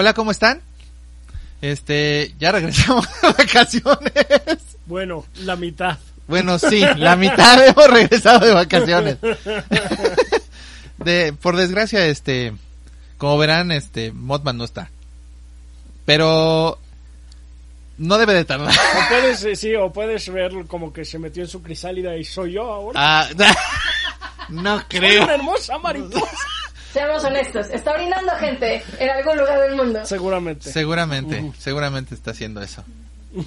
[0.00, 0.62] Hola, ¿cómo están?
[1.60, 4.76] Este, ya regresamos de vacaciones.
[4.86, 5.98] Bueno, la mitad.
[6.28, 9.16] Bueno, sí, la mitad hemos regresado de vacaciones.
[10.98, 12.52] De, por desgracia, este,
[13.16, 14.88] como verán, este, Modman no está.
[16.04, 16.78] Pero
[17.96, 18.72] no debe de tardar.
[18.72, 22.22] O puedes, eh, sí, o puedes ver como que se metió en su crisálida y
[22.22, 23.00] soy yo ahora.
[23.02, 23.28] Ah,
[24.48, 25.24] no Soy creo.
[25.24, 26.36] una hermosa mariposa.
[26.92, 30.04] Seamos honestos, está orinando gente en algún lugar del mundo.
[30.06, 30.70] Seguramente.
[30.72, 32.82] Seguramente, seguramente está haciendo eso.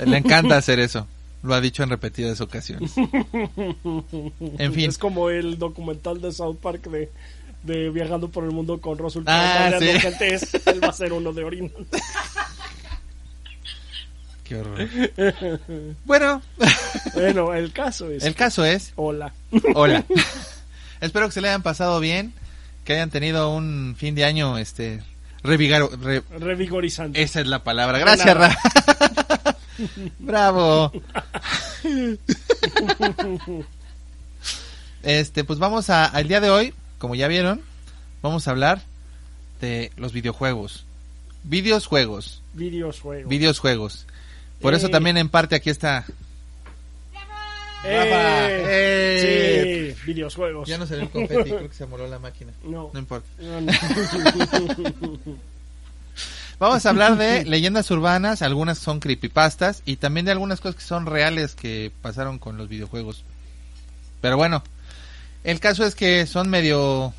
[0.06, 1.08] Le encanta hacer eso.
[1.44, 2.92] Lo ha dicho en repetidas ocasiones.
[4.60, 4.90] En fin.
[4.90, 7.10] Es como el documental de South Park de,
[7.64, 9.88] de viajando por el mundo con Russell Ah, sí.
[10.00, 11.70] gente, es- él va a ser uno de orina.
[14.44, 14.78] Qué horror.
[16.06, 16.42] Bueno,
[17.14, 18.24] Bueno, el caso es.
[18.24, 19.34] el caso es, Hola.
[19.76, 20.04] hola.
[21.00, 22.34] Espero que se le hayan pasado bien,
[22.92, 25.02] que hayan tenido un fin de año, este,
[25.44, 27.22] revigaro, re- Revigorizante.
[27.22, 28.00] esa es la palabra.
[28.00, 28.58] Gracias, Ra.
[30.20, 30.92] Bravo.
[35.04, 37.62] Este, pues vamos a, al día de hoy, como ya vieron,
[38.22, 38.82] vamos a hablar
[39.60, 40.86] de los videojuegos.
[41.44, 43.28] Videojuegos, Videojuegos.
[43.28, 44.06] videojuegos.
[44.62, 44.90] Por eso Eh.
[44.92, 46.06] también en parte aquí está.
[47.84, 48.48] Rafa.
[48.52, 50.68] Eh, Sí, videojuegos.
[50.68, 52.52] Ya no se ve el confeti, creo que se moló la máquina.
[52.64, 52.90] No.
[52.94, 53.28] No importa.
[53.40, 53.72] No, no.
[56.60, 60.84] Vamos a hablar de leyendas urbanas, algunas son creepypastas y también de algunas cosas que
[60.88, 63.24] son reales que pasaron con los videojuegos.
[64.22, 64.64] Pero bueno,
[65.44, 67.14] el caso es que son medio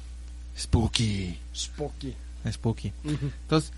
[0.57, 2.15] spooky, Spooky.
[2.53, 2.93] spooky.
[3.05, 3.73] Entonces,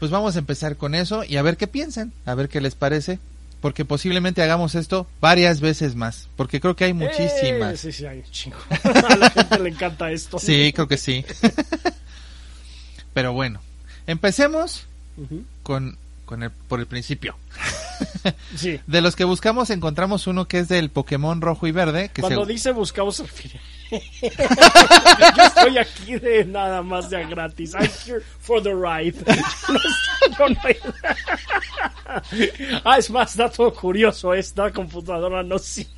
[0.00, 2.74] pues vamos a empezar con eso y a ver qué piensan, a ver qué les
[2.74, 3.20] parece,
[3.60, 7.80] porque posiblemente hagamos esto varias veces más, porque creo que hay Eh, muchísimas.
[7.80, 8.56] sí, sí, hay un chingo.
[9.08, 10.38] A la gente le encanta esto.
[10.38, 11.24] Sí, creo que sí.
[13.14, 13.60] Pero bueno,
[14.06, 14.86] empecemos
[15.62, 15.96] con,
[16.26, 17.36] con el, por el principio.
[18.56, 18.78] Sí.
[18.86, 22.10] De los que buscamos encontramos uno que es del Pokémon rojo y verde.
[22.12, 23.60] Que Cuando se- dice buscamos se refiere.
[25.36, 27.74] Yo estoy aquí de nada más de gratis.
[27.74, 29.14] I'm here for the ride.
[30.38, 30.78] Yo no estoy-
[32.84, 35.92] ah, es más, dato curioso, esta computadora no sirve.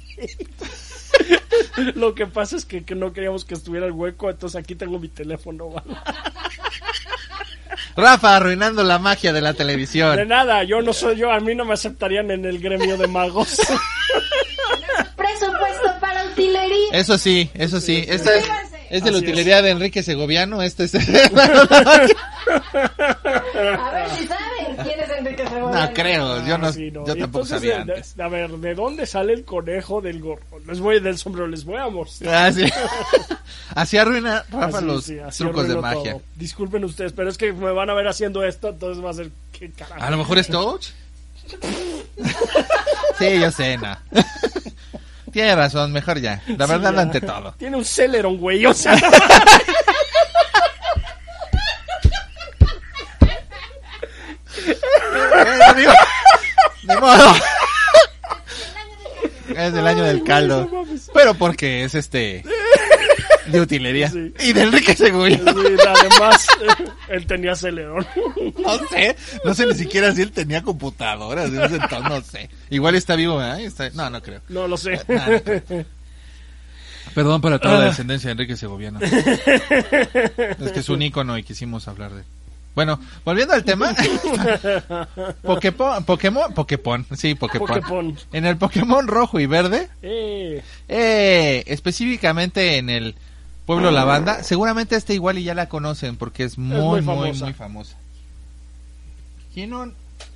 [1.94, 4.98] Lo que pasa es que, que no queríamos que estuviera el hueco, entonces aquí tengo
[4.98, 5.70] mi teléfono.
[5.70, 5.96] ¿vale?
[7.96, 10.28] Rafa arruinando la magia de la De televisión.
[10.28, 13.58] nada, yo no soy yo, a mí no me aceptarían en el gremio de magos.
[16.38, 16.90] Utilería.
[16.92, 18.04] Eso sí, eso sí.
[18.08, 18.46] Esta es,
[18.90, 20.62] es de la utilería de Enrique Segoviano.
[20.62, 20.94] Este es...
[20.94, 20.98] A
[23.92, 25.86] ver si saben quién es Enrique Segovia.
[25.86, 28.14] no creo, yo, no, Ah, sí, yo tampoco Entonces, sabía de- antes.
[28.18, 30.42] a ver, ¿de dónde sale el conejo del gorro?
[30.66, 32.34] Les voy del sombrero, les voy a mostrar.
[32.34, 32.64] Ah, sí.
[33.74, 36.12] Así arruina Rafa Así, los sí, trucos de magia.
[36.12, 36.22] todo.
[36.36, 39.30] Disculpen ustedes, pero es que me van a ver haciendo esto, entonces va a ser
[39.52, 40.02] qué carajo.
[40.02, 40.86] A lo mejor es Touch.
[43.18, 43.96] sí, yo sé, no.
[45.32, 46.42] Tiene razón, mejor ya.
[46.46, 47.00] La Sí, verdad ya.
[47.00, 47.52] ante todo.
[47.58, 48.96] Tiene un Celeron, güey, o sea,
[54.56, 55.92] Eh, digo,
[56.84, 57.34] ni modo.
[59.56, 60.68] Es del año del caldo.
[61.14, 62.44] Pero porque es este
[63.50, 64.10] de utilería.
[64.10, 64.32] Sí.
[64.40, 65.54] Y de Enrique Seguridad.
[65.54, 66.46] Sí, además,
[67.08, 68.06] él tenía Celeron.
[68.58, 69.16] No sé.
[69.44, 71.50] No sé ni siquiera si él tenía computadoras.
[71.50, 72.48] no sé.
[72.70, 73.60] Igual está vivo, ¿verdad?
[73.60, 74.40] Está- No, no creo.
[74.48, 75.00] No lo sé.
[77.14, 79.00] Perdón para toda la descendencia de Enrique Segoviano.
[79.00, 82.22] Es que es un ícono y quisimos hablar de...
[82.74, 83.92] Bueno, volviendo al tema.
[85.42, 87.66] Pokémon, Pokémon, Pokémon, sí, Pokémon.
[87.66, 88.16] Pokémon.
[88.32, 93.16] En el Pokémon rojo y verde, Eh, eh, específicamente en el
[93.68, 97.34] pueblo Lavanda, seguramente este igual y ya la conocen porque es muy, muy muy, muy
[97.34, 97.54] famosa.
[97.54, 97.96] famosa.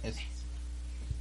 [0.03, 0.15] Es-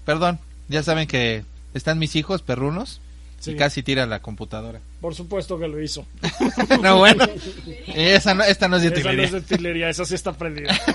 [0.05, 1.43] Perdón, ya saben que
[1.73, 2.99] están mis hijos perrunos
[3.39, 4.79] sí, y casi tira la computadora.
[4.99, 6.05] por supuesto que lo hizo.
[6.81, 7.25] no, bueno.
[7.87, 9.25] Esa no, esta no es de Esa no utilería.
[9.25, 10.77] es de utilería, esa sí está prendida.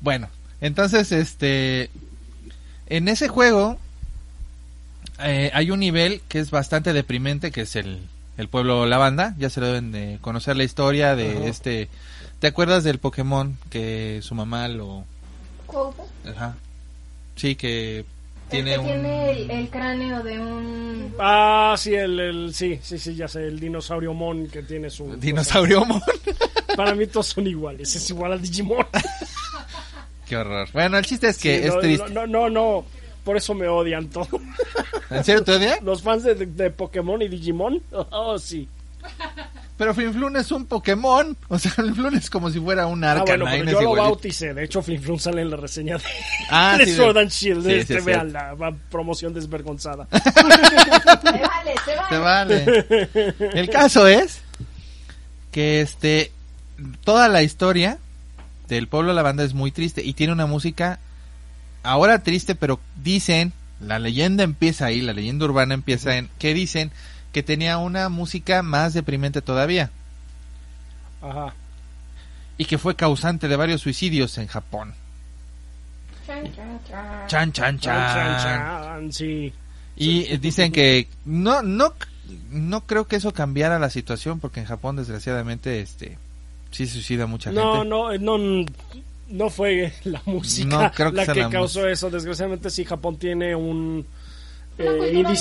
[0.00, 0.28] Bueno,
[0.60, 1.90] entonces, este,
[2.86, 3.78] en ese juego
[5.20, 8.00] eh, hay un nivel que es bastante deprimente, que es el,
[8.38, 9.34] el pueblo Lavanda.
[9.38, 11.46] Ya se lo deben de conocer la historia de Ajá.
[11.46, 11.88] este...
[12.38, 15.04] ¿Te acuerdas del Pokémon que su mamá lo...
[15.66, 16.02] Quote.
[16.28, 16.56] Ajá.
[17.36, 18.04] Sí, que
[18.48, 18.86] tiene el que un...
[18.92, 21.14] tiene el, el cráneo de un...
[21.18, 25.14] Ah, sí, el, el- sí, sí, sí, ya sé, el dinosaurio Mon que tiene su...
[25.20, 26.00] Dinosaurio Mon.
[26.76, 28.86] Para mí todos son iguales, es igual al Digimon.
[30.26, 30.68] Qué horror.
[30.72, 32.10] Bueno, el chiste es que Sí, es no, triste.
[32.10, 32.84] No, no, no,
[33.24, 34.28] por eso me odian todos.
[35.10, 35.78] ¿En serio odia?
[35.82, 38.68] Los fans de, de Pokémon y Digimon, oh, sí.
[39.76, 41.34] Pero Flinflun es un Pokémon.
[41.48, 43.38] O sea, Flinflun es como si fuera un Ah, Arcanine.
[43.44, 44.02] bueno, pero yo lo igualito.
[44.10, 44.52] bauticé.
[44.54, 46.04] De hecho, Flynn sale en la reseña de,
[46.50, 47.64] Ah, de sí, Sword de- and Shield.
[47.64, 50.06] sí, sí, este, es vean la promoción desvergonzada.
[50.12, 52.18] Se vale, se vale.
[52.18, 53.34] vale.
[53.54, 54.42] El caso es
[55.50, 56.30] que este
[57.04, 57.98] toda la historia
[58.68, 60.98] del pueblo lavanda es muy triste y tiene una música
[61.82, 66.90] ahora triste, pero dicen, la leyenda empieza ahí, la leyenda urbana empieza en que dicen
[67.32, 69.90] que tenía una música más deprimente todavía
[71.22, 71.54] Ajá.
[72.58, 74.94] y que fue causante de varios suicidios en Japón.
[76.26, 77.28] Chan, chan, chan.
[77.28, 78.60] Chan chan Chan, chan, chan.
[79.00, 79.52] chan, sí.
[79.96, 81.92] Y dicen que no no
[82.50, 86.16] no creo que eso cambiara la situación porque en Japón desgraciadamente este
[86.70, 87.88] sí se suicida mucha No, gente.
[87.88, 88.66] no, no, no
[89.50, 92.10] fue la música No, creo que la que la causó eso.
[92.10, 94.06] Desgraciadamente, sí, Japón tiene un.
[94.78, 95.34] Una eh, cultura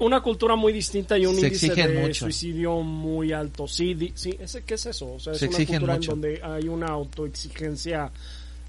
[0.00, 2.24] una cultura muy distinta y un Se índice de mucho.
[2.26, 3.66] suicidio muy alto.
[3.66, 5.14] Sí, di- sí ese, ¿qué es eso?
[5.14, 6.12] O sea, es Se una exigen cultura mucho.
[6.12, 8.10] en donde hay una autoexigencia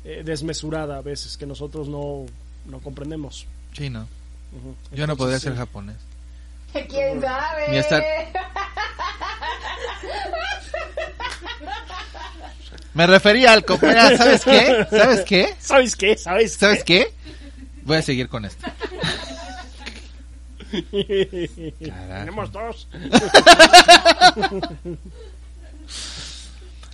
[0.06, 2.25] eh, desmesurada a veces que nosotros no,
[2.68, 3.46] no comprendemos.
[3.74, 4.08] Sí, no.
[4.94, 5.98] Yo no podría ser japonés.
[6.72, 7.68] ¿Quién sabe?
[7.70, 8.04] Ni estar-
[12.94, 14.86] Me refería al coopera, ¿sabes qué?
[14.90, 15.56] ¿Sabes qué?
[15.60, 16.18] ¿Sabes qué?
[16.18, 16.54] ¿Sabes?
[16.54, 17.12] ¿Sabes qué?
[17.84, 18.66] Voy a seguir con esto.
[22.19, 22.88] Tenemos dos.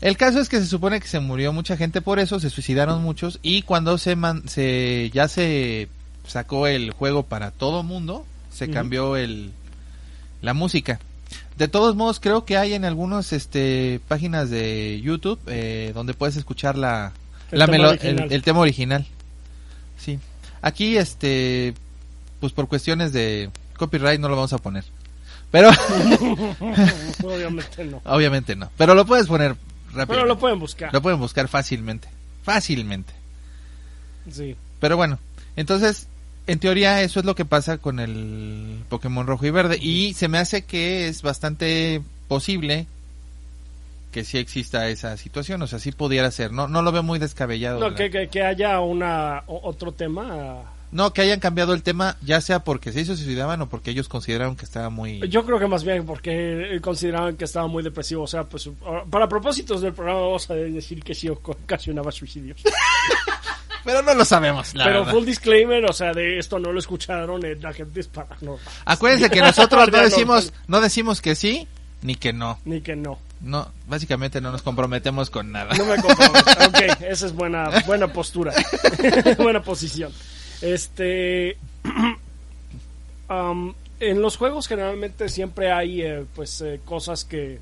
[0.02, 3.02] El caso es que se supone que se murió mucha gente por eso, se suicidaron
[3.04, 5.90] muchos y cuando se, man- se ya se
[6.26, 9.52] sacó el juego para todo mundo, se cambió el
[10.42, 11.00] la música.
[11.60, 16.36] De todos modos, creo que hay en algunas este páginas de YouTube eh, donde puedes
[16.38, 17.12] escuchar la,
[17.52, 18.24] El la tema melo- original.
[18.26, 19.06] el, el tema original.
[19.98, 20.18] Sí.
[20.62, 21.74] Aquí este
[22.40, 24.86] pues por cuestiones de copyright no lo vamos a poner.
[25.52, 25.70] Pero
[27.24, 28.02] Obviamente no.
[28.06, 29.56] obviamente no, pero lo puedes poner
[29.94, 30.08] rápido.
[30.08, 30.94] Pero lo pueden buscar.
[30.94, 32.08] Lo pueden buscar fácilmente.
[32.44, 33.14] Fácilmente.
[34.32, 34.56] Sí.
[34.80, 35.20] Pero bueno,
[35.56, 36.08] entonces,
[36.50, 39.78] en teoría eso es lo que pasa con el Pokémon rojo y verde.
[39.80, 42.88] Y se me hace que es bastante posible
[44.12, 45.62] que sí exista esa situación.
[45.62, 46.52] O sea, sí pudiera ser.
[46.52, 47.80] No, no lo veo muy descabellado.
[47.80, 50.64] No, que, que, que haya una otro tema.
[50.92, 54.56] No, que hayan cambiado el tema, ya sea porque se suicidaban o porque ellos consideraron
[54.56, 55.20] que estaba muy...
[55.30, 58.24] Yo creo que más bien porque consideraban que estaba muy depresivo.
[58.24, 62.64] O sea, pues ah, para propósitos del programa vamos a decir que sí ocasionaba suicidios.
[63.90, 65.14] Pero no lo sabemos, la Pero verdad.
[65.14, 68.60] full disclaimer, o sea, de esto no lo escucharon, eh, la gente es paranormal.
[68.86, 71.68] Acuérdense que nosotros no decimos, no decimos que sí,
[72.04, 72.60] ni que no.
[72.66, 73.18] Ni que no.
[73.42, 75.76] No, básicamente no nos comprometemos con nada.
[75.76, 76.52] No me comprometo.
[76.68, 78.54] ok, esa es buena, buena postura.
[79.38, 80.12] buena posición.
[80.62, 81.58] Este.
[83.28, 87.60] am, en los juegos generalmente siempre hay eh, pues eh, cosas que.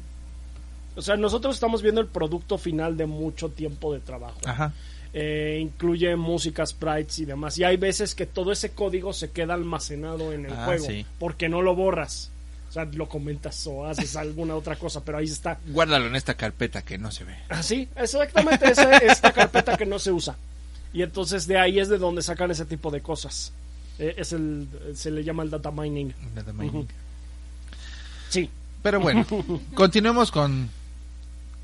[0.95, 4.39] O sea, nosotros estamos viendo el producto final de mucho tiempo de trabajo.
[4.45, 4.73] Ajá.
[5.19, 7.57] Eh, incluye música, sprites y demás.
[7.57, 11.05] Y hay veces que todo ese código se queda almacenado en el Ah, juego sí.
[11.17, 12.29] porque no lo borras.
[12.69, 15.57] O sea, lo comentas o haces alguna otra cosa, pero ahí está.
[15.69, 17.35] Guárdalo en esta carpeta que no se ve.
[17.49, 20.35] Ah, sí, exactamente esa, esta carpeta que no se usa.
[20.93, 23.53] Y entonces de ahí es de donde sacan ese tipo de cosas.
[23.97, 26.13] Eh, es el, se le llama el data mining.
[26.35, 26.87] Data mining.
[28.29, 28.49] Sí,
[28.83, 29.25] Pero bueno,
[29.73, 30.69] continuemos con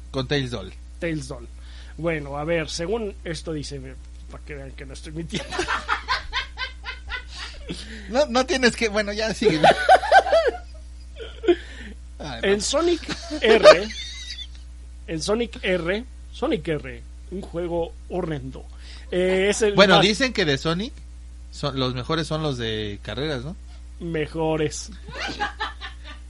[0.10, 0.74] con Doll.
[1.97, 3.81] Bueno, a ver, según esto dice,
[4.31, 5.55] para que vean que no estoy mintiendo.
[8.09, 9.62] No, no tienes que, bueno, ya sigue.
[12.19, 12.47] Ay, no.
[12.47, 13.01] En Sonic
[13.41, 13.88] R,
[15.07, 18.65] en Sonic R, Sonic R, un juego horrendo.
[19.12, 20.93] Eh, es el Bueno, más dicen que de Sonic
[21.51, 23.55] son, los mejores son los de carreras, ¿no?
[24.00, 24.91] mejores.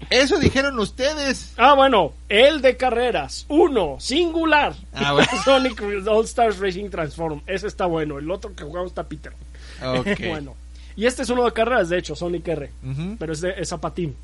[0.09, 1.53] Eso dijeron ustedes.
[1.57, 4.73] Ah, bueno, el de carreras, uno, singular.
[4.93, 5.29] Ah, bueno.
[5.45, 7.41] Sonic All Stars Racing Transform.
[7.47, 8.19] Ese está bueno.
[8.19, 9.33] El otro que jugamos está Peter.
[10.27, 10.55] Bueno.
[10.95, 12.71] Y este es uno de carreras, de hecho, Sonic R.
[13.17, 14.15] Pero es, de, es a patín.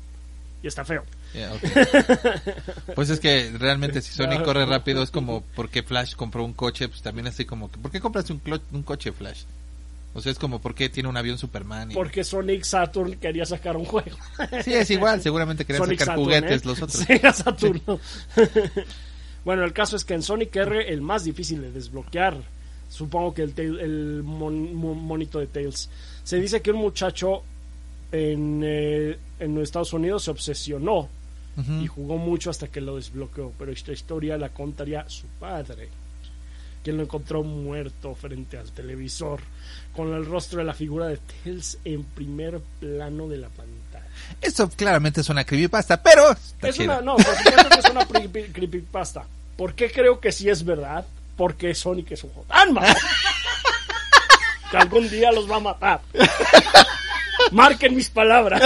[0.62, 1.04] Y está feo.
[2.94, 6.88] Pues es que realmente si Sonic corre rápido es como porque Flash compró un coche,
[6.88, 9.44] pues también así como que ¿por qué compraste un, un coche Flash?
[10.12, 11.92] O sea, es como, ¿por qué tiene un avión Superman?
[11.92, 11.94] Y...
[11.94, 14.16] Porque Sonic Saturn quería sacar un juego.
[14.64, 16.66] Sí, es igual, seguramente querían Sonic sacar Saturn, juguetes ¿eh?
[16.66, 17.04] los otros.
[17.04, 18.00] Sega Saturno.
[19.44, 22.36] bueno, el caso es que en Sonic R el más difícil de desbloquear,
[22.88, 25.88] supongo que el, el mon- mon- monito de Tails,
[26.24, 27.42] se dice que un muchacho
[28.12, 31.08] en, eh, en los Estados Unidos se obsesionó
[31.82, 35.90] y jugó mucho hasta que lo desbloqueó, pero esta historia la contaría su padre,
[36.82, 39.40] quien lo encontró muerto frente al televisor,
[39.94, 44.06] con el rostro de la figura de Tails en primer plano de la pantalla.
[44.40, 48.52] Eso claramente es una creepypasta, pero Es una, no, por supuesto que es una creepy-
[48.52, 49.24] creepypasta.
[49.56, 51.04] ¿Por qué creo que sí es verdad?
[51.36, 52.30] Porque Sonic es un
[52.72, 52.94] malo
[54.70, 56.00] que algún día los va a matar.
[57.52, 58.62] Marquen mis palabras.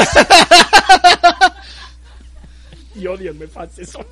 [2.95, 4.09] Y odienme fans de Sonic.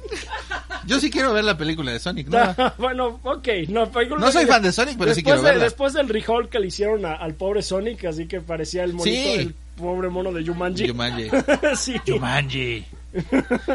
[0.87, 2.55] Yo sí quiero ver la película de Sonic, ¿no?
[2.79, 3.49] bueno, ok.
[3.69, 5.65] No, película No soy fan de Sonic, pero sí después quiero de- verla.
[5.65, 9.17] Después del recall que le hicieron a- al pobre Sonic, así que parecía el monito,
[9.17, 9.33] Sí.
[9.41, 10.89] el pobre mono de Jumanji.
[10.89, 11.31] Jumanji.
[11.77, 11.97] sí.
[12.07, 12.85] Jumanji.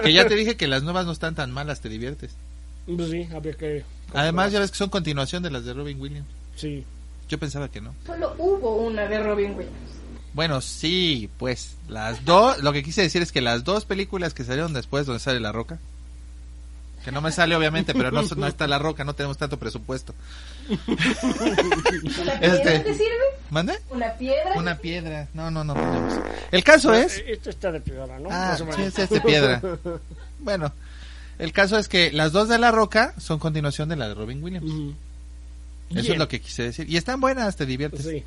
[0.04, 2.36] Que ya te dije que las nuevas no están tan malas, te diviertes.
[2.86, 3.84] Pues sí, había que...
[4.14, 6.28] Además, ya ves que son continuación de las de Robin Williams.
[6.56, 6.84] Sí.
[7.30, 7.94] Yo pensaba que no.
[8.06, 9.76] Solo hubo una de Robin Williams.
[10.38, 14.44] Bueno, sí, pues las dos, lo que quise decir es que las dos películas que
[14.44, 15.80] salieron después donde sale La Roca,
[17.04, 20.14] que no me sale obviamente, pero no, no está La Roca, no tenemos tanto presupuesto.
[20.70, 23.26] ¿Una Este- piedra te sirve?
[23.50, 23.80] ¿Mande?
[23.90, 24.54] ¿Una piedra?
[24.58, 25.28] Una piedra.
[25.34, 26.14] No, no, no tenemos.
[26.52, 27.18] El caso es...
[27.18, 28.30] Eh, Esto está de piedra, ¿no?
[28.32, 28.94] Ah, Más o sí, menos.
[28.94, 29.62] sí, es de piedra.
[30.38, 30.72] Bueno,
[31.40, 34.44] el caso es que las dos de La Roca son continuación de la de Robin
[34.44, 34.70] Williams.
[34.70, 34.94] Eso
[35.90, 36.12] Bien.
[36.12, 36.88] es lo que quise decir.
[36.88, 38.04] Y están buenas, te diviertes.
[38.06, 38.24] Sí.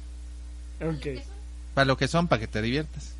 [0.84, 1.22] Ok.
[1.74, 3.14] Para lo que son, para que te diviertas.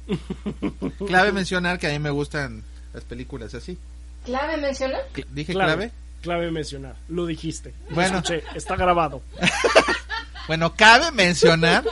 [1.06, 3.78] Clave mencionar que a mí me gustan las películas así.
[4.24, 4.98] ¿Clave menciona?
[5.14, 5.72] Cl- ¿Dije Clave.
[5.72, 5.92] clave?
[6.22, 6.96] Clave mencionar.
[7.08, 7.72] Lo dijiste.
[7.90, 8.18] Bueno.
[8.18, 8.42] escuché.
[8.54, 9.22] Está grabado.
[10.46, 11.84] Bueno, cabe mencionar.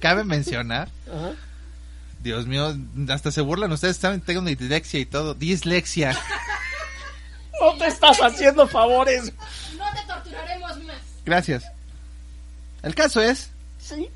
[0.00, 0.88] cabe mencionar.
[1.08, 1.32] Ajá.
[2.22, 2.76] Dios mío,
[3.08, 5.34] hasta se burlan ustedes, saben, tengo dislexia y todo.
[5.34, 6.16] Dislexia.
[7.60, 9.32] No te estás haciendo favores.
[9.76, 10.96] No te torturaremos más.
[11.24, 11.64] Gracias.
[12.82, 13.50] El caso es,
[13.80, 14.08] Sí.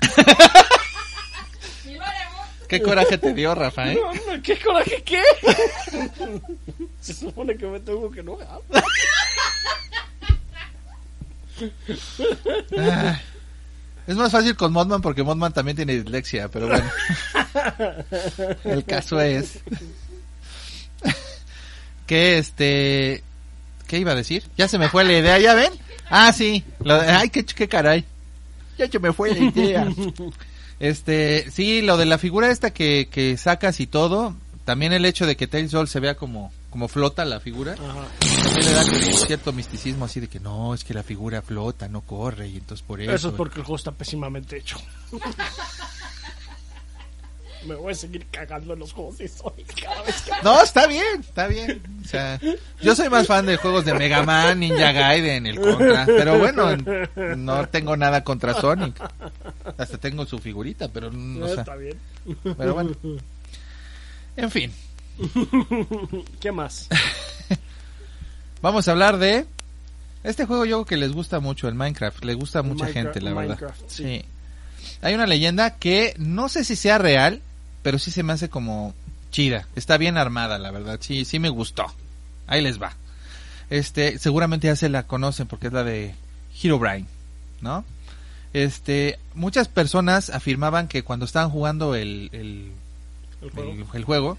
[2.68, 3.98] Qué coraje te dio, Rafa, ¿eh?
[4.00, 5.20] No, no, ¿Qué coraje qué?
[7.00, 8.60] Se supone que me tengo que enojar.
[12.78, 13.20] Ah,
[14.06, 16.90] es más fácil con Modman porque Modman también tiene dislexia, pero bueno.
[18.64, 19.58] El caso es
[22.06, 23.22] que este
[23.86, 24.44] ¿qué iba a decir?
[24.56, 25.72] Ya se me fue la idea, ¿ya ven?
[26.08, 26.64] Ah, sí.
[26.80, 28.04] Lo de- ay, qué, qué caray.
[28.80, 29.88] Ya se me fue la idea.
[30.80, 34.34] Este, sí, lo de la figura esta que, que sacas y todo,
[34.64, 38.06] también el hecho de que Tails Sol se vea como como flota la figura, Ajá.
[38.44, 41.88] también le da como cierto misticismo así de que no, es que la figura flota,
[41.88, 43.12] no corre y entonces por eso.
[43.12, 44.78] Eso es porque el juego está pésimamente hecho.
[47.66, 50.30] Me voy a seguir cagando en los juegos de Sonic cada vez que...
[50.42, 51.82] No, está bien, está bien.
[52.02, 52.40] O sea,
[52.80, 56.06] yo soy más fan de juegos de Mega Man, Ninja Gaiden, el Contra.
[56.06, 56.76] Pero bueno,
[57.36, 58.96] no tengo nada contra Sonic.
[59.76, 61.60] Hasta tengo su figurita, pero no No, sé.
[61.60, 61.98] está bien.
[62.56, 62.92] Pero bueno.
[64.36, 64.72] En fin,
[66.40, 66.88] ¿Qué más?
[68.62, 69.46] vamos a hablar de
[70.22, 72.24] este juego yo creo que les gusta mucho, el Minecraft.
[72.24, 73.48] Le gusta a mucha Minecraft- gente, la verdad.
[73.58, 74.02] Minecraft, sí.
[74.04, 74.24] sí.
[75.02, 77.40] Hay una leyenda que no sé si sea real,
[77.82, 78.94] pero sí se me hace como
[79.30, 79.66] chida.
[79.76, 80.98] Está bien armada, la verdad.
[81.00, 81.86] Sí, sí me gustó.
[82.46, 82.92] Ahí les va.
[83.70, 86.14] Este, seguramente ya se la conocen porque es la de
[86.62, 87.06] Herobrine,
[87.60, 87.84] ¿no?
[88.52, 92.72] Este, muchas personas afirmaban que cuando estaban jugando el, el,
[93.42, 93.72] El juego.
[93.72, 94.38] el- el juego,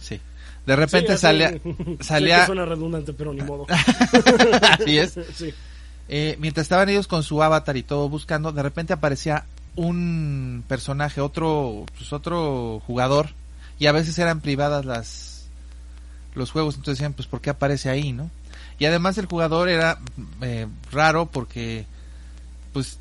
[0.00, 0.20] sí,
[0.64, 1.20] de repente Sí,
[2.00, 3.66] salía, suena redundante, pero ni modo.
[4.78, 5.52] así es, Sí.
[6.08, 9.44] eh, mientras estaban ellos con su avatar y todo buscando, de repente aparecía
[9.78, 13.30] un personaje, otro, pues otro jugador,
[13.78, 15.46] y a veces eran privadas las
[16.34, 18.30] los juegos, entonces decían, pues ¿por qué aparece ahí, no?
[18.78, 19.98] Y además el jugador era
[20.40, 21.86] eh, raro porque,
[22.72, 22.98] pues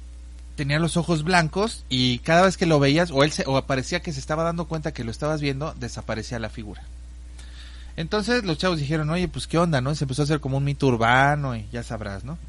[0.56, 4.02] tenía los ojos blancos y cada vez que lo veías o él se, o aparecía
[4.02, 6.82] que se estaba dando cuenta que lo estabas viendo, desaparecía la figura.
[7.96, 9.94] Entonces los chavos dijeron, oye, pues qué onda, ¿no?
[9.94, 12.40] Se empezó a hacer como un mito urbano y ya sabrás, ¿no?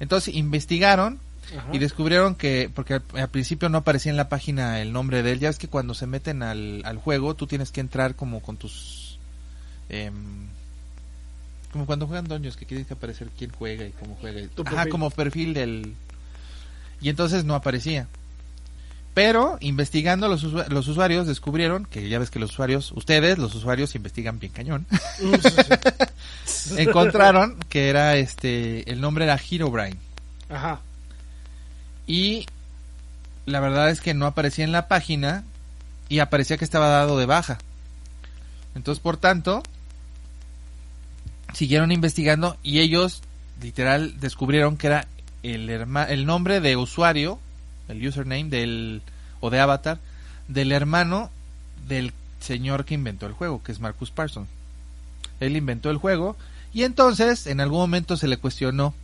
[0.00, 1.18] Entonces investigaron
[1.56, 1.68] Ajá.
[1.72, 5.32] y descubrieron que, porque al, al principio no aparecía en la página el nombre de
[5.32, 8.40] él, ya es que cuando se meten al, al juego tú tienes que entrar como
[8.40, 9.18] con tus...
[9.88, 10.46] em,
[11.72, 14.40] como cuando juegan doños que tienes que aparecer quién juega y cómo juega.
[14.40, 14.90] y- Tu Ajá, perfil.
[14.90, 15.94] como perfil del...
[17.00, 18.06] Y entonces no aparecía.
[19.14, 23.54] Pero investigando los, usua- los usuarios descubrieron que ya ves que los usuarios, ustedes, los
[23.54, 24.86] usuarios investigan bien cañón.
[25.20, 25.34] Mm,
[26.78, 29.96] encontraron que era este el nombre era Herobrine
[30.48, 30.80] Ajá.
[32.06, 32.46] Y
[33.46, 35.44] la verdad es que no aparecía en la página
[36.08, 37.58] y aparecía que estaba dado de baja.
[38.74, 39.62] Entonces, por tanto,
[41.52, 43.22] siguieron investigando y ellos
[43.60, 45.08] literal descubrieron que era
[45.42, 47.38] el, el nombre de usuario,
[47.88, 49.02] el username del
[49.40, 49.98] o de avatar
[50.48, 51.30] del hermano
[51.88, 54.48] del señor que inventó el juego, que es Marcus Parsons.
[55.40, 56.36] Él inventó el juego
[56.72, 58.94] y entonces en algún momento se le cuestionó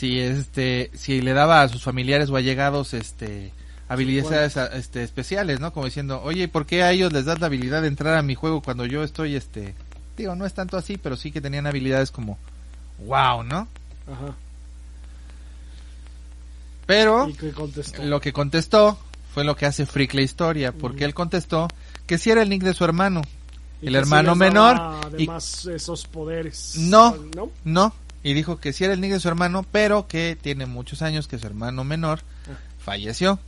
[0.00, 3.52] si este si le daba a sus familiares o allegados este
[3.86, 5.74] habilidades este especiales, ¿no?
[5.74, 8.34] Como diciendo, "Oye, ¿por qué a ellos les das la habilidad de entrar a mi
[8.34, 9.74] juego cuando yo estoy este
[10.16, 12.38] digo, no es tanto así, pero sí que tenían habilidades como
[13.06, 13.68] wow, ¿no?
[14.10, 14.34] Ajá.
[16.86, 18.02] Pero ¿Y qué contestó?
[18.02, 18.98] lo que contestó
[19.34, 21.68] fue lo que hace Freak la historia, porque él contestó
[22.06, 23.20] que si era el nick de su hermano.
[23.82, 26.74] El sí hermano menor y- Además, esos poderes.
[26.78, 27.16] No.
[27.34, 27.50] ¿No?
[27.64, 31.02] No, y dijo que sí era el nick de su hermano, pero que tiene muchos
[31.02, 32.20] años que su hermano menor
[32.78, 33.38] falleció.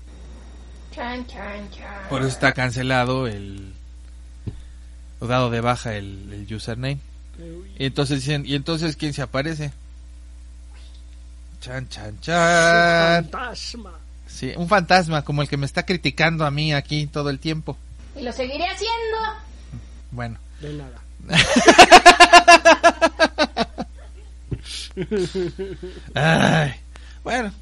[0.95, 2.09] Chan, chan, chan.
[2.09, 3.73] Por eso está cancelado el
[5.21, 6.99] o dado de baja el, el username.
[7.79, 9.73] Y entonces dicen, ¿y entonces quién se aparece?
[11.61, 13.29] Chan, chan, chan.
[13.31, 13.93] Fantasma.
[14.27, 17.77] Sí, un fantasma como el que me está criticando a mí aquí todo el tiempo.
[18.17, 19.19] Y lo seguiré haciendo.
[20.11, 20.99] Bueno, De nada.
[26.15, 26.75] Ay,
[27.25, 27.53] bueno.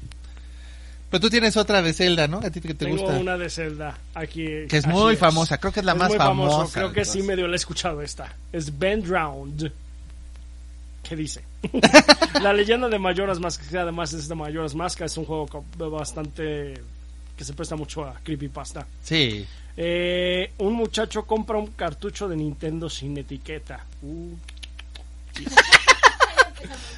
[1.09, 2.37] Pero tú tienes otra de Zelda, ¿no?
[2.37, 3.19] A ti que te Tengo gusta.
[3.19, 4.45] una de Zelda aquí.
[4.69, 7.21] Que es muy famosa, creo que es la más muy famoso, famosa Creo que sí
[7.21, 8.33] medio la he escuchado esta.
[8.53, 9.71] Es Ben Drowned.
[11.03, 11.43] ¿Qué dice?
[12.41, 16.75] la leyenda de Majora's Mask, que además es de Majora's Mask, es un juego bastante
[17.35, 18.87] que se presta mucho a creepypasta.
[19.03, 19.45] Sí.
[19.75, 23.83] Eh, un muchacho compra un cartucho de Nintendo sin etiqueta.
[24.01, 24.35] Uh.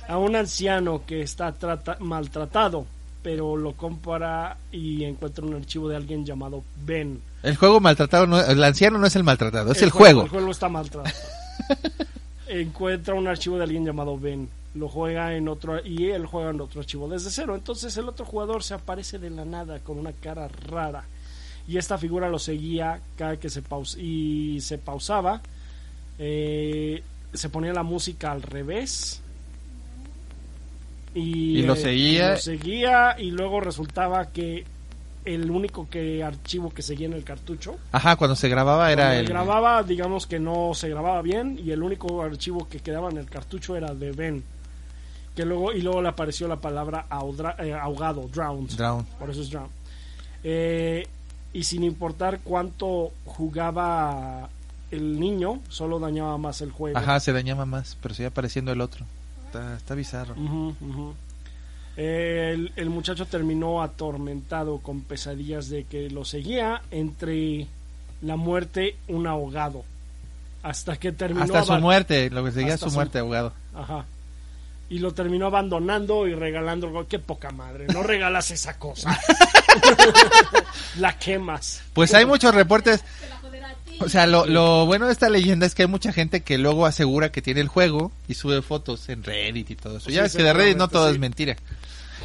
[0.08, 2.86] a un anciano que está trata- maltratado,
[3.22, 7.22] pero lo compra y encuentra un archivo de alguien llamado Ben.
[7.44, 10.24] El juego maltratado, no, el anciano no es el maltratado, es el, El juego.
[10.24, 11.16] El juego está maltratado.
[12.48, 14.50] encuentra un archivo de alguien llamado Ben.
[14.76, 17.56] Lo juega en otro y él juega en otro archivo desde cero.
[17.56, 21.04] Entonces el otro jugador se aparece de la nada con una cara rara.
[21.68, 25.42] Y esta figura lo seguía cada que se paus y se pausaba.
[26.20, 29.22] eh, se ponía la música al revés.
[31.16, 32.28] Y, Y lo eh, seguía.
[32.28, 34.66] y lo seguía y luego resultaba que
[35.26, 39.20] el único que archivo que seguía en el cartucho Ajá, cuando se grababa era cuando
[39.22, 39.28] el...
[39.28, 43.30] grababa, digamos que no se grababa bien y el único archivo que quedaba en el
[43.30, 44.44] cartucho era de Ben.
[45.36, 48.72] Que luego y luego le apareció la palabra audra- eh, ahogado, drowned.
[48.72, 49.06] Drown.
[49.18, 49.72] Por eso es drowned.
[50.44, 51.08] Eh,
[51.54, 54.50] y sin importar cuánto jugaba
[54.92, 56.98] el niño, solo dañaba más el juego.
[56.98, 59.06] Ajá, se dañaba más, pero sigue apareciendo el otro.
[59.54, 60.34] Está, está bizarro.
[61.96, 67.68] El, el muchacho terminó atormentado con pesadillas de que lo seguía entre
[68.24, 69.84] la muerte un ahogado.
[70.64, 73.54] Hasta que terminó Hasta su muerte, lo que seguía su- muerte ahogado.
[73.76, 74.06] Ajá.
[74.90, 77.06] Y lo terminó abandonando y regalando.
[77.08, 77.86] Qué poca madre.
[77.94, 79.20] No regalas esa cosa.
[80.98, 81.82] la quemas.
[81.94, 83.04] Pues hay muchos reportes.
[84.00, 86.86] O sea, lo, lo bueno de esta leyenda es que hay mucha gente que luego
[86.86, 90.10] asegura que tiene el juego y sube fotos en Reddit y todo eso.
[90.10, 91.14] Sí, ya ves que de Reddit no todo sí.
[91.14, 91.56] es mentira.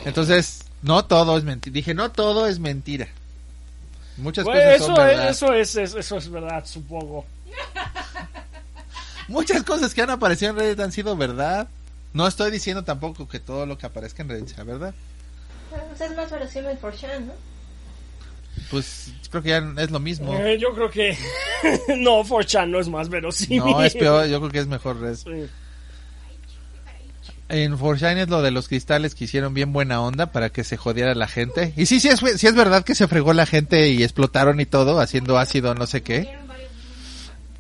[0.05, 1.75] Entonces, no todo es mentira.
[1.75, 3.09] Dije, no todo es mentira.
[4.17, 5.29] Muchas cosas eso, son es, verdad.
[5.31, 7.25] eso, es, es- eso es verdad, supongo.
[9.29, 11.69] Muchas cosas que han aparecido en Reddit han sido verdad.
[12.15, 14.95] No estoy diciendo tampoco que todo lo que aparezca en Reddit sea verdad.
[15.71, 17.33] Pues es más verosímil por Shan, ¿no?
[18.71, 20.35] Pues creo que ya es lo mismo.
[20.35, 21.17] Eh, yo creo que.
[21.97, 23.61] no, 4chan no es más verosímil.
[23.61, 24.27] No, es peor.
[24.27, 24.97] Yo creo que es mejor.
[25.17, 25.49] Sí.
[27.49, 30.77] En Forshine es lo de los cristales que hicieron bien buena onda para que se
[30.77, 31.73] jodiera la gente.
[31.77, 34.67] Y sí, sí es, sí es verdad que se fregó la gente y explotaron y
[34.67, 36.29] todo haciendo ácido no sé qué.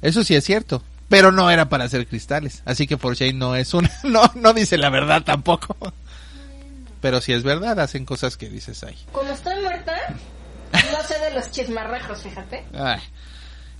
[0.02, 0.82] Eso sí es cierto.
[1.08, 2.62] Pero no era para hacer cristales.
[2.66, 3.88] Así que Forshine no es un...
[4.04, 5.74] No, no dice la verdad tampoco.
[7.00, 8.96] Pero si es verdad, hacen cosas que dices ahí.
[9.12, 9.96] Como estoy muerta,
[10.92, 12.64] no sé de los chismarrejos, fíjate.
[12.72, 13.00] Ay.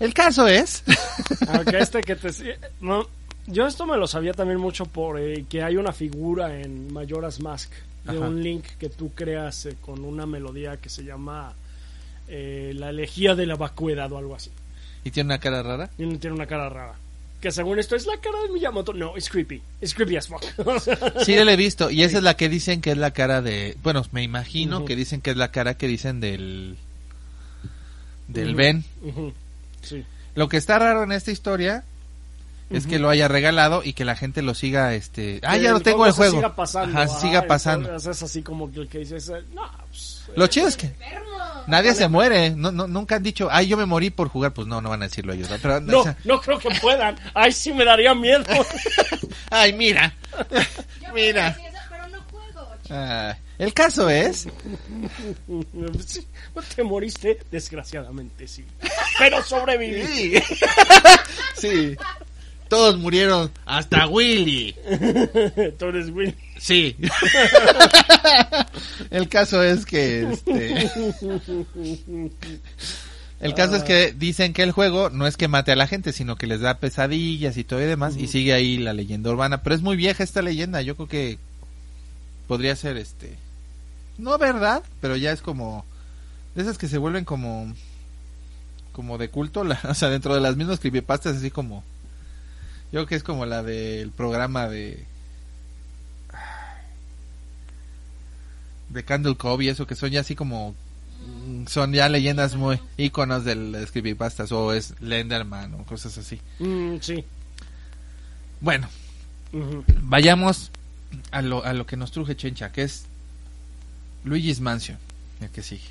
[0.01, 0.85] El caso es...
[1.49, 2.59] Aunque este que te...
[2.81, 3.07] No,
[3.47, 7.41] yo esto me lo sabía también mucho por eh, que hay una figura en Majora's
[7.41, 7.71] Mask
[8.05, 8.29] de Ajá.
[8.29, 11.55] un link que tú creas eh, con una melodía que se llama
[12.29, 14.51] eh, La elegía de la vacuidad o algo así.
[15.05, 15.91] ¿Y tiene una cara rara?
[15.99, 16.95] Y tiene una cara rara.
[17.41, 18.93] Que según esto es la cara de Miyamoto.
[18.93, 19.63] No, es creepy.
[19.81, 20.43] Es creepy as fuck.
[21.25, 21.89] Sí, yo la he visto.
[21.89, 23.77] Y esa es la que dicen que es la cara de...
[23.83, 26.77] Bueno, me imagino que dicen que es la cara que dicen del...
[28.29, 28.55] Del.
[28.55, 28.85] Ben.
[29.83, 30.05] Sí.
[30.35, 31.85] Lo que está raro en esta historia
[32.71, 35.41] es que lo haya regalado y que la gente lo siga, este...
[35.43, 36.37] Ah, ya lo tengo el juego.
[36.37, 36.99] Siga pasando.
[36.99, 37.97] Ajá, siga pasando.
[37.97, 39.17] Es así como que el que dice,
[39.55, 40.95] no, pues, Lo chido es que...
[41.67, 42.51] Nadie se muere.
[42.51, 44.53] No, no, nunca han dicho, ay, yo me morí por jugar.
[44.53, 45.51] Pues no, no van a decirlo ellos.
[45.51, 45.57] ¿no?
[45.61, 47.19] Pero, No, o sea, no creo que puedan.
[47.35, 48.45] Ay, sí me daría miedo.
[49.51, 50.15] ay, mira.
[51.15, 51.57] mira.
[51.91, 52.67] Pero no juego.
[53.59, 54.47] Ah, el caso es
[56.77, 58.65] Te moriste, desgraciadamente, sí.
[59.19, 60.07] Pero sobreviví.
[60.07, 60.35] Sí.
[61.57, 61.97] sí.
[62.69, 64.75] Todos murieron, hasta Willy.
[65.79, 66.37] Tú eres Will.
[66.59, 66.95] Sí.
[69.11, 70.91] El caso es que este
[73.41, 76.13] El caso es que dicen que el juego no es que mate a la gente,
[76.13, 79.63] sino que les da pesadillas y todo y demás y sigue ahí la leyenda urbana,
[79.63, 81.39] pero es muy vieja esta leyenda, yo creo que
[82.49, 83.39] podría ser este
[84.19, 85.85] no verdad, pero ya es como
[86.55, 87.73] de esas que se vuelven como
[88.93, 91.85] como de culto, la- o sea, dentro de las mismas creepypastas así como
[92.91, 95.05] yo creo que es como la del programa de
[98.89, 100.75] de Candle Cove y eso que son ya así como
[101.47, 106.41] mm, son ya leyendas muy iconos del de creepypastas o es Lenderman o cosas así.
[106.59, 107.25] Mm, sí.
[108.61, 108.89] Bueno,
[110.03, 110.71] vayamos
[111.31, 113.05] a lo, a lo que nos truje Chencha, que es
[114.25, 114.99] Luigi's Mansion,
[115.41, 115.83] el que sigue.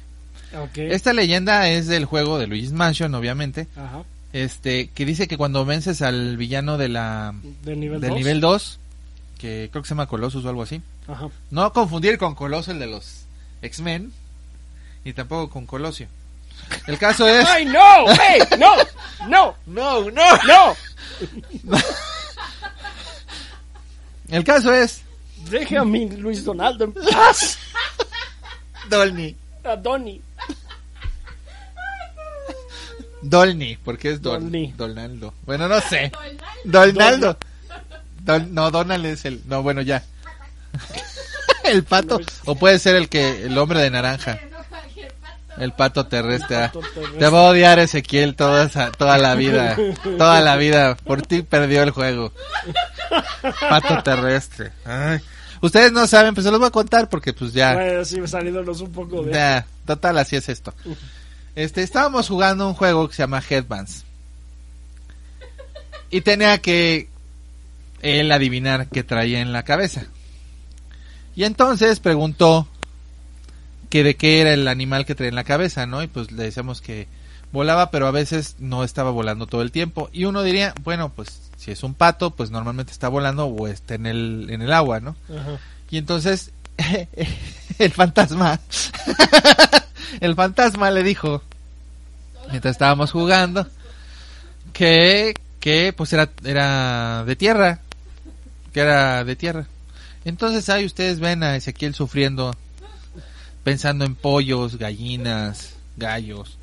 [0.76, 4.04] Esta leyenda es del juego de Luigi's Mansion, obviamente, Ajá.
[4.34, 8.18] este que dice que cuando vences al villano de la Del nivel del 2.
[8.20, 8.80] nivel 2,
[9.40, 10.82] que creo que se llama Colossus o algo así.
[11.08, 11.28] Ajá.
[11.52, 13.24] No confundir con Colossus el de los
[13.62, 14.12] X-Men,
[15.04, 16.08] ni tampoco con Colosio.
[16.88, 17.46] El caso es...
[17.46, 18.06] ¡Ay, no!
[18.14, 18.42] ¡Hey!
[18.58, 18.72] ¡No!
[19.28, 19.56] ¡No!
[19.68, 20.38] No, no.
[20.48, 21.78] ¡No!
[24.30, 25.02] El caso es
[25.50, 27.57] Deje a mi Luis Donaldo en paz.
[28.90, 29.36] Dolny.
[29.64, 30.22] A Donny.
[33.22, 34.74] Dolny, porque es Dol Dolny.
[34.78, 35.34] Donaldo.
[35.46, 36.12] Bueno, no sé.
[36.64, 37.38] Donaldo.
[38.24, 39.42] Dol- no, Donald es el...
[39.48, 40.04] No, bueno, ya.
[41.66, 42.20] el pato.
[42.46, 43.46] O puede ser el que...
[43.46, 44.40] El hombre de naranja.
[45.58, 46.56] El pato terrestre.
[46.56, 46.68] ah.
[46.72, 47.18] pato terrestre.
[47.18, 49.76] Te va a odiar Ezequiel toda, esa- toda la vida.
[50.04, 50.96] Toda la vida.
[50.96, 52.32] Por ti perdió el juego.
[53.68, 54.72] Pato terrestre.
[54.86, 55.20] Ay.
[55.62, 57.74] Ustedes no saben, pues se los voy a contar porque pues ya...
[57.74, 59.34] Bueno, sí, saliéndonos un poco de.
[59.34, 60.74] Ya, total, así es esto.
[61.56, 64.06] Este, estábamos jugando un juego que se llama Headbands.
[66.12, 67.10] Y tenía que
[68.04, 70.06] él adivinar qué traía en la cabeza.
[71.36, 72.68] Y entonces preguntó
[73.90, 76.04] que de qué era el animal que traía en la cabeza, ¿no?
[76.04, 77.08] Y pues le decíamos que
[77.52, 80.10] volaba, pero a veces no estaba volando todo el tiempo.
[80.14, 83.96] Y uno diría, bueno, pues si es un pato, pues normalmente está volando o está
[83.96, 85.16] en el, en el agua, ¿no?
[85.30, 85.60] Ajá.
[85.90, 86.52] Y entonces
[87.80, 88.60] el fantasma,
[90.20, 91.42] el fantasma le dijo,
[92.50, 93.68] mientras estábamos jugando,
[94.74, 97.80] que, que pues era, era de tierra,
[98.74, 99.66] que era de tierra.
[100.26, 102.56] Entonces ahí ustedes ven a Ezequiel sufriendo,
[103.64, 106.58] pensando en pollos, gallinas, gallos,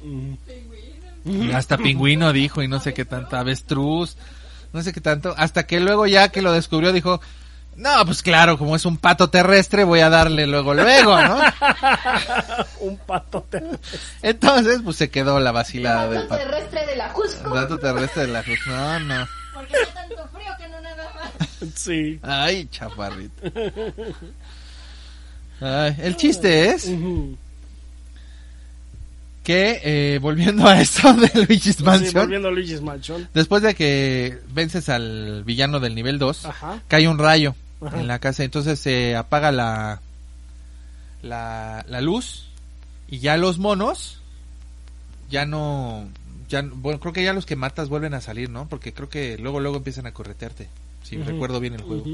[1.26, 1.54] Mm.
[1.54, 4.18] hasta pingüino dijo y no sé qué tanto, avestruz,
[4.74, 7.20] no sé qué tanto, hasta que luego ya que lo descubrió dijo,
[7.76, 11.38] no, pues claro, como es un pato terrestre voy a darle luego, luego, ¿no?
[12.80, 14.00] un pato terrestre.
[14.22, 16.42] Entonces, pues se quedó la vacilada del pato.
[16.42, 18.58] terrestre de la pato terrestre de la Cruz.
[18.66, 19.28] No, no.
[19.54, 21.48] Porque hace tanto frío que no nada más.
[21.76, 22.18] Sí.
[22.22, 23.42] Ay, chaparrito.
[25.60, 26.90] Ay, el chiste es.
[29.44, 33.28] Que, eh, volviendo a esto de Luigi's Sí, Mansion, volviendo a Luigi's Mansion.
[33.33, 36.80] después de que vences al villano del nivel 2, Ajá.
[36.88, 38.00] cae un rayo Ajá.
[38.00, 40.00] en la casa, entonces se apaga la,
[41.22, 42.46] la, la luz
[43.09, 44.20] y ya los monos
[45.30, 46.09] ya no,
[46.48, 48.68] ya, no- bueno, creo que ya los que matas vuelven a salir, ¿no?
[48.68, 50.68] Porque creo que luego, luego empiezan a corretearte,
[51.02, 52.04] si recuerdo bien el juego.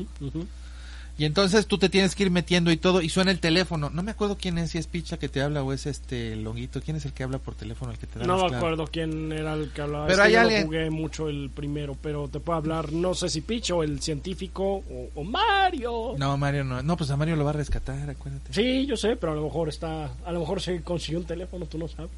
[1.21, 3.91] Y entonces tú te tienes que ir metiendo y todo, y suena el teléfono.
[3.91, 6.81] No me acuerdo quién es, si es Picha que te habla o es este Longuito.
[6.81, 9.31] ¿Quién es el que habla por teléfono, el que te da No me acuerdo quién
[9.31, 10.07] era el que hablaba.
[10.07, 13.29] Pero Es que yo alguien- jugué mucho el primero, pero te puedo hablar, no sé
[13.29, 16.15] si Picho, el científico o, o Mario.
[16.17, 16.83] No, Mario no.
[16.83, 18.55] No, pues a Mario lo va a rescatar, acuérdate.
[18.55, 21.67] Sí, yo sé, pero a lo mejor está, a lo mejor se consiguió un teléfono,
[21.67, 22.11] tú no sabes.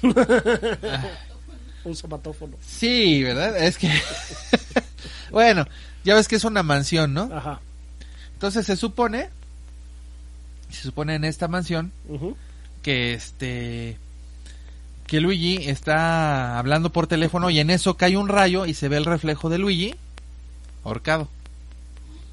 [1.84, 2.56] un zapatófono.
[2.60, 3.56] Sí, ¿verdad?
[3.58, 3.90] Es que...
[5.32, 5.66] bueno,
[6.04, 7.28] ya ves que es una mansión, ¿no?
[7.32, 7.60] Ajá.
[8.38, 9.30] Entonces se supone...
[10.70, 11.90] Se supone en esta mansión
[12.82, 13.96] que este...
[15.08, 18.96] Que Luigi está hablando por teléfono y en eso cae un rayo y se ve
[18.96, 19.96] el reflejo de Luigi
[20.84, 21.26] ahorcado.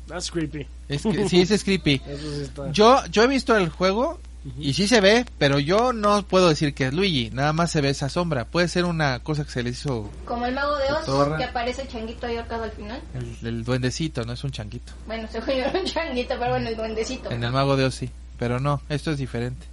[0.07, 0.67] That's creepy.
[0.89, 1.99] Es sí, es creepy.
[2.07, 2.71] Eso sí está.
[2.71, 4.19] Yo, yo he visto el juego
[4.60, 7.81] y sí se ve, pero yo no puedo decir que es Luigi, nada más se
[7.81, 8.45] ve esa sombra.
[8.45, 11.81] Puede ser una cosa que se le hizo Como el mago de Oz, que aparece
[11.81, 13.01] el changuito ahí ahorcado al final.
[13.15, 14.93] el, el duendecito, no es un changuito.
[15.08, 17.31] Bueno, se fue un changuito, pero bueno, el duendecito.
[17.31, 19.65] En el mago de Oz sí, pero no, esto es diferente.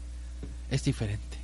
[0.71, 1.37] Es diferente.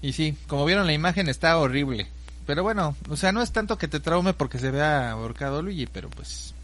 [0.00, 2.08] Y sí, como vieron la imagen está horrible.
[2.46, 5.86] Pero bueno, o sea, no es tanto que te traume porque se vea ahorcado Luigi,
[5.86, 6.54] pero pues...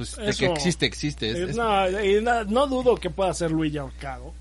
[0.00, 1.30] Pues de que existe, existe.
[1.30, 1.88] es- es- no,
[2.22, 4.32] no, no dudo que pueda ser Luigi ahorcado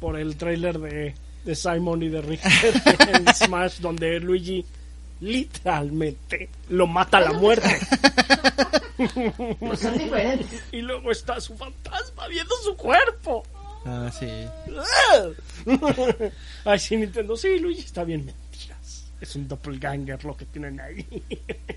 [0.00, 2.74] por el tráiler de, de Simon y de Richter
[3.14, 4.64] en Smash donde Luigi
[5.20, 7.78] literalmente lo mata a la muerte
[9.60, 10.62] No son diferentes.
[10.72, 13.42] y luego está su fantasma viendo su cuerpo.
[13.84, 14.26] Ah, sí.
[16.64, 19.04] Ay, sí, Nintendo, sí, Luigi está bien mentiras.
[19.20, 21.04] Es un doppelganger lo que tienen ahí.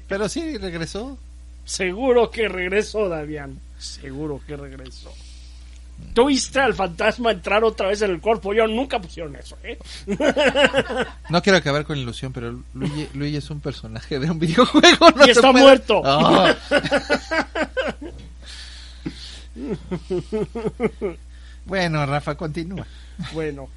[0.08, 1.18] Pero sí, regresó.
[1.66, 3.60] Seguro que regresó, Davian.
[3.78, 5.12] Seguro que regresó.
[6.14, 8.54] ¿Tú viste al fantasma entrar otra vez en el cuerpo?
[8.54, 9.78] Yo nunca pusieron eso, ¿eh?
[11.30, 15.10] No quiero acabar con la ilusión, pero Luigi, Luigi es un personaje de un videojuego.
[15.16, 16.02] no Y está puede- muerto.
[16.06, 16.54] Ah.
[21.66, 22.86] bueno, Rafa, continúa.
[23.34, 23.70] Bueno.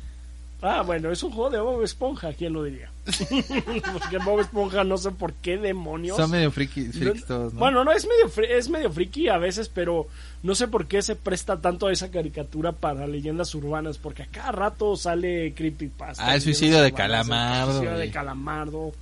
[0.61, 2.91] Ah, bueno, es un juego de Bob Esponja, ¿quién lo diría?
[3.93, 6.17] Porque Bob Esponja no sé por qué demonios.
[6.17, 7.61] Son medio friki, frikis todos, ¿no?
[7.61, 10.09] Bueno, no, es medio, fri- es medio friki a veces, pero
[10.43, 14.27] no sé por qué se presta tanto a esa caricatura para leyendas urbanas, porque a
[14.27, 16.27] cada rato sale Creepypasta.
[16.27, 16.97] Ah, el suicidio de urbanas,
[17.29, 18.11] Calamardo, El suicidio de.
[18.11, 18.93] Calamardo.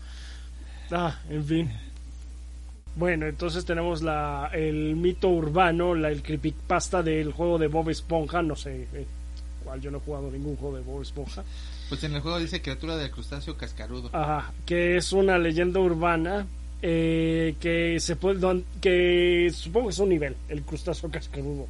[0.90, 1.70] Ah, en fin.
[2.96, 8.42] Bueno, entonces tenemos la, el mito urbano, la, el creepypasta del juego de Bob Esponja,
[8.42, 8.88] no sé
[9.66, 11.42] cuál, yo no he jugado ningún juego de Bob Esponja.
[11.88, 14.10] Pues en el juego dice criatura del crustáceo cascarudo.
[14.12, 16.46] Ajá, que es una leyenda urbana
[16.82, 21.66] eh, que se puede que supongo que es un nivel, el crustáceo cascarudo.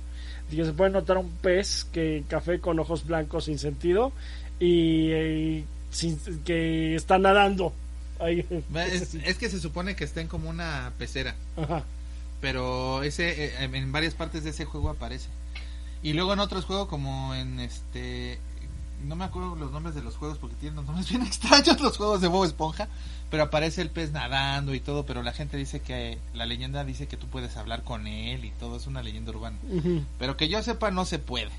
[0.52, 4.12] Y que se puede notar un pez que café con ojos blancos sin sentido
[4.60, 7.72] y eh, sin- que está nadando.
[8.20, 8.46] Ahí.
[8.92, 11.84] Es, es que se supone que está en como una pecera, Ajá.
[12.40, 15.28] pero ese eh, en varias partes de ese juego aparece.
[16.02, 18.38] Y luego en otros juegos como en este
[19.04, 21.96] no me acuerdo los nombres de los juegos porque tienen los nombres bien extraños los
[21.96, 22.88] juegos de Bob Esponja,
[23.30, 27.06] pero aparece el pez nadando y todo, pero la gente dice que la leyenda dice
[27.06, 29.58] que tú puedes hablar con él y todo, es una leyenda urbana.
[30.18, 31.50] Pero que yo sepa no se puede.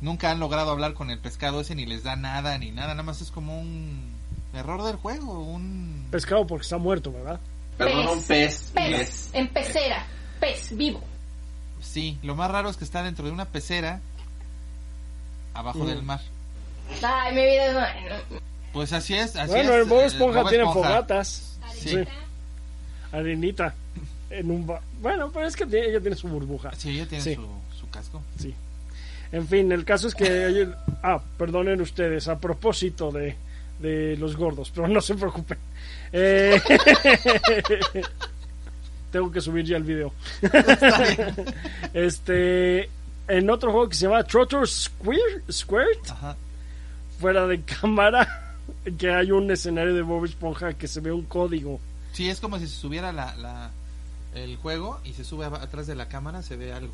[0.00, 3.02] Nunca han logrado hablar con el pescado ese ni les da nada ni nada, nada
[3.02, 4.14] más es como un
[4.52, 7.40] error del juego, un Pescado porque está muerto, ¿verdad?
[7.78, 8.70] Perdón, un pez.
[8.74, 10.06] Pez, en pecera.
[10.40, 11.02] Pez, vivo.
[11.92, 14.00] Sí, lo más raro es que está dentro de una pecera
[15.54, 15.86] abajo Mm.
[15.86, 16.20] del mar.
[17.02, 18.40] Ay, mi vida es bueno.
[18.72, 19.78] Pues así es, así bueno, es.
[19.82, 20.88] el Bob eh, Esponja tiene Esponja.
[20.88, 21.58] fogatas.
[21.74, 21.88] Sí.
[21.90, 22.04] Sí.
[23.12, 23.74] Arenita.
[24.30, 26.72] En un ba- bueno, pero es que tiene- ella tiene su burbuja.
[26.76, 27.34] Sí, ella tiene Sí.
[27.36, 27.46] Su,
[27.80, 28.20] su casco.
[28.38, 28.54] Sí.
[29.32, 30.68] En fin, el caso es que...
[31.02, 33.36] Ah, perdonen ustedes, a propósito de,
[33.80, 35.56] de los gordos, pero no se preocupen.
[36.12, 36.60] Eh,
[39.10, 40.12] Tengo que subir ya el video.
[41.94, 42.90] este...
[43.28, 46.36] En otro juego que se llama Trotter Square, Squirt, Ajá.
[47.18, 48.54] fuera de cámara,
[48.98, 51.80] que hay un escenario de Bob Esponja que se ve un código.
[52.12, 53.72] Sí, es como si se subiera la, la,
[54.34, 56.92] el juego y se sube atrás de la cámara, se ve algo.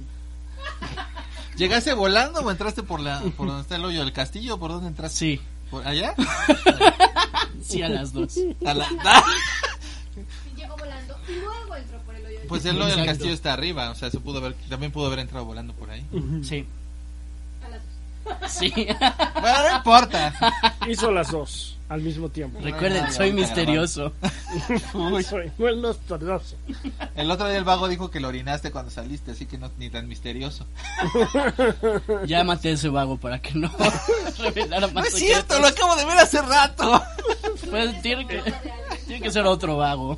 [1.56, 4.58] ¿Llegaste volando o entraste por la por donde está el hoyo del castillo?
[4.58, 5.18] ¿Por dónde entraste?
[5.18, 6.14] Sí, ¿Por allá?
[7.62, 8.38] sí a las dos.
[8.66, 8.88] A la-.
[10.56, 12.40] Llegó volando y luego entró por el hoyo.
[12.48, 15.20] Pues el hoyo del castillo está arriba, o sea, se pudo haber, también pudo haber
[15.20, 16.04] entrado volando por ahí.
[16.42, 16.66] Sí.
[18.48, 18.72] Sí.
[19.40, 20.32] Bueno, no importa.
[20.88, 22.60] Hizo las dos al mismo tiempo.
[22.62, 24.12] Recuerden, soy misterioso.
[25.28, 25.50] Soy.
[27.16, 29.90] El otro día el vago dijo que lo orinaste cuando saliste, así que no ni
[29.90, 30.66] tan misterioso.
[32.26, 33.70] Ya maté a ese vago para que no
[34.38, 35.60] revelara No más es cierto, secretos.
[35.60, 37.02] lo acabo de ver hace rato.
[37.68, 38.40] Pues tiene que,
[39.06, 40.16] tiene que ser otro vago.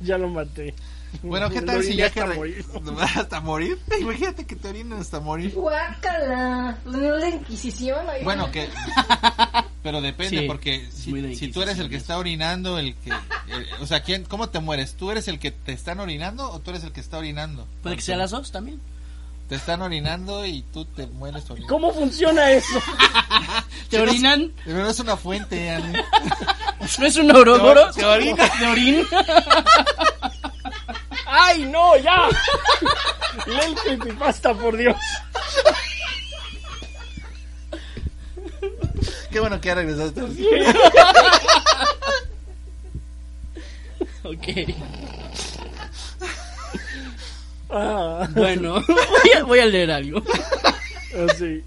[0.00, 0.74] ya lo maté.
[1.22, 2.64] Bueno, ¿qué tal si ya que hasta re- morir.
[3.16, 3.78] hasta morir?
[4.00, 5.52] Imagínate que te orinen hasta morir.
[5.54, 6.78] Guácala.
[6.84, 8.06] No la Inquisición.
[8.08, 8.24] oiga.
[8.24, 8.68] Bueno, que
[9.82, 13.66] pero depende Sí, porque si, si tú eres el que está orinando, el que el-
[13.80, 14.94] o sea, ¿quién cómo te mueres?
[14.94, 17.66] ¿Tú eres el que te están orinando o tú eres el que está orinando?
[17.82, 18.80] Puede que sea las dos también.
[19.48, 21.72] Te están orinando y tú te mueres orinando.
[21.74, 22.78] ¿Cómo funciona eso?
[23.88, 24.52] ¿Te orinan?
[24.64, 26.04] Pero no es una fuente, Ale.
[26.98, 27.90] ¿No es un oroboro?
[27.92, 28.44] ¿Te orina?
[28.60, 29.06] ¿De orín?
[31.30, 32.28] ¡Ay, no, ya!
[33.46, 34.96] Lee el creepypasta, por Dios.
[39.30, 40.22] Qué bueno que ya regresaste.
[44.24, 44.74] Ok.
[47.70, 50.22] Ah, Bueno, voy a, voy a leer algo.
[51.38, 51.62] sí.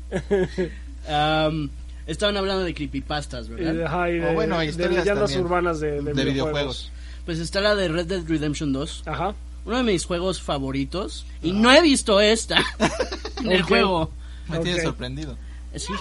[1.08, 1.70] Am,
[2.06, 3.86] estaban hablando de creepypastas, Y de, ¿verdad?
[3.88, 5.46] ajá, y de, O bueno, de historias leyendas también.
[5.46, 6.26] urbanas de, de De videojuegos.
[6.26, 6.92] videojuegos.
[7.26, 9.04] Pues está la de Red Dead Redemption 2.
[9.06, 9.34] Ajá.
[9.66, 11.26] Uno de mis juegos favoritos.
[11.44, 12.58] Y no he visto esta.
[13.44, 13.68] El Ok.
[13.68, 14.12] juego.
[14.48, 14.64] Me Ok.
[14.64, 15.38] tienes sorprendido.
[15.76, 15.94] Sí,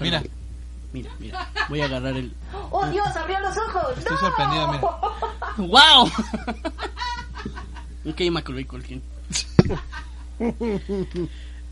[0.00, 0.22] Mira,
[0.92, 1.50] mira, mira.
[1.68, 2.32] Voy a agarrar el.
[2.70, 3.06] ¡Oh, Dios!
[3.16, 3.98] ¡Abrió los ojos!
[3.98, 4.20] estoy ¡No!
[4.20, 4.82] sorprendido, mira.
[5.56, 6.10] ¡Wow!
[8.12, 9.02] ok, Macaulay Culkin.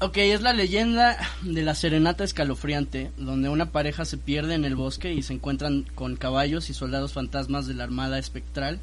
[0.03, 4.75] Ok, es la leyenda de la serenata escalofriante, donde una pareja se pierde en el
[4.75, 8.81] bosque y se encuentran con caballos y soldados fantasmas de la Armada Espectral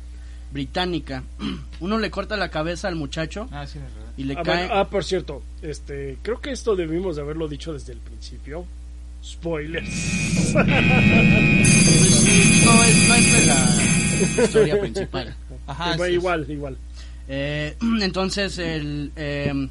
[0.52, 1.24] británica.
[1.80, 3.80] Uno le corta la cabeza al muchacho Ah, sí,
[4.18, 4.58] y le Ah, cae...
[4.68, 8.66] bueno, ah, por cierto, este, creo que esto debimos de haberlo dicho desde el principio.
[9.24, 10.54] Spoilers.
[10.54, 10.66] Pues
[12.66, 13.76] no, es, no es la
[14.44, 15.36] historia principal.
[15.66, 16.78] Ajá, sí, igual, igual.
[17.28, 19.12] Eh, entonces, el...
[19.16, 19.70] eh,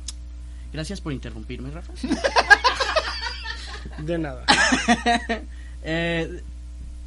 [0.72, 1.92] gracias por interrumpirme, Rafa.
[3.98, 4.44] De nada.
[5.88, 6.42] Eh,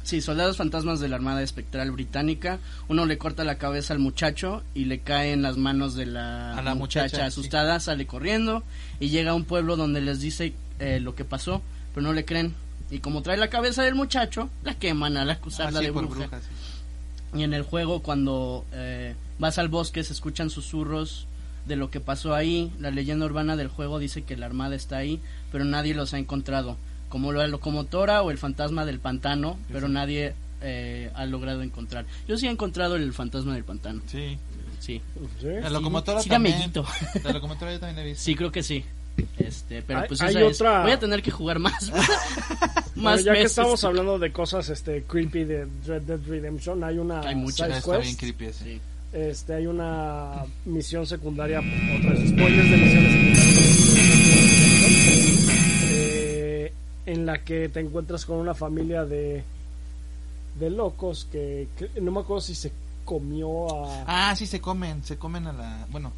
[0.02, 2.58] sí, soldados fantasmas de la Armada Espectral Británica.
[2.88, 6.56] Uno le corta la cabeza al muchacho y le cae en las manos de la,
[6.56, 7.80] A la muchacha, muchacha, asustada.
[7.80, 8.62] Sale corriendo
[8.98, 11.62] y llega a un pueblo donde les dice eh, lo que pasó,
[11.94, 12.54] pero no le creen.
[12.90, 16.14] Y como trae la cabeza del muchacho, la queman al acusarla Ah, sí, de bruja.
[16.14, 17.38] brujas, sí.
[17.38, 21.28] Y en el juego, cuando eh, vas al bosque, se escuchan susurros
[21.66, 22.72] de lo que pasó ahí.
[22.80, 25.20] La leyenda urbana del juego dice que la armada está ahí,
[25.52, 26.76] pero nadie los ha encontrado.
[27.10, 32.06] Como la locomotora o el fantasma del pantano, pero nadie eh, ha logrado encontrar.
[32.26, 34.00] Yo sí he encontrado el fantasma del pantano.
[34.06, 34.38] Sí.
[34.78, 35.02] Sí.
[35.40, 35.46] ¿Sí?
[35.60, 36.58] La locomotora sí también.
[36.58, 36.86] mellito.
[37.22, 38.22] La locomotora yo también la he visto.
[38.24, 38.82] Sí, creo que sí.
[39.36, 41.92] Este, pero pues hay esa es- otra- Voy a tener que jugar más.
[42.94, 46.98] Bueno, más ya que estamos hablando de cosas este creepy de Red Dead Redemption, hay
[46.98, 47.68] una Hay muchas.
[47.68, 48.64] side Está bien creepy ese.
[48.64, 48.80] Sí.
[49.12, 50.32] este, hay una
[50.66, 53.99] misión secundaria, otros spoilers de misiones secundarias,
[57.12, 59.42] en la que te encuentras con una familia de
[60.58, 62.72] de locos que, que no me acuerdo si se
[63.04, 65.86] comió a, Ah, sí, se comen, se comen a la...
[65.90, 66.12] Bueno,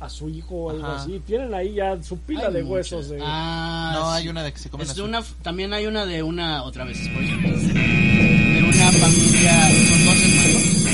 [0.00, 1.02] a su hijo o algo Ajá.
[1.02, 1.20] así.
[1.26, 2.92] Tienen ahí ya su pila Hay de muchas.
[2.92, 4.16] huesos de Ah, no, sí.
[4.22, 6.22] hay una de que se comen Es a de su- una, también hay una de
[6.22, 10.86] una, otra vez, spoilers, de una familia, son dos hermanos,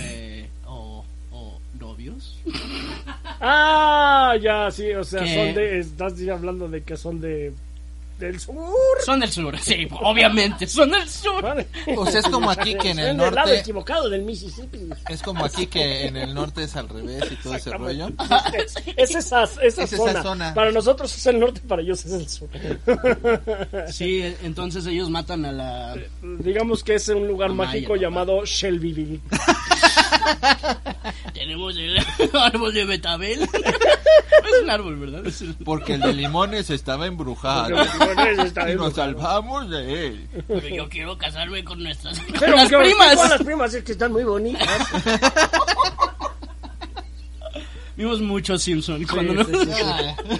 [0.00, 2.38] eh, o, o novios,
[3.40, 5.34] Ah, ya, sí, o sea, ¿Qué?
[5.34, 7.52] son de, estás hablando de que son de,
[8.26, 8.54] del sur.
[9.04, 11.42] son del sur, sí, obviamente, son del sur.
[11.42, 11.66] Vale.
[11.96, 13.58] O sea, es como aquí que en el del lado norte...
[13.58, 14.88] equivocado del Mississippi.
[15.08, 18.08] Es como aquí que en el norte es al revés y todo ese rollo.
[18.54, 20.54] Es, es esa, esa, Es esa zona.
[20.54, 22.48] Para nosotros es el norte, para ellos es el sur.
[23.88, 25.96] Sí, entonces ellos matan a la...
[26.38, 29.20] Digamos que es un lugar mágico llamado Shelbyville.
[31.34, 31.98] Tenemos el
[32.40, 33.40] árbol de betabel.
[33.40, 33.46] No
[34.56, 35.22] es un árbol, ¿verdad?
[35.64, 37.70] Porque el de limones estaba embrujado.
[38.70, 40.28] Y nos salvamos de él.
[40.48, 43.16] Pero yo quiero casarme con nuestras con Pero las que- primas.
[43.16, 44.68] Con las primas es que están muy bonitas.
[47.96, 49.82] Vimos mucho Simpson cuando sí, nos- sí, sí.
[49.82, 50.38] Um,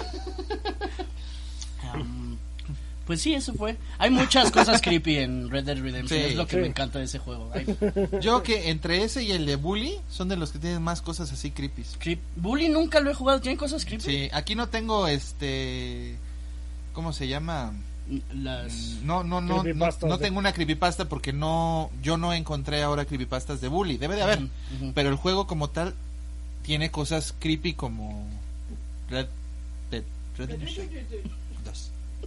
[3.05, 3.75] Pues sí, eso fue.
[3.97, 6.19] Hay muchas cosas creepy en Red Dead Redemption.
[6.19, 6.61] Sí, es lo que sí.
[6.61, 7.51] me encanta de ese juego.
[7.53, 7.65] Hay
[8.21, 11.31] Yo que entre ese y el de Bully son de los que tienen más cosas
[11.31, 11.83] así creepy.
[11.99, 13.41] creep- Bully nunca lo he jugado.
[13.41, 14.03] ¿Tiene cosas creepy?
[14.03, 16.15] Sí, aquí no tengo este
[16.93, 17.73] ¿cómo se llama?
[18.33, 18.73] Las...
[19.03, 23.59] No, no, no, no, no tengo una creepypasta porque no yo no encontré ahora creepypastas
[23.61, 23.97] de Bully.
[23.97, 24.47] Debe de haber,
[24.93, 25.93] pero el juego como tal
[26.63, 28.25] tiene cosas creepy como
[29.09, 29.27] Red
[29.91, 30.03] Dead
[30.37, 31.31] Redemption 2.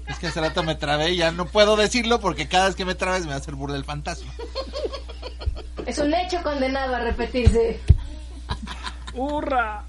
[0.08, 2.84] Es que hace rato me trabé y ya no puedo decirlo porque cada vez que
[2.84, 4.32] me trabes me va a hacer burla el fantasma.
[5.84, 7.80] Es un hecho condenado a repetirse.
[9.14, 9.84] ¡Hurra!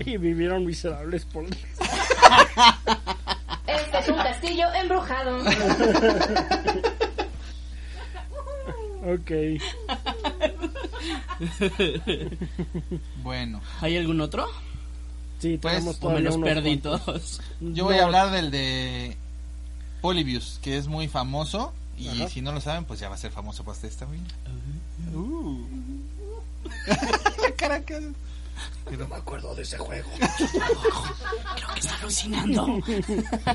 [0.00, 1.44] y vivieron miserables por...
[3.66, 5.38] Este es un castillo embrujado.
[9.06, 9.30] ok.
[13.22, 14.48] Bueno, ¿Hay algún otro?
[15.46, 17.04] Sí, Pues, tenemos ¿O me todavía los perdí cuantos.
[17.04, 17.40] todos?
[17.60, 19.16] yo voy No, a hablar del de
[20.00, 22.28] Polybius, que es muy famoso y Ajá.
[22.28, 24.24] si no lo saben, pues ya va a ser famoso para ustedes también.
[25.14, 25.58] Uh.
[27.42, 28.12] La cara que hace.
[28.98, 30.08] No me acuerdo de ese juego.
[30.16, 32.66] Creo que está alucinando.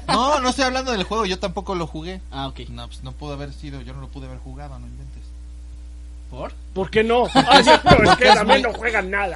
[0.07, 2.21] No, no estoy hablando del juego, yo tampoco lo jugué.
[2.31, 2.61] ah, ok.
[2.69, 5.20] No, pues no pudo haber sido, yo no lo pude haber jugado, no inventes.
[6.31, 6.53] ¿Por?
[6.73, 7.27] ¿Por qué no?
[7.33, 9.35] Ay, no, es que Porque es también muy- no juegan nada.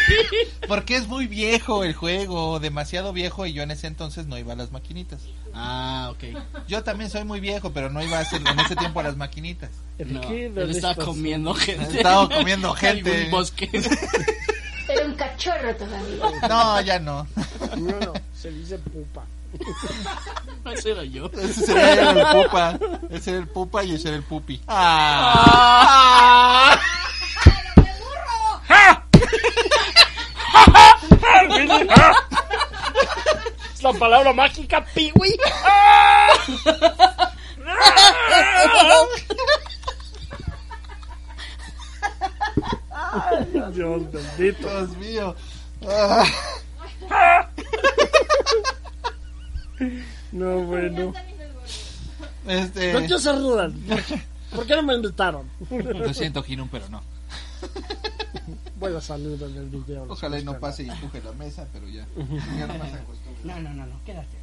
[0.68, 4.52] Porque es muy viejo el juego, demasiado viejo y yo en ese entonces no iba
[4.52, 5.20] a las maquinitas.
[5.52, 6.38] Ah, ok.
[6.68, 9.16] Yo también soy muy viejo, pero no iba a hacer en ese tiempo a las
[9.16, 9.70] maquinitas.
[9.98, 11.96] ¿El No, él estaba comiendo gente.
[11.96, 13.14] Estaba comiendo En gente.
[13.16, 13.68] algún bosque.
[14.88, 16.48] Era un cachorro todavía.
[16.48, 17.26] No, ya no.
[17.76, 19.24] No, no, se dice pupa.
[20.72, 21.30] Ese era yo.
[21.32, 22.78] Ese sería el pupa.
[23.10, 24.60] Ese era el pupa y ese era el pupi.
[24.68, 26.78] Ah.
[33.74, 35.36] Es la palabra mágica, piwi.
[43.72, 44.68] Dios bendito.
[44.68, 45.34] Dios mío.
[50.32, 51.12] No, bueno.
[52.46, 53.74] Este, ¿Por qué se rudan?
[54.54, 55.48] ¿Por qué no me invitaron?
[55.70, 57.02] lo siento, Ginun, pero no.
[58.80, 60.06] Voy a salir en el video.
[60.08, 62.06] Ojalá y no pase y empuje la mesa, pero ya.
[62.58, 62.74] Ya no.
[63.44, 64.36] No, no, no, no, quédate.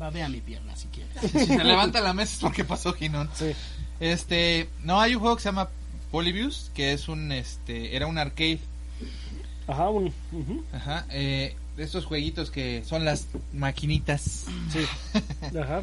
[0.00, 1.14] Va, ve a mi pierna si quieres.
[1.20, 3.28] Si se levanta la mesa es porque pasó Ginun.
[3.34, 3.52] Sí.
[4.00, 5.70] Este, no, hay un juego que se llama
[6.10, 8.60] Polybius, que es un, este, era un arcade.
[9.66, 10.12] Ajá, un.
[10.72, 14.46] Ajá, eh, de estos jueguitos que son las maquinitas.
[14.70, 14.84] Sí.
[15.58, 15.82] Ajá.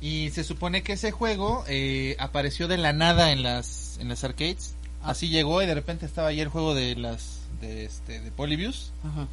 [0.00, 4.24] Y se supone que ese juego eh, apareció de la nada en las, en las
[4.24, 4.74] arcades.
[5.02, 8.92] Así llegó y de repente estaba ahí el juego de las, de este, de Polybius.
[9.04, 9.28] Ajá.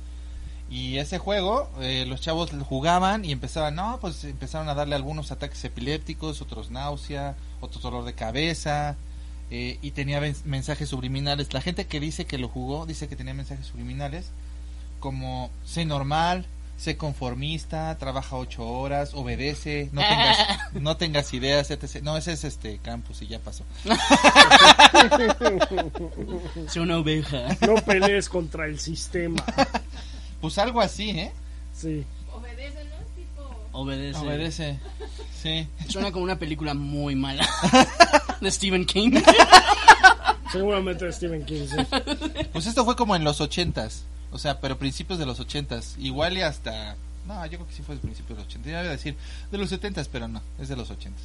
[0.69, 5.31] Y ese juego, eh, los chavos jugaban y empezaban, no, pues empezaron a darle algunos
[5.31, 8.95] ataques epilépticos, otros náusea, otros dolor de cabeza,
[9.51, 11.53] eh, y tenía mensajes subliminales.
[11.53, 14.31] La gente que dice que lo jugó dice que tenía mensajes subliminales
[15.03, 16.45] como sé normal,
[16.77, 20.37] sé conformista, trabaja ocho horas, obedece, no tengas,
[20.75, 22.01] no tengas ideas, etc.
[22.01, 23.65] No, ese es este campus y ya pasó.
[26.69, 27.49] Soy una oveja.
[27.67, 29.43] No pelees contra el sistema.
[30.39, 31.31] Pues algo así, ¿eh?
[31.73, 32.03] Sí.
[32.33, 32.95] Obedece, ¿no?
[33.15, 33.55] Tipo.
[33.71, 34.19] Obedece.
[34.19, 34.77] Obedece.
[35.41, 35.69] Sí.
[35.87, 37.47] Suena como una película muy mala.
[38.41, 39.21] De Stephen King.
[40.51, 41.77] Seguramente de Stephen King, sí.
[42.51, 46.37] Pues esto fue como en los ochentas, o sea, pero principios de los ochentas, igual
[46.37, 46.95] y hasta,
[47.27, 49.15] no, yo creo que sí fue de principios de los ochentas, iba a decir
[49.51, 51.23] de los setentas, pero no, es de los ochentas.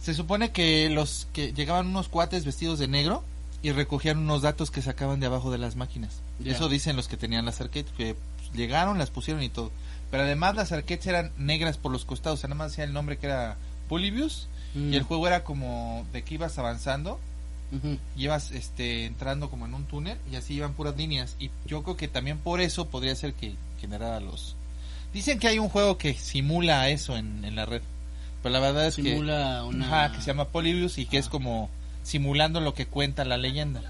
[0.00, 3.22] Se supone que los que llegaban unos cuates vestidos de negro
[3.62, 6.20] y recogían unos datos que sacaban de abajo de las máquinas.
[6.44, 9.70] Eso dicen los que tenían las arcades, que pues, llegaron, las pusieron y todo.
[10.10, 12.92] Pero además las arcades eran negras por los costados, o sea, nada más decía el
[12.92, 13.56] nombre que era
[13.88, 14.92] Polybius Mm.
[14.92, 17.20] y el juego era como de que ibas avanzando
[18.16, 21.96] Llevas este entrando como en un túnel y así iban puras líneas y yo creo
[21.96, 24.56] que también por eso podría ser que generara los
[25.14, 27.80] dicen que hay un juego que simula eso en, en la red
[28.42, 29.86] pero la verdad es Simula que una.
[29.86, 31.70] Ajá, que se llama Polybius y que es como
[32.02, 33.80] simulando lo que cuenta la leyenda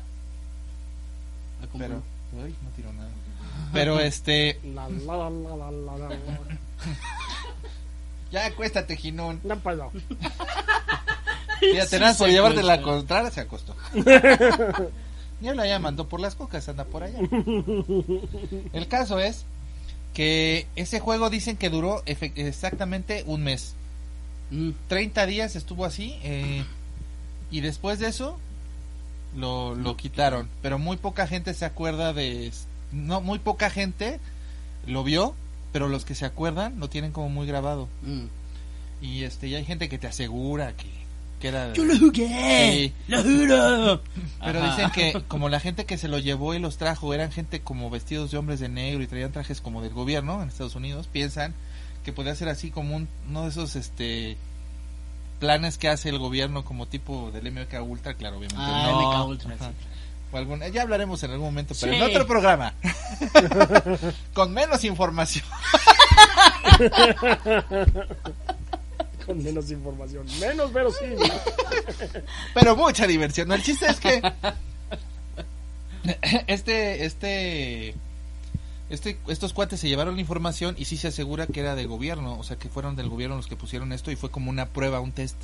[1.60, 2.02] Ah, pero
[2.44, 3.10] ay, no tiro nada
[3.72, 6.58] pero este La, la, la, la, la, la, la, la.
[8.30, 9.90] ya acuéstate Ginón No puedo.
[11.74, 13.74] ya Sí tenés por llevarte la contraria se acostó
[15.40, 17.18] ya la ya mandó por las cocas anda por allá
[18.72, 19.44] El caso es
[20.14, 23.74] que ese juego dicen que duró exactamente un mes.
[24.50, 24.72] Mm.
[24.88, 26.64] 30 días estuvo así eh,
[27.50, 28.38] y después de eso
[29.34, 30.48] lo, lo quitaron.
[30.60, 32.52] Pero muy poca gente se acuerda de...
[32.92, 34.20] No, muy poca gente
[34.86, 35.34] lo vio
[35.72, 37.88] pero los que se acuerdan lo tienen como muy grabado.
[38.02, 38.26] Mm.
[39.00, 40.86] Y este, y hay gente que te asegura que,
[41.42, 41.72] que era...
[41.72, 42.94] Yo lo jugué, Sí.
[43.08, 44.00] lo juro.
[44.44, 44.70] Pero Ajá.
[44.76, 47.90] dicen que como la gente que se lo llevó y los trajo eran gente como
[47.90, 51.52] vestidos de hombres de negro y traían trajes como del gobierno en Estados Unidos, piensan
[52.04, 54.36] que podría ser así como un, uno de esos este
[55.40, 58.62] planes que hace el gobierno como tipo del MK Ultra, claro, obviamente.
[58.64, 59.10] Ah, no.
[59.10, 59.64] MK Ultra, sí.
[60.30, 62.72] O algún- ya hablaremos en algún momento, pero en otro programa.
[64.32, 65.44] Con menos información.
[69.26, 70.26] Con menos información.
[70.40, 71.18] Menos verosímil.
[72.54, 73.48] Pero mucha diversión.
[73.48, 74.22] No, El chiste es que
[76.46, 77.94] este, este,
[78.90, 82.38] este, estos cuates se llevaron la información y sí se asegura que era de gobierno,
[82.38, 85.00] o sea que fueron del gobierno los que pusieron esto y fue como una prueba,
[85.00, 85.36] un test.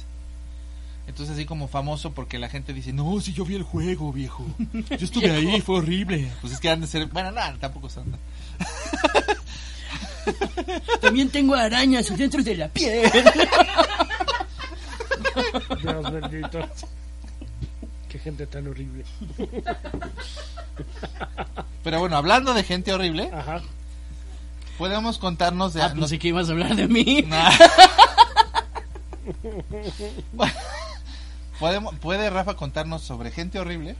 [1.07, 4.45] Entonces así como famoso porque la gente dice, no, si yo vi el juego, viejo.
[4.91, 6.31] Yo estuve ahí, fue horrible.
[6.43, 8.14] Pues es que han de ser, bueno, nada, tampoco son.
[11.01, 13.11] También tengo arañas dentro de la piel.
[15.82, 16.61] Dios bendito.
[18.09, 19.05] Qué gente tan horrible.
[21.84, 23.62] Pero bueno, hablando de gente horrible, Ajá.
[24.78, 25.82] podemos contarnos de...
[25.82, 27.22] Ah, no- pensé que ibas a hablar de mí.
[27.26, 27.51] Nah.
[32.01, 33.97] ¿Puede Rafa contarnos sobre gente horrible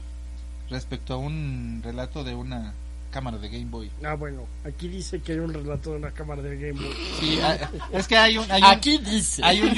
[0.69, 2.73] respecto a un relato de una
[3.09, 3.89] cámara de Game Boy?
[4.03, 4.43] Ah, bueno.
[4.65, 6.93] Aquí dice que hay un relato de una cámara de Game Boy.
[7.19, 7.57] Sí, ah,
[7.91, 9.43] es que hay un, hay un, Aquí dice.
[9.43, 9.73] hay un,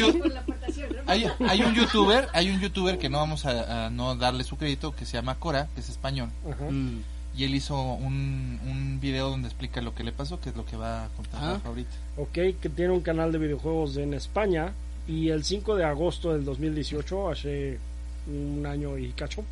[1.76, 5.14] youtuber, hay un youtuber que no vamos a, a no darle su crédito, que se
[5.14, 6.70] llama Cora, que es español, Ajá.
[6.70, 7.04] Mm.
[7.36, 10.66] y él hizo un, un video donde explica lo que le pasó, que es lo
[10.66, 11.62] que va a contar Ah.
[11.66, 11.92] Ahorita.
[12.18, 14.74] Ok, que tiene un canal de videojuegos en España.
[15.08, 17.80] Y el 5 de agosto del 2018, hace
[18.28, 19.44] un año y cacho,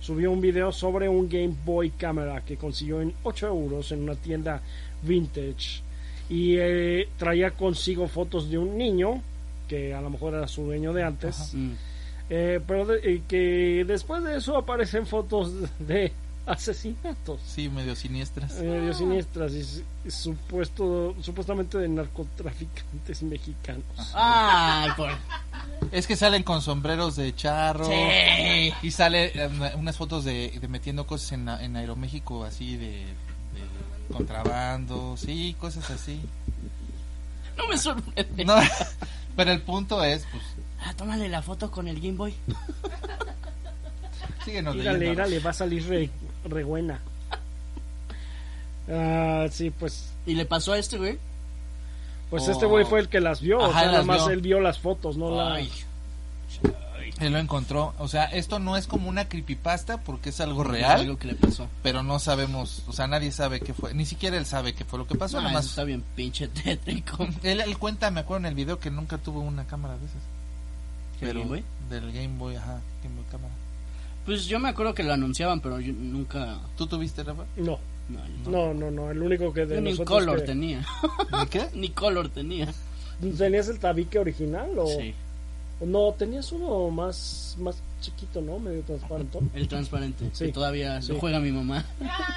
[0.00, 4.14] subió un video sobre un Game Boy Camera que consiguió en 8 euros en una
[4.14, 4.60] tienda
[5.02, 5.82] vintage.
[6.30, 9.22] Y eh, traía consigo fotos de un niño,
[9.66, 11.54] que a lo mejor era su dueño de antes.
[12.30, 16.12] Eh, pero de- eh, que después de eso aparecen fotos de
[16.52, 17.40] asesinatos.
[17.46, 18.54] Sí, medio siniestras.
[18.54, 23.84] medio siniestras y, supuesto, supuestamente de narcotraficantes mexicanos.
[24.14, 25.10] Ay, por...
[25.92, 27.84] Es que salen con sombreros de charro.
[27.86, 28.72] Sí.
[28.82, 34.12] Y sale eh, unas fotos de, de metiendo cosas en, en Aeroméxico, así de, de
[34.12, 36.20] contrabando, sí, cosas así.
[37.56, 38.44] No me sorprende.
[38.44, 38.56] No,
[39.36, 40.42] pero el punto es, pues,
[40.84, 42.34] Ah, tómale la foto con el Game Boy.
[44.44, 46.10] síguenos Írale, írale, va a salir re,
[46.50, 47.00] re buena.
[48.90, 51.18] Ah, sí, pues ¿Y le pasó a este güey?
[52.30, 52.52] pues Oh.
[52.52, 54.30] este güey fue el que las vio, o Ajá, sea, nada más vio.
[54.30, 55.54] él vio las fotos, no la...
[55.54, 55.70] Ay.
[57.20, 57.94] Él lo encontró.
[57.98, 61.34] O sea, esto no es como una creepypasta porque es algo real, Algo que le
[61.34, 61.66] pasó.
[61.82, 64.98] pero no sabemos, o sea, nadie sabe qué fue, ni siquiera él sabe qué fue
[64.98, 65.66] lo que pasó, nada más.
[65.66, 67.26] está bien pinche tétrico.
[67.42, 70.22] Él, él cuenta, me acuerdo en el video que nunca tuvo una cámara de esas.
[71.20, 71.64] ¿El Game Boy?
[71.90, 73.52] Del Game Boy, ajá, Game Boy cámara.
[74.28, 76.58] Pues yo me acuerdo que lo anunciaban, pero yo nunca...
[76.76, 77.44] ¿Tú tuviste, Rafa?
[77.56, 77.78] No,
[78.10, 78.20] No,
[78.50, 80.80] no, no, no, el único que de yo ni color que- tenía.
[81.40, 81.66] ¿De qué?
[81.74, 82.68] ni color tenía.
[83.38, 84.86] ¿Tenías el tabique original o...?
[84.86, 85.14] Sí,
[85.80, 88.58] No, tenías uno más, más chiquito, ¿no?
[88.58, 89.38] Medio transparente.
[89.54, 90.28] el transparente.
[90.34, 90.44] Sí.
[90.46, 91.12] Que todavía Sí.
[91.12, 91.84] lo juega mi mamá.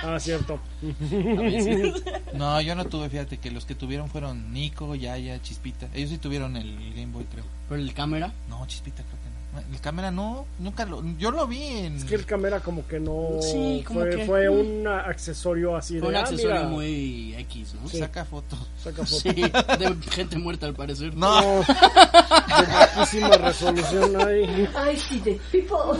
[0.02, 0.60] Ah, cierto.
[2.34, 5.90] No, yo no tuve, fíjate que los que tuvieron fueron Nico, Yaya, Chispita.
[5.94, 7.44] Ellos sí tuvieron el Game Boy, creo.
[7.70, 8.34] Pero el cámara...
[8.50, 9.31] No, Chispita creo que no.
[9.72, 11.04] El cámara no, nunca lo...
[11.18, 11.96] Yo lo vi en...
[11.98, 13.42] Es que el cámara como que no...
[13.42, 16.08] Sí, como fue, que- fue un accesorio así Fue de...
[16.08, 17.90] un ah, accesorio mira, muy X, ¿no?
[17.90, 18.00] Sí.
[18.00, 18.60] Saca fotos.
[18.82, 19.20] Saca foto.
[19.22, 21.14] Sí, de gente muerta al parecer.
[21.16, 21.42] No.
[21.42, 24.70] No, de bajísima resolución ahí.
[24.94, 26.00] I see the people.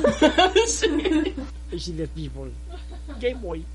[1.74, 2.52] Y si the people.
[3.20, 3.66] Game Boy.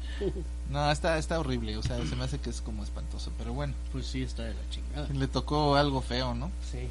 [0.71, 3.75] No, está, está horrible, o sea, se me hace que es como espantoso, pero bueno,
[3.93, 5.09] Pues sí, está de la chingada.
[5.13, 6.51] le tocó algo feo, ¿no?
[6.73, 6.89] Sí.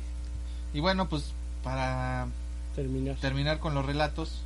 [0.74, 1.32] Y bueno, pues
[1.64, 2.28] para
[2.76, 3.16] Terminar.
[3.16, 4.42] terminar con los relatos,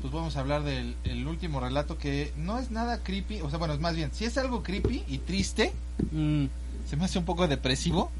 [0.00, 3.58] pues vamos a hablar del el último relato que no es nada creepy, o sea,
[3.58, 5.72] bueno, es más bien, si es algo creepy y triste,
[6.10, 6.46] Mm,
[6.88, 8.10] se me hace un poco depresivo,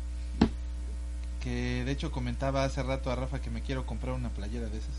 [1.43, 4.79] que de hecho comentaba hace rato a Rafa que me quiero comprar una playera de
[4.79, 4.91] esas.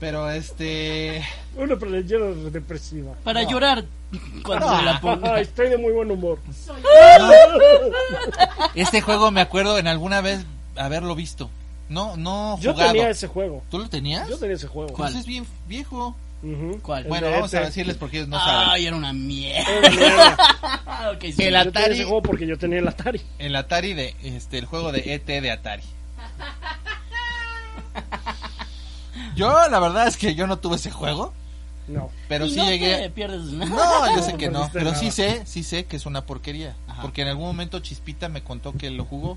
[0.00, 1.22] Pero este...
[1.56, 3.12] Una playera depresiva.
[3.22, 3.50] para No.
[3.50, 3.84] llorar
[4.44, 4.76] cuando No.
[4.78, 5.40] se la ponga.
[5.40, 6.38] Estoy de muy buen humor.
[8.74, 10.44] Este juego me acuerdo en alguna vez
[10.76, 11.48] haberlo visto.
[11.88, 13.62] No, no Yo tenía ese juego.
[13.70, 14.28] ¿Tú lo tenías?
[14.28, 14.92] Yo tenía ese juego.
[14.92, 15.12] ¿Cuál?
[15.12, 16.14] Pues es bien viejo.
[16.82, 17.04] ¿Cuál?
[17.04, 18.68] Bueno, vamos a decirles porque ellos no saben.
[18.70, 19.70] Ay, era una mierda.
[19.70, 20.36] Era una mierda.
[21.14, 21.42] Ok, sí.
[21.42, 23.20] El Yo tenía Atari- ese juego porque yo tenía el Atari.
[23.38, 25.82] El Atari de este el juego de ET de Atari.
[29.36, 31.32] Yo la verdad es que yo no tuve ese juego,
[31.88, 32.10] No.
[32.28, 33.68] pero Y sí no llegué te pierdes nada.
[34.10, 34.96] No, yo sé que no, pero nada.
[34.96, 36.76] sí sé, sí sé que es una porquería.
[36.88, 37.02] Ajá.
[37.02, 39.36] Porque en algún momento Chispita me contó que lo jugó,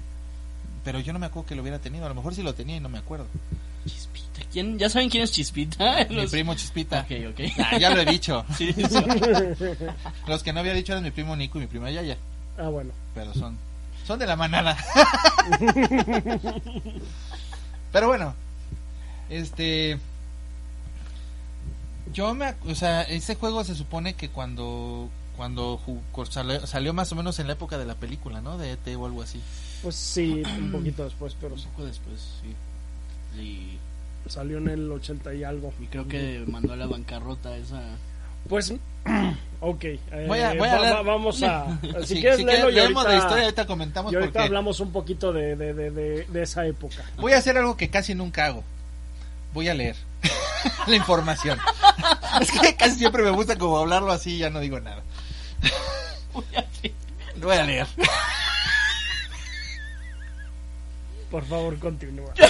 [0.87, 2.05] pero yo no me acuerdo que lo hubiera tenido.
[2.05, 3.27] A lo mejor sí lo tenía y no me acuerdo.
[3.85, 4.39] Chispita.
[4.49, 4.79] ¿Quién?
[4.79, 6.07] ¿Ya saben quién es Chispita?
[6.09, 7.01] Mi primo Chispita.
[7.01, 7.39] Ok, ok.
[7.59, 8.45] Ah, ya lo he dicho.
[8.57, 8.83] Sí, sí.
[10.27, 12.15] Los que no había dicho eran mi primo Nico y mi prima Yaya.
[12.57, 12.91] Ah, bueno.
[13.13, 13.57] Pero son,
[14.05, 14.77] son de la manada.
[17.91, 18.33] pero bueno,
[19.29, 19.99] este.
[22.13, 22.55] Yo me.
[22.65, 25.09] O sea, ese juego se supone que cuando.
[25.35, 25.81] Cuando
[26.29, 28.57] salió, salió más o menos en la época de la película, ¿no?
[28.57, 29.41] De ET o algo así.
[29.83, 31.67] Pues sí, un poquito después, pero Un sí.
[31.71, 33.39] poco después, sí.
[33.41, 33.77] Y,
[34.29, 35.73] Salió en el 80 y algo.
[35.81, 37.81] y creo que mandó a la bancarrota esa.
[38.49, 38.73] Pues,
[39.61, 39.83] ok.
[39.85, 41.79] eh, Voy a- voy a va- leer- va- vamos a.
[42.05, 44.45] Si Sí, quieres si leerlo, y leemos ahorita, la historia, ahorita comentamos y ahorita porque
[44.45, 47.03] hablamos un poquito de, de, de, de, de esa época.
[47.17, 48.63] voy a hacer algo que casi nunca hago.
[49.53, 49.95] Voy a leer
[50.87, 51.57] la información.
[52.41, 55.03] es que casi siempre me gusta como hablarlo así y ya no digo nada.
[57.41, 57.87] Voy a leer.
[61.31, 62.33] Por favor, continúa.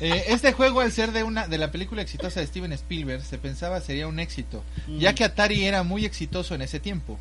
[0.00, 3.38] Eh, este juego, al ser de una de la película exitosa de Steven Spielberg, se
[3.38, 4.62] pensaba sería un éxito,
[4.98, 7.18] ya que Atari era muy exitoso en ese tiempo.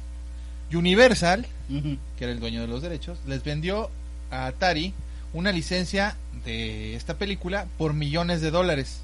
[0.74, 3.90] Universal, que era el dueño de los derechos, les vendió
[4.32, 4.94] a Atari
[5.34, 9.04] una licencia de esta película por millones de dólares,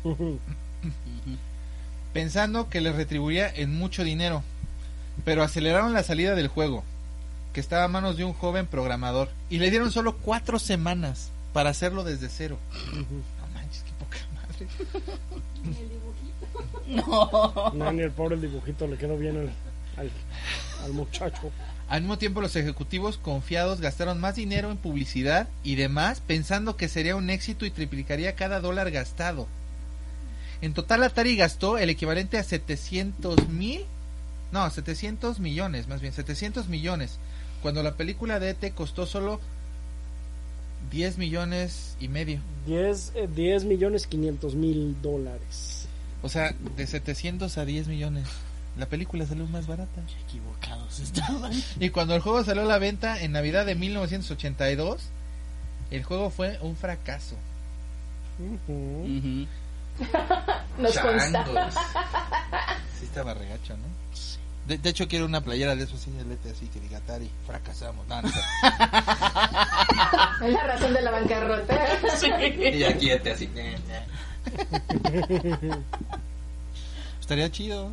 [2.11, 4.43] pensando que les retribuiría en mucho dinero.
[5.25, 6.83] Pero aceleraron la salida del juego,
[7.53, 11.69] que estaba a manos de un joven programador, y le dieron solo cuatro semanas para
[11.69, 12.57] hacerlo desde cero.
[12.93, 14.67] No manches, qué poca madre.
[16.87, 17.71] No.
[17.73, 19.51] No, ni el pobre dibujito le quedó bien al,
[19.97, 20.11] al,
[20.83, 21.51] al muchacho.
[21.87, 26.87] Al mismo tiempo, los ejecutivos confiados gastaron más dinero en publicidad y demás, pensando que
[26.87, 29.47] sería un éxito y triplicaría cada dólar gastado.
[30.61, 33.85] En total, Atari gastó el equivalente a 700 mil,
[34.51, 37.17] no, 700 millones, más bien 700 millones,
[37.61, 39.39] cuando la película de ET costó solo
[40.91, 42.39] 10 millones y medio.
[42.65, 45.87] 10, eh, 10 millones 500 mil dólares.
[46.21, 48.27] O sea, de 700 a 10 millones.
[48.77, 50.01] La película salió más barata.
[50.27, 51.51] Equivocados estaban.
[51.79, 55.01] Y cuando el juego salió a la venta en Navidad de 1982,
[55.91, 57.35] el juego fue un fracaso.
[58.39, 59.03] Ujú.
[59.03, 59.47] Ujú.
[60.81, 61.45] Nos consta.
[62.99, 63.83] Sí estaba regacho, ¿no?
[64.69, 67.27] De, de hecho quiero una playera de eso así, el ET así que diga Atari,
[67.47, 68.07] fracasamos.
[68.07, 68.21] No.
[70.45, 71.75] Es la razón de la bancarrota.
[72.71, 73.49] y aquí ET así.
[77.19, 77.91] Estaría chido.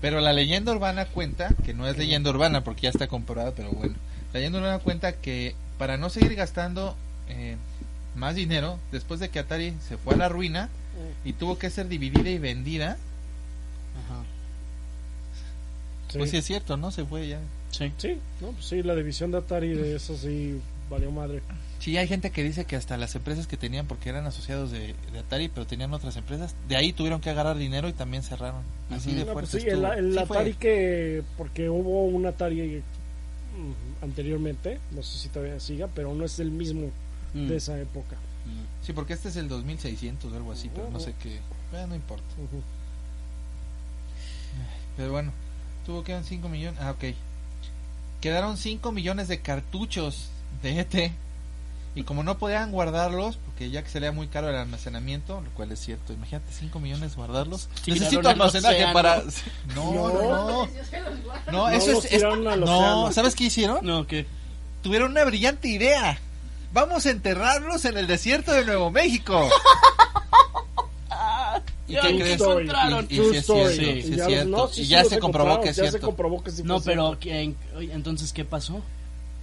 [0.00, 3.70] Pero la leyenda urbana cuenta, que no es leyenda urbana porque ya está comprobado, pero
[3.72, 3.94] bueno.
[4.32, 6.96] La leyenda urbana cuenta que para no seguir gastando
[7.28, 7.56] eh,
[8.14, 10.70] más dinero, después de que Atari se fue a la ruina
[11.26, 12.96] y tuvo que ser dividida y vendida.
[16.08, 16.18] Sí.
[16.18, 16.90] pues sí es cierto, ¿no?
[16.90, 17.40] Se fue ya.
[17.70, 17.92] Sí.
[17.98, 21.42] Sí, no, pues sí, la división de Atari de eso sí valió madre.
[21.78, 24.94] Sí, hay gente que dice que hasta las empresas que tenían, porque eran asociados de,
[25.12, 28.62] de Atari, pero tenían otras empresas, de ahí tuvieron que agarrar dinero y también cerraron.
[28.90, 29.92] Así de No, fuerte pues sí, el, estuvo.
[29.92, 30.60] el Sí Atari fue.
[30.60, 32.82] que, porque hubo un Atari
[33.58, 36.90] mm, anteriormente, no sé si todavía siga, pero no es el mismo
[37.34, 37.48] Mm.
[37.48, 38.16] de esa época.
[38.46, 38.84] Mm.
[38.86, 41.40] Sí, porque este es el 2600 o algo así, pero no sé qué.
[41.72, 42.24] Bueno, no importa.
[44.96, 45.32] Pero bueno,
[45.86, 46.78] tuvo que dar 5 millones.
[46.82, 47.14] Ah, ok.
[48.20, 50.28] Quedaron 5 millones de cartuchos
[50.62, 51.12] de ET.
[51.94, 55.72] Y como no podían guardarlos, porque ya que sería muy caro el almacenamiento, lo cual
[55.72, 57.68] es cierto, imagínate 5 millones guardarlos.
[57.86, 59.22] Necesito al almacenaje para.
[59.74, 60.22] No, no, No.
[60.46, 60.66] no.
[60.66, 62.12] No, No eso es.
[62.12, 63.10] es- no.
[63.12, 63.78] ¿sabes qué hicieron?
[63.86, 64.26] No, ¿qué?
[64.82, 66.18] Tuvieron una brillante idea.
[66.72, 69.48] Vamos a enterrarlos en el desierto de Nuevo México.
[71.88, 72.40] ¿Y Ya qué crees?
[72.40, 73.06] encontraron.
[73.08, 74.68] Y- y sí cierto, sí ya cierto.
[74.68, 76.06] sí, sí ya se comprobó que es Ya se cierto.
[76.08, 77.18] comprobó que sí No, pero cierto.
[77.20, 78.80] ¿quién- oye, entonces ¿qué pasó?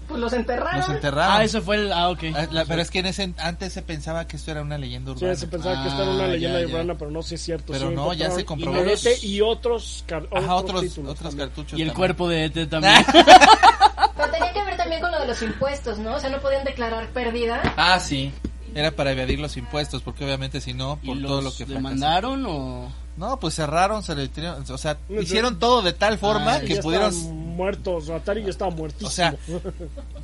[0.08, 0.82] Pues los enterraron.
[0.82, 1.38] Los enterraron.
[1.38, 2.20] Ah, ese fue el ah, ok.
[2.36, 5.14] Ah, la- pero es que en ese, antes se pensaba que esto era una leyenda
[5.14, 5.36] Sí, urbana.
[5.40, 6.74] se pensaba que esta era Ah, una leyenda ya, ya.
[6.74, 7.72] urbana, pero no, sí es cierto.
[7.72, 8.82] Pero sí no, ya se comprobó.
[8.84, 11.48] y los- y otros, car- Ajá, otros, otros también.
[11.48, 11.80] cartuchos.
[11.80, 11.96] Y el también.
[11.96, 12.94] cuerpo de ET también.
[14.18, 16.16] Pero tenía que ver también con lo de los impuestos, ¿no?
[16.16, 17.62] O sea, no podían declarar pérdida.
[17.78, 18.32] Ah, sí.
[18.76, 22.46] Era para evadir los impuestos, porque obviamente si no, ¿Y por todo lo que demandaron
[22.48, 22.92] o...?
[23.16, 26.62] No, pues cerraron, se le tiraron, o sea, No, hicieron todo de tal forma Ah,
[26.62, 29.08] que ya pudieron, estaban muertos, Atari ya estaba muertísimo.
[29.08, 29.36] O sea,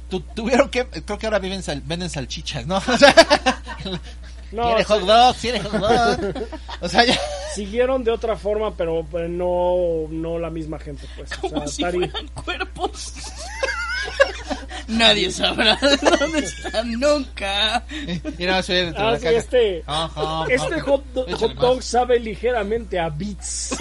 [0.10, 2.78] tu- tuvieron que, creo que ahora viven sal- venden salchichas, ¿no?
[2.88, 3.14] O sea,
[4.52, 6.34] no, quiere o sea, hot dog, quiere hot dog.
[6.82, 7.16] O sea, ya,
[7.54, 11.30] siguieron de otra forma, pero, no, no la misma gente, pues.
[11.44, 13.14] O sea, si Atari, fueran cuerpos.
[14.90, 17.86] Nadie sabrá de dónde están nunca.
[18.38, 19.38] y no, se oye dentro de Ah, la sí, caja.
[19.38, 21.62] este, Ajá, este hot, do- Échale hot más.
[21.62, 23.76] dog sabe ligeramente a bits.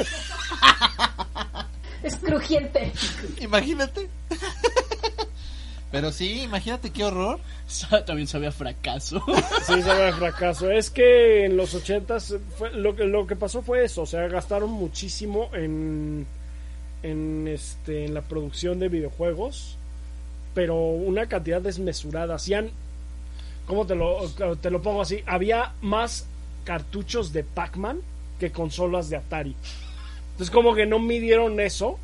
[2.03, 2.93] Es crujiente.
[3.41, 4.09] Imagínate.
[5.91, 7.41] Pero sí, imagínate qué horror.
[8.07, 9.23] También sabía fracaso.
[9.67, 10.71] Sí, sabe fracaso.
[10.71, 14.03] Es que en los ochentas fue, lo, que, lo que pasó fue eso.
[14.03, 16.27] O sea, gastaron muchísimo en,
[17.03, 19.78] en, este, en la producción de videojuegos.
[20.59, 22.35] Pero una cantidad desmesurada.
[22.35, 22.71] Hacían,
[23.65, 24.29] ¿cómo te lo,
[24.61, 25.23] te lo pongo así?
[25.25, 26.27] Había más
[26.65, 28.01] cartuchos de Pac-Man
[28.41, 29.55] que consolas de Atari.
[30.33, 32.01] Entonces como que no midieron eso.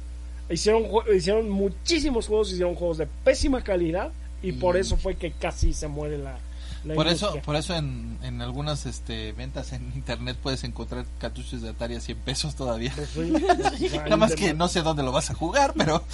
[0.48, 4.12] Hicieron, hicieron muchísimos juegos, hicieron juegos de pésima calidad.
[4.40, 6.38] Y por eso fue que casi se muere la...
[6.84, 6.94] la.
[6.94, 11.70] Por eso, por eso en, en algunas este, ventas en internet puedes encontrar cartuchos de
[11.70, 12.92] Atari a 100 pesos todavía.
[12.94, 13.08] Pues
[13.78, 13.88] sí.
[13.94, 16.04] Nada más que no sé dónde lo vas a jugar, pero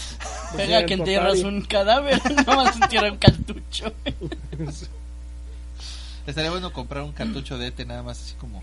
[0.57, 3.93] Pega que en entierras un cadáver, nada más entierra un cartucho.
[6.27, 8.63] estaría bueno comprar un cartucho de ET nada más así como...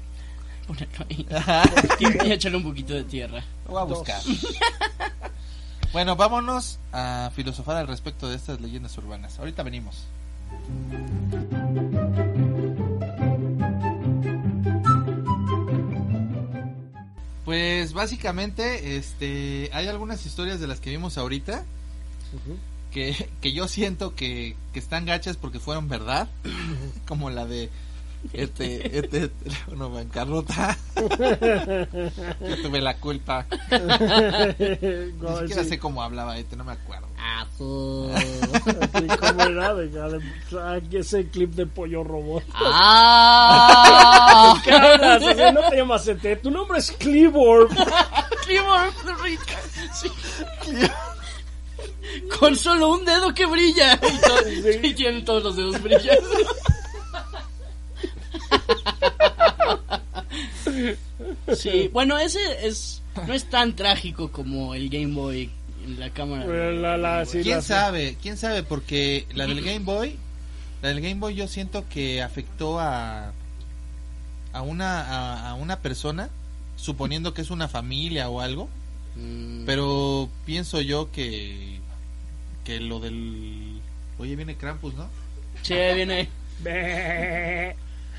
[0.68, 1.26] Ponerlo ahí.
[2.00, 3.42] Y echarle un poquito de tierra.
[3.66, 4.22] Lo voy a buscar.
[5.94, 9.40] bueno, vámonos a filosofar al respecto de estas leyendas urbanas.
[9.40, 10.08] Ahorita venimos.
[17.46, 21.64] Pues básicamente, este, hay algunas historias de las que vimos ahorita
[22.92, 26.28] que, que yo siento que, que están gachas porque fueron verdad,
[27.08, 27.70] como la de
[28.34, 29.32] este, este,
[29.68, 30.78] bueno, bancarrota.
[30.96, 33.46] Yo tuve la culpa.
[33.72, 37.08] Ni siquiera sé cómo hablaba este, no me acuerdo.
[37.30, 39.90] Así como era de,
[40.76, 42.44] aquí ese clip de pollo robot.
[42.54, 44.56] ¡Ah!
[44.64, 45.24] ¿Qué hablas?
[45.24, 47.68] O sea, no te llamas ET, tu nombre es Cleaver.
[48.46, 48.92] Cleaver
[49.24, 49.56] rica.
[49.94, 50.10] Sí.
[52.40, 53.96] Con solo un dedo que brilla.
[53.96, 54.80] Y, to- Sí.
[54.84, 56.24] y tienen todos los dedos brillantes.
[61.56, 65.50] Sí, bueno, ese es no es tan trágico como el Game Boy
[65.84, 66.46] en la cámara.
[66.46, 68.18] La- la- sí, ¿Quién la- sabe?
[68.22, 68.64] ¿Quién sabe?
[68.64, 70.18] Porque la del Game Boy,
[70.82, 73.32] la del Game Boy yo siento que afectó a
[74.54, 76.30] a una a, a una persona,
[76.76, 78.70] suponiendo que es una familia o algo,
[79.20, 81.80] Mm, pero pienso yo que
[82.64, 83.82] que lo del
[84.20, 85.08] Oye, viene Krampus, ¿no?
[85.64, 86.30] sí, viene.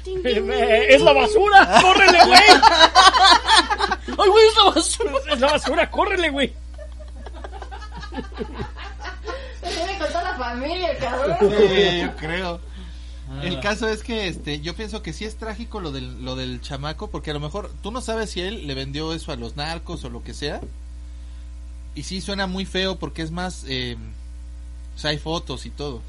[0.24, 1.80] ¡Es la basura!
[1.82, 2.40] ¡Córrele, güey!
[4.18, 5.12] ¡Ay, güey, es la basura!
[5.32, 5.90] ¡Es la basura!
[5.90, 6.53] ¡Córrele, güey!
[9.61, 11.36] Se tiene con toda la familia, cabrón.
[11.40, 12.61] Sí, yo creo.
[13.42, 16.61] El caso es que este, yo pienso que sí es trágico lo del, lo del
[16.61, 19.57] chamaco, porque a lo mejor tú no sabes si él le vendió eso a los
[19.57, 20.61] narcos o lo que sea.
[21.94, 23.96] Y sí suena muy feo porque es más, eh,
[24.99, 26.03] o sea, hay fotos y todo.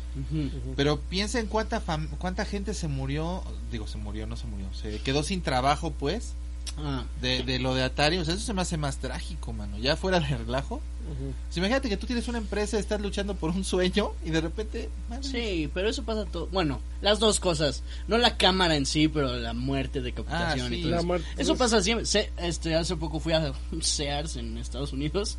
[0.75, 4.65] Pero piensa en cuánta fam- cuánta gente se murió, digo, se murió, no se murió,
[4.73, 6.33] se quedó sin trabajo, pues,
[6.77, 8.17] Ah, de, de lo de Atari.
[8.19, 9.77] O sea, eso se me hace más trágico, mano.
[9.79, 10.75] Ya fuera de relajo.
[10.75, 14.39] O sea, imagínate que tú tienes una empresa, estás luchando por un sueño y de
[14.41, 14.89] repente...
[15.21, 16.47] sí, pero eso pasa todo.
[16.51, 17.81] Bueno, las dos cosas.
[18.07, 20.75] No la cámara en sí, pero la muerte, decapitación Ah, sí.
[20.75, 21.15] y todo La eso.
[21.37, 21.59] Eso pues.
[21.59, 22.05] pasa siempre.
[22.05, 25.37] Se- este, hace poco fui a Sears en Estados Unidos.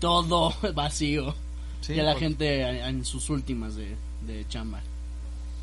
[0.00, 1.34] Todo vacío.
[1.80, 3.94] Sí, ya la porque- gente en sus últimas de,
[4.26, 4.80] de chamba.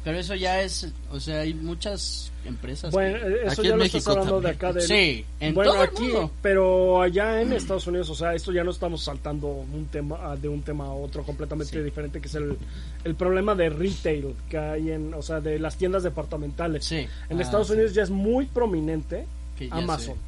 [0.04, 2.92] Pero eso ya es, o sea, hay muchas empresas.
[2.92, 4.84] Bueno, que- eso Aquí ya en lo estás hablando de acá del...
[4.84, 6.32] sí, en bueno, todo el aquí, mundo.
[6.44, 10.36] pero allá en Estados Unidos, o sea, esto ya no estamos saltando un tema ah,
[10.36, 11.84] de un tema a otro completamente Sí.
[11.84, 12.56] diferente, que es el,
[13.04, 16.86] el problema de retail que hay en, o sea, de las tiendas departamentales.
[16.86, 17.74] Sí, En Ah, Estados sí.
[17.74, 19.26] Unidos ya es muy prominente
[19.58, 20.14] que ya Amazon.
[20.14, 20.22] sé.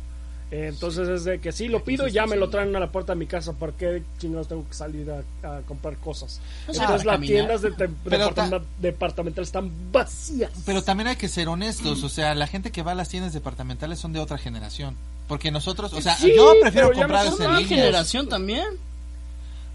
[0.49, 3.13] Entonces es de que sí, lo pido y ya me lo traen a la puerta
[3.13, 3.51] de mi casa.
[3.53, 5.19] ¿Por qué chingados tengo que salir a,
[5.57, 6.39] a comprar cosas?
[6.67, 7.35] No sé, Entonces las caminar.
[7.59, 10.51] tiendas de departamentales están vacías.
[10.65, 13.33] Pero también hay que ser honestos, o sea, la gente que va a las tiendas
[13.33, 14.95] departamentales son de otra generación.
[15.27, 17.77] Porque nosotros, o sea, Sí, yo prefiero comprar no eso son en ¿Una línea.
[17.77, 18.65] generación también?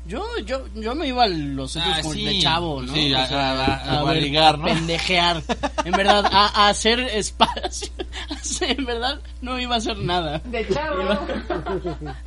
[0.05, 2.25] Yo, yo, yo me iba a los Ah, como sí.
[2.25, 2.93] de chavo, ¿no?
[2.93, 4.65] Sí, O a- sea, a- a- a ver, ligar, ¿no?
[4.65, 5.43] pendejear.
[5.85, 7.89] En verdad, a, a hacer espacio.
[8.63, 10.39] en verdad, no iba a hacer nada.
[10.45, 11.19] De chavo.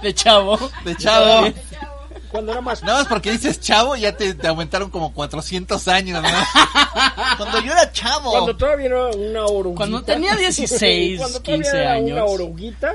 [0.01, 0.71] De chavo.
[0.85, 1.53] De chavo.
[2.31, 6.21] Cuando era más Nada más porque dices chavo, ya te, te aumentaron como 400 años,
[6.21, 6.29] ¿no?
[7.37, 8.31] Cuando yo era chavo.
[8.31, 9.77] Cuando todavía era una oruguita.
[9.77, 12.11] Cuando tenía 16, Cuando todavía 15 era años.
[12.11, 12.93] una oruguita.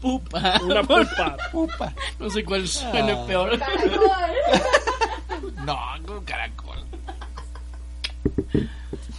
[0.00, 0.60] Pupa.
[0.62, 1.36] Una pupa.
[1.52, 1.94] Pupa.
[2.18, 3.24] No sé cuál suene Ah.
[3.26, 3.58] peor.
[3.58, 4.00] Caracol.
[5.64, 6.78] No, con caracol.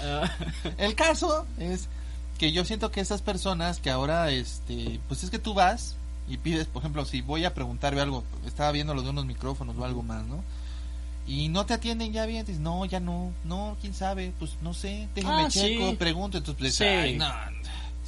[0.01, 0.29] Ah,
[0.77, 1.87] El caso es
[2.37, 5.97] que yo siento que esas personas que ahora, este, pues es que tú vas
[6.29, 9.75] y pides, por ejemplo, si voy a preguntarle algo, estaba viendo lo de unos micrófonos
[9.77, 10.41] o algo más, ¿no?
[11.27, 14.73] Y no te atienden ya bien, dices, no, ya no, no, quién sabe, pues no
[14.73, 15.95] sé, déjame Ah, checo, sí.
[15.97, 16.83] pregunto, entonces, pues, Sí.
[16.85, 17.27] ay, no,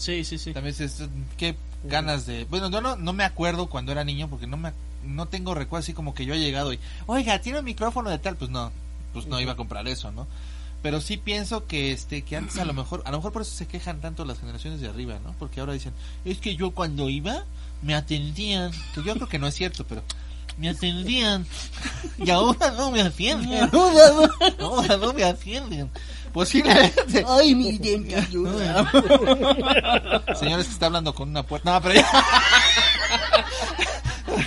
[0.01, 0.53] sí, sí, sí.
[0.53, 2.45] también dices, ¿qué, ganas de...
[2.45, 4.71] Bueno, yo no, no me acuerdo cuando era niño porque no me
[5.03, 8.19] no tengo recuerdo así como que yo he llegado y, oiga, tiene un micrófono de
[8.19, 8.71] tal, pues no,
[9.13, 10.27] pues no iba a comprar eso, ¿no?
[10.81, 13.55] Pero sí pienso que este que antes a lo mejor, a lo mejor por eso
[13.55, 15.33] se quejan tanto las generaciones de arriba, ¿no?
[15.37, 15.93] Porque ahora dicen,
[16.25, 17.43] es que yo cuando iba
[17.83, 20.01] me atendían, que yo creo que no es cierto, pero
[20.57, 21.45] me atendían
[22.17, 23.69] y ahora no me atienden.
[24.59, 25.89] Ahora no me atienden.
[26.33, 27.25] Posiblemente.
[27.27, 28.89] Ay, mi dentadura.
[30.39, 31.71] Señores que está hablando con una puerta.
[31.71, 32.07] No, pero ya.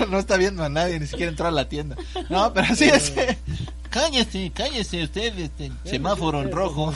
[0.09, 1.95] No está viendo a nadie, ni siquiera entró a la tienda.
[2.29, 3.13] No, pero sí es.
[3.91, 6.93] Cállese, cállese usted, este, semáforo en rojo.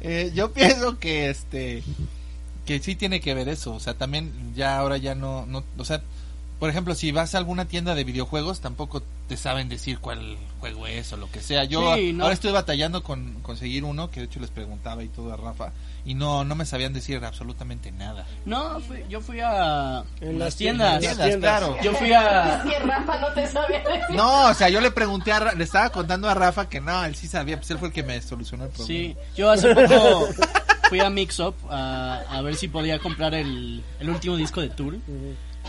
[0.00, 1.82] Eh, yo pienso que este
[2.64, 5.84] que sí tiene que ver eso, o sea, también ya ahora ya no, no, o
[5.84, 6.02] sea,
[6.60, 10.86] por ejemplo, si vas a alguna tienda de videojuegos, tampoco te saben decir cuál juego
[10.86, 11.64] es o lo que sea.
[11.64, 12.24] Yo Sí, no.
[12.24, 15.72] ahora estoy batallando con conseguir uno, que de hecho les preguntaba y todo a Rafa,
[16.04, 18.26] y no, no me sabían decir absolutamente nada.
[18.44, 21.00] No, fui- yo fui a En las tiendas.
[21.00, 21.26] tiendas.
[21.26, 21.76] Tiendas, claro.
[21.82, 22.62] Yo fui a...
[22.64, 24.16] Es que Rafa no te sabe decir.
[24.16, 27.04] No, o sea, yo le pregunté a Ra- le estaba contando a Rafa que no,
[27.04, 28.86] él sí sabía, pues él fue el que me solucionó el problema.
[28.86, 30.28] Sí, yo hace poco
[30.90, 34.68] fui a Mix Up a, a ver si podía comprar el, el último disco de
[34.70, 35.00] Tool.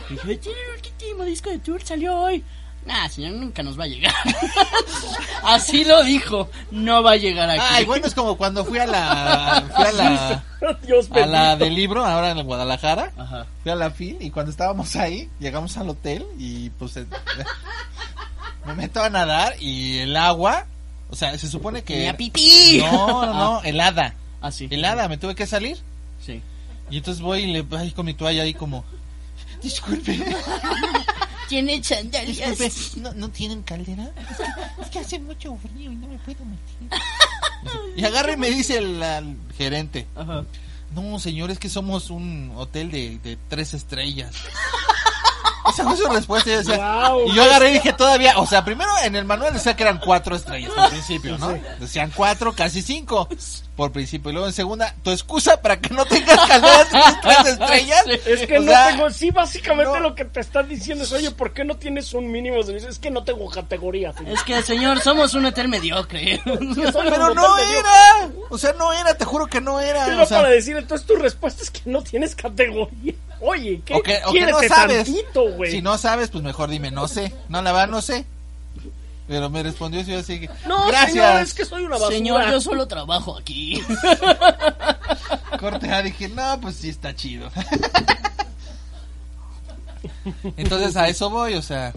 [0.10, 2.44] Y dije, tiene el último disco de Tool, salió hoy.
[2.86, 4.14] Nah, señor, nunca nos va a llegar.
[5.44, 7.62] Así lo dijo, no va a llegar aquí.
[7.70, 10.44] Ay, bueno, es como cuando fui a la fui a la
[10.86, 13.12] Dios a la del libro ahora en Guadalajara.
[13.18, 13.46] Ajá.
[13.62, 17.06] Fui a la FIL y cuando estábamos ahí, llegamos al hotel y pues eh,
[18.66, 20.66] me meto a nadar y el agua,
[21.12, 22.80] o sea, se supone que Tenía pipí.
[22.80, 24.16] No, no, no, helada.
[24.42, 24.68] Ah, sí.
[24.72, 25.78] Helada, me tuve que salir.
[26.20, 26.42] Sí.
[26.90, 28.84] Y entonces voy y le ay, con mi toalla ahí como
[29.62, 30.20] Disculpe,
[31.50, 32.58] Tiene sandalias.
[32.58, 34.10] disculpe, ¿no, ¿no tienen caldera?
[34.30, 37.00] Es que, es que hace mucho frío y no me puedo meter.
[37.96, 39.04] Y agarra y me dice el,
[39.56, 40.46] gerente, Ajá.
[40.96, 44.32] no señor, es que somos un hotel de, de tres estrellas.
[45.70, 46.50] Esa fue su respuesta.
[46.50, 47.28] Y, yo decía- Guau.
[47.28, 50.00] y yo agarré y dije todavía, o sea, primero en el manual decía que eran
[50.00, 51.58] cuatro estrellas al principio, ¿no?
[51.80, 53.28] Decían cuatro, casi cinco
[53.76, 54.30] por principio.
[54.30, 56.40] Y luego en segunda, tu excusa para que no tengas
[57.22, 58.04] tres estrellas.
[58.26, 60.00] Es que O no sea, tengo, sí, básicamente no.
[60.00, 62.90] lo que te están diciendo es, oye, ¿por qué no tienes un mínimo de servicio?
[62.90, 64.14] Es que no tengo categoría.
[64.14, 64.34] señor.
[64.34, 66.42] Es que, señor, somos un hotel mediocre.
[66.46, 68.30] Pero no era.
[68.50, 70.06] O sea, no era, te juro que no era.
[70.08, 73.14] Era O sea, para decir, entonces tu respuesta es que no tienes categoría.
[73.42, 75.06] Oye, ¿qué o que, o que quieres no sabes.
[75.06, 75.72] tantito, güey?
[75.72, 77.34] Si no sabes, pues mejor dime, no sé.
[77.50, 78.26] No, la verdad no sé.
[79.28, 80.50] Pero me respondió así, así que.
[80.68, 81.12] No, gracias.
[81.12, 82.12] señor, es que soy una basura.
[82.16, 83.82] Señor, yo solo trabajo aquí.
[85.60, 87.50] Corte A, dije, no, pues sí está chido.
[90.58, 91.94] Entonces a eso voy, o sea,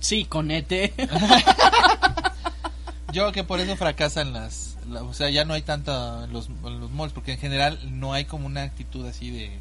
[0.00, 0.92] Sí, con E ET.
[3.12, 6.48] yo que por eso fracasan las, la- o sea, ya no hay tanta en los,
[6.62, 9.58] los malls, porque en general no hay como una actitud así de,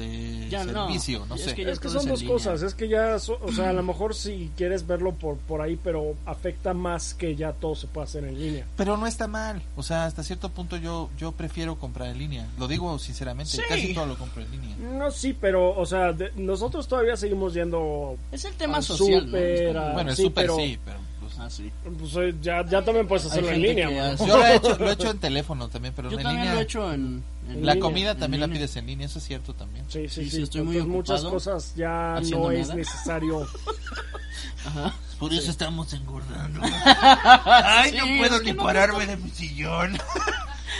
[0.00, 0.86] de Ya no.
[0.86, 1.54] servicio, no, Es sé.
[1.54, 2.34] que ya Es que son dos línea.
[2.34, 5.60] cosas, es que ya, so- o sea, a lo mejor si quieres verlo por, por
[5.60, 8.66] ahí, pero afecta más que ya todo se puede hacer en línea.
[8.76, 12.46] Pero no está mal, o sea, hasta cierto punto yo yo prefiero comprar en línea,
[12.58, 13.62] lo digo sinceramente, Sí.
[13.68, 14.76] casi todo lo compro en línea.
[14.78, 19.24] No, sí, pero, o sea, de- nosotros todavía seguimos yendo, Es el tema Al social,
[19.26, 19.80] súper, ¿no?
[19.82, 20.98] Es a- Bueno, es sí, pero- sí, pero
[21.40, 21.70] Ah, sí.
[21.98, 23.88] pues eh, ya, ya también puedes hacerlo en línea.
[24.16, 26.40] que yo lo he hecho, lo he hecho en teléfono también, pero Yo en también
[26.42, 26.54] línea.
[26.54, 27.24] lo he hecho en...
[27.48, 29.84] en La línea, comida en también la pides en línea, eso es cierto también.
[29.88, 32.74] Sí, sí, Sí, estoy muy Entonces, muchas cosas ya no es nada.
[32.78, 33.46] necesario.
[34.66, 34.94] Ajá.
[35.18, 36.60] Por eso estamos engordando.
[37.44, 39.98] Ay, no puedo es que ni no pararme de mi sillón.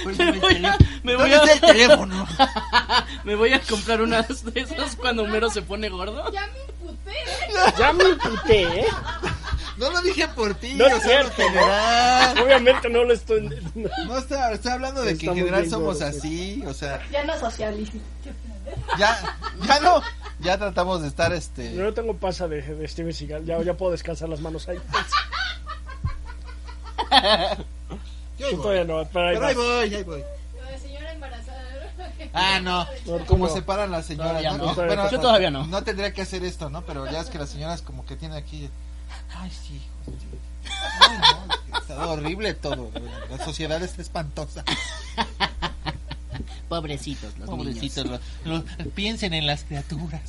[0.03, 2.27] Pues, Me voy a- me voy ¿Dónde a- el teléfono?
[3.25, 6.31] Me voy a comprar unas de esas cuando Homero se pone gordo.
[6.33, 7.13] Ya me imputé.
[7.79, 8.87] Ya me imputé, ¿eh?
[9.81, 11.33] No lo dije por ti, No es cierto.
[11.37, 12.39] general.
[12.39, 13.49] Obviamente no lo estoy...
[13.75, 17.39] No, está, estoy hablando de que en general somos gordos, así, o sea, Ya no
[17.39, 18.01] socialices.
[18.99, 20.03] ya, ya no,
[20.41, 21.75] ya tratamos de estar este...
[21.75, 24.79] Yo no tengo pasa de, de Steven Seagal, ya, ya puedo descansar las manos ahí.
[28.39, 28.63] Yo ahí voy.
[28.63, 30.25] todavía no, pero ahí Pero ahí voy, ahí voy.
[30.71, 31.61] La señora embarazada.
[32.33, 32.87] Ah, no,
[33.27, 33.53] como no.
[33.55, 34.75] separan las señoras, no.
[34.75, 35.67] Bueno, Yo todavía no.
[35.67, 36.83] No tendría que hacer esto, ¿no?
[36.83, 38.69] Pero ya es que las señoras como que tienen aquí...
[39.39, 39.81] Ay, sí,
[41.01, 41.19] Ay,
[41.71, 42.91] no, está horrible todo.
[43.31, 44.65] La sociedad está espantosa.
[46.69, 48.63] Pobrecitos los Pobrecitos, los- los-
[48.95, 50.23] piensen en las criaturas.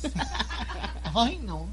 [1.14, 1.66] Ay, no.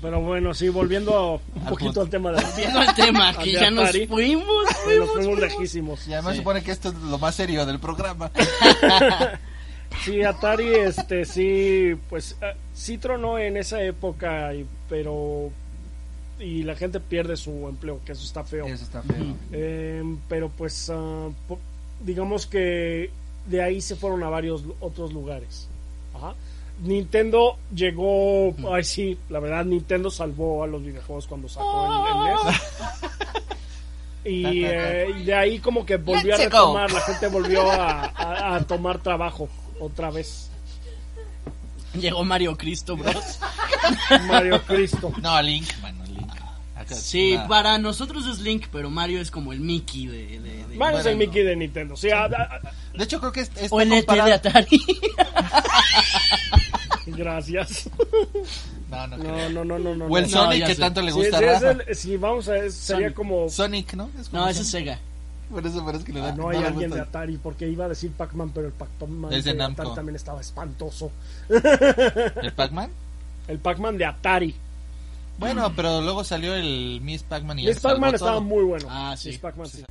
[0.00, 2.00] Pero bueno, sí, volviendo un Al poquito punto.
[2.02, 2.44] al tema de...
[2.56, 5.38] Viendo el tema, Al que ya nos fuimos, Nos fuimos, fuimos fuimos.
[5.40, 6.06] lejísimos.
[6.06, 6.38] Y además Sí.
[6.38, 8.30] supone que esto es lo más serio del programa.
[10.04, 15.50] Sí, Atari, este, sí, pues, eh, sí tronó en esa época, y- pero...
[16.38, 18.66] Y la gente pierde su empleo, que eso está feo.
[18.66, 19.34] Eso está feo.
[19.52, 21.58] Eh, pero pues ah, po-
[22.00, 23.10] digamos que
[23.46, 25.66] de ahí se fueron a varios otros lugares.
[26.14, 26.34] Ajá.
[26.82, 32.34] Nintendo llegó, ay sí, la verdad Nintendo salvó a los videojuegos cuando sacó el, el
[32.34, 32.60] NES.
[34.24, 38.56] Y eh, y de ahí como que volvió a retomar, la gente volvió a, a-
[38.56, 39.48] a tomar trabajo
[39.80, 40.50] otra vez.
[41.94, 43.38] Llegó Mario Cristo, bros.
[44.28, 45.12] Mario Cristo.
[45.22, 46.30] No, Link, bueno, Link.
[46.76, 47.48] Acá, Sí, nada.
[47.48, 50.38] para nosotros es Link, pero Mario es como el Mickey de...
[50.40, 51.16] de- de- Mario es el.
[51.16, 51.96] Mickey de Nintendo.
[51.96, 52.60] Sí, a- a-
[52.96, 54.80] De hecho, creo que es, está O el ET de comparado- Atari.
[57.06, 57.88] gracias.
[58.90, 59.48] No, no, No, creo.
[59.50, 60.06] no, no, no, no.
[60.06, 60.30] O el no.
[60.36, 60.80] No, Sonic que sé.
[60.80, 61.82] tanto le Sí, gusta sí, a es Rafa.
[61.88, 63.14] el- sí, vamos a ver, sería Sonic.
[63.16, 63.48] como...
[63.48, 64.10] Sonic, ¿no?
[64.20, 64.68] Es como No, ese es.
[64.70, 64.98] Sega.
[65.50, 66.32] Por eso parece que le da.
[66.32, 67.00] No hay le alguien de.
[67.00, 69.62] Atari, porque iba a decir Pac-Man, pero el Pac-Man de.
[69.62, 71.10] Atari también estaba espantoso.
[71.48, 72.90] ¿El Pac-Man?
[73.48, 74.54] El Pac-Man de Atari.
[75.38, 78.86] Bueno, pero luego salió el Miss Pac-Man y Miss Pac-Man estaba muy bueno.
[78.90, 79.28] Ah, sí.
[79.28, 79.84] Miss Pac-Man, sí.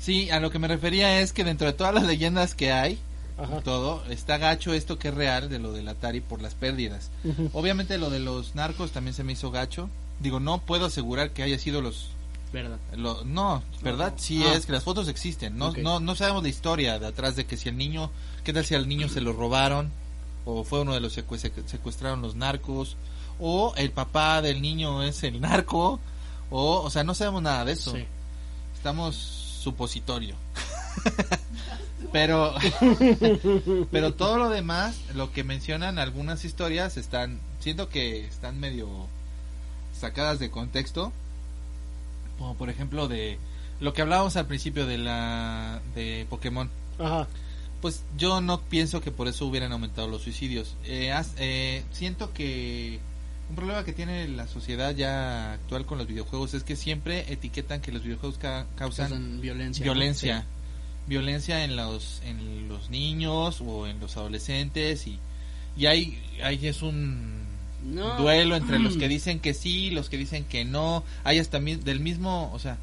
[0.00, 2.98] Sí, a lo que me refería es que dentro de todas las leyendas que hay,
[3.36, 3.60] Ajá.
[3.62, 7.10] todo, está gacho esto que es real de lo del Atari por las pérdidas.
[7.52, 9.88] Obviamente lo de los narcos también se me hizo gacho.
[10.20, 12.10] Digo, no puedo asegurar que haya sido los...
[12.52, 12.78] ¿Verdad?
[12.96, 14.14] lo- no, ¿verdad?
[14.16, 14.54] Sí Ah.
[14.54, 15.56] es, que las fotos existen.
[15.58, 18.10] No, no, no sabemos la historia de atrás de que si el niño...
[18.44, 19.90] ¿Qué tal si al niño se lo robaron?
[20.46, 22.96] O fue uno de los secue- secu- secuestraron los narcos.
[23.38, 26.00] O el papá del niño es el narco.
[26.50, 27.92] O, o sea, no sabemos nada de eso.
[27.92, 28.04] Sí.
[28.74, 30.34] Estamos supositorio.
[32.12, 32.54] pero
[33.90, 38.88] pero todo lo demás, lo que mencionan algunas historias están siento que están medio
[39.98, 41.12] sacadas de contexto.
[42.38, 43.38] Como por ejemplo de
[43.80, 46.70] lo que hablábamos al principio de la de Pokémon.
[46.98, 47.26] Ajá.
[47.80, 50.76] Pues yo no pienso que por eso hubieran aumentado los suicidios.
[50.84, 52.98] Eh, eh, siento que
[53.50, 57.80] un problema que tiene la sociedad ya actual con los videojuegos es que siempre etiquetan
[57.80, 59.84] que los videojuegos ca- causan Causan violencia.
[59.84, 60.44] violencia.
[61.06, 65.18] Violencia en los, en los niños o en los adolescentes y,
[65.76, 67.46] y ahí, ahí es un
[67.84, 68.16] No.
[68.16, 71.04] duelo entre los que dicen que sí, los que dicen que no.
[71.24, 72.76] Hay hasta mi- del mismo, o sea,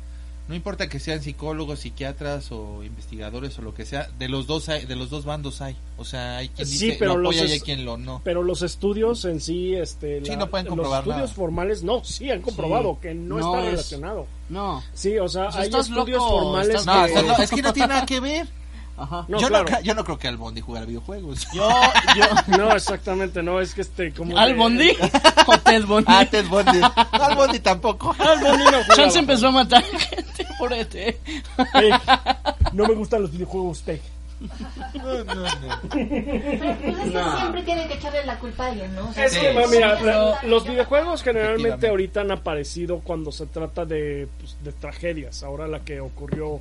[0.47, 4.69] no importa que sean psicólogos, psiquiatras o investigadores o lo que sea, de los dos
[4.69, 5.75] hay, de los dos bandos hay.
[5.97, 8.21] O sea, hay quien Sí, dice pero lo apoya los y hay quien lo no.
[8.23, 11.35] Pero los estudios en sí, este, Sí, no pueden comprobar los estudios nada.
[11.35, 12.99] formales, no, sí han comprobado Sí.
[13.07, 14.27] que no, No está es- relacionado.
[14.49, 14.83] No.
[14.93, 15.89] Sí, o sea, O sea, hay estudios
[16.19, 17.11] loco, formales estás No, que...
[17.13, 18.47] está- no, es que no tiene nada que ver.
[18.97, 19.25] Ajá.
[19.27, 19.65] No, yo, claro.
[19.69, 21.47] no, yo no creo que al Bondi jugara videojuegos.
[21.53, 21.69] Yo,
[22.15, 22.57] yo.
[22.57, 24.37] No, exactamente, no, es que este, como...
[24.37, 24.89] ¿Al de- Bondi?
[25.47, 26.05] ¿O Ted Bondi?
[26.07, 26.79] Ah, Ted Bondi.
[26.79, 28.15] No, al Bondi tampoco.
[28.17, 28.95] Al Bondi no jugaba.
[28.95, 30.95] Chance empezó a matar gente por E ET.
[30.95, 31.19] Ey,
[32.73, 34.01] no me gustan los videojuegos, Peg.
[34.95, 35.49] No, no, no.
[35.89, 39.09] Pero pues es que siempre tienen que echarle la culpa a alguien, ¿no?
[39.09, 43.45] O sea, Es que, sí, mira, la- los videojuegos generalmente ahorita han aparecido cuando se
[43.47, 45.41] trata de, pues, de tragedias.
[45.43, 46.59] Ahora la que ocurrió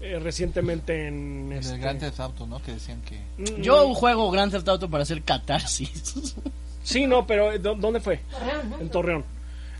[0.00, 1.50] eh, recientemente en...
[1.52, 2.60] El este, Grand Theft Auto, ¿no?
[2.62, 3.18] Que decían que...
[3.38, 6.34] mm, Yo juego Grand Theft Auto para hacer catarsis.
[6.82, 8.20] Sí, no, pero ¿dó- ¿dónde fue?
[8.30, 8.78] Torreón, ¿no?
[8.80, 9.24] En Torreón.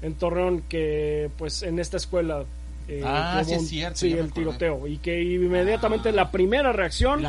[0.02, 2.44] En Torreón, que pues en esta escuela.
[2.88, 4.86] Eh, Ah, sí es cierto, Sí, el tiroteo.
[4.86, 7.22] Y que inmediatamente la primera reacción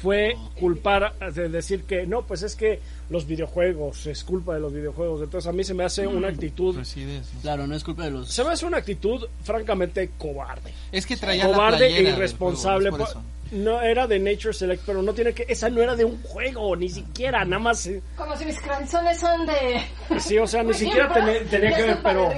[0.00, 2.80] fue culpar, de decir que no, pues es que
[3.10, 5.22] los videojuegos, es culpa de los videojuegos.
[5.22, 6.76] Entonces a mí se me hace una actitud.
[6.76, 7.40] Resides, ¿no?
[7.40, 8.30] Claro, no es culpa de los...
[8.32, 10.72] Se me hace una actitud francamente cobarde.
[10.92, 12.90] Es que traía Cobarde e irresponsable.
[12.90, 13.30] juego, es por po- eso.
[13.52, 15.44] No era de Nature Select, pero no tiene que.
[15.48, 17.84] Esa no era de un juego, ni siquiera, nada más.
[17.86, 19.84] eh, Como si mis canzones son de...
[20.20, 22.30] Sí, o sea, ni siquiera tenía, tenía que ver, pero.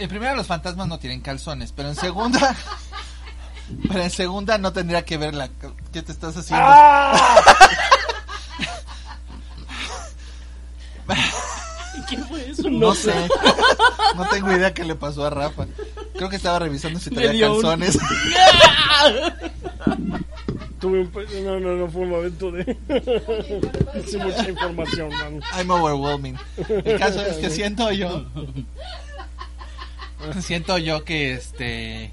[0.00, 2.56] En primera los fantasmas no tienen calzones, pero en segunda...
[3.88, 5.48] pero en segunda no tendría que ver la...
[5.92, 6.64] ¿Qué te estás haciendo?
[6.66, 7.36] ¡Ah!
[12.08, 12.68] ¿Quién fue eso?
[12.70, 13.12] No sé.
[14.16, 15.66] No tengo idea qué le pasó a Rafa.
[16.14, 17.98] Creo que estaba revisando si traía dio un- calzones.
[20.80, 21.44] Tuve un.
[21.44, 22.76] No, no, no fue un momento de.
[23.98, 25.40] Hice mucha información, man.
[25.56, 26.36] I'm overwhelming.
[26.68, 28.26] El caso es que siento yo.
[30.40, 32.12] Siento yo que este.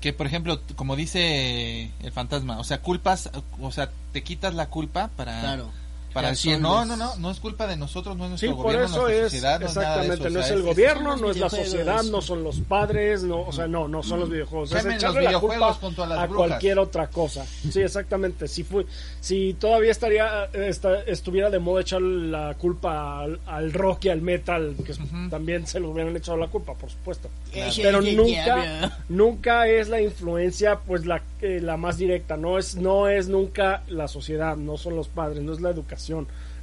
[0.00, 4.68] Que por ejemplo, como dice el fantasma, o sea, culpas, o sea, te quitas la
[4.68, 5.40] culpa para.
[5.40, 5.70] Claro.
[6.12, 8.64] Para decir, no, no, no, no es culpa de nosotros, no es nuestro Sí, por
[8.64, 9.22] gobierno, eso nuestra es.
[9.32, 11.50] sociedad, no es Exactamente, eso, no o es sea, el es- gobierno, no es la
[11.50, 14.72] sociedad, no son los padres, no, o sea, no, no son los videojuegos.
[14.72, 17.44] Es echarle la videojuegos culpa a las a cualquier otra cosa.
[17.46, 18.48] Sí, exactamente.
[18.48, 18.86] Si fue,
[19.20, 24.20] si todavía estaría, esta- estuviera de moda echar la culpa al, al rock y al
[24.22, 24.94] metal, que
[25.30, 27.28] también se lo hubieran echado la culpa, por supuesto.
[27.52, 28.98] Pero Yeah, nunca, yeah.
[29.08, 32.36] nunca es la influencia, pues la, eh, la más directa.
[32.36, 36.01] No es, no es nunca la sociedad, no son los padres, no es la educación.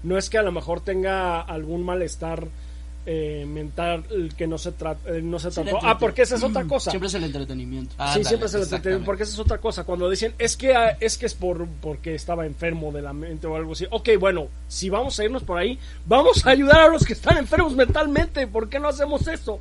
[0.04, 2.48] No es que a lo mejor tenga algún malestar
[3.06, 4.04] eh, mental
[4.38, 5.80] que no se, tra- eh, no se trató.
[5.82, 6.92] Ah, porque esa es otra cosa.
[6.92, 7.96] Siempre es el entretenimiento.
[7.98, 8.76] Ah, sí, siempre lo exactamente.
[8.76, 9.84] entretienen, porque esa es otra cosa.
[9.84, 13.48] Cuando dicen, es que ah, es que es por porque estaba enfermo de la mente
[13.48, 13.88] o algo así.
[13.90, 17.38] Ok, bueno, si vamos a irnos por ahí, vamos a ayudar a los que están
[17.38, 18.46] enfermos mentalmente.
[18.48, 19.60] ¿Por qué no hacemos eso?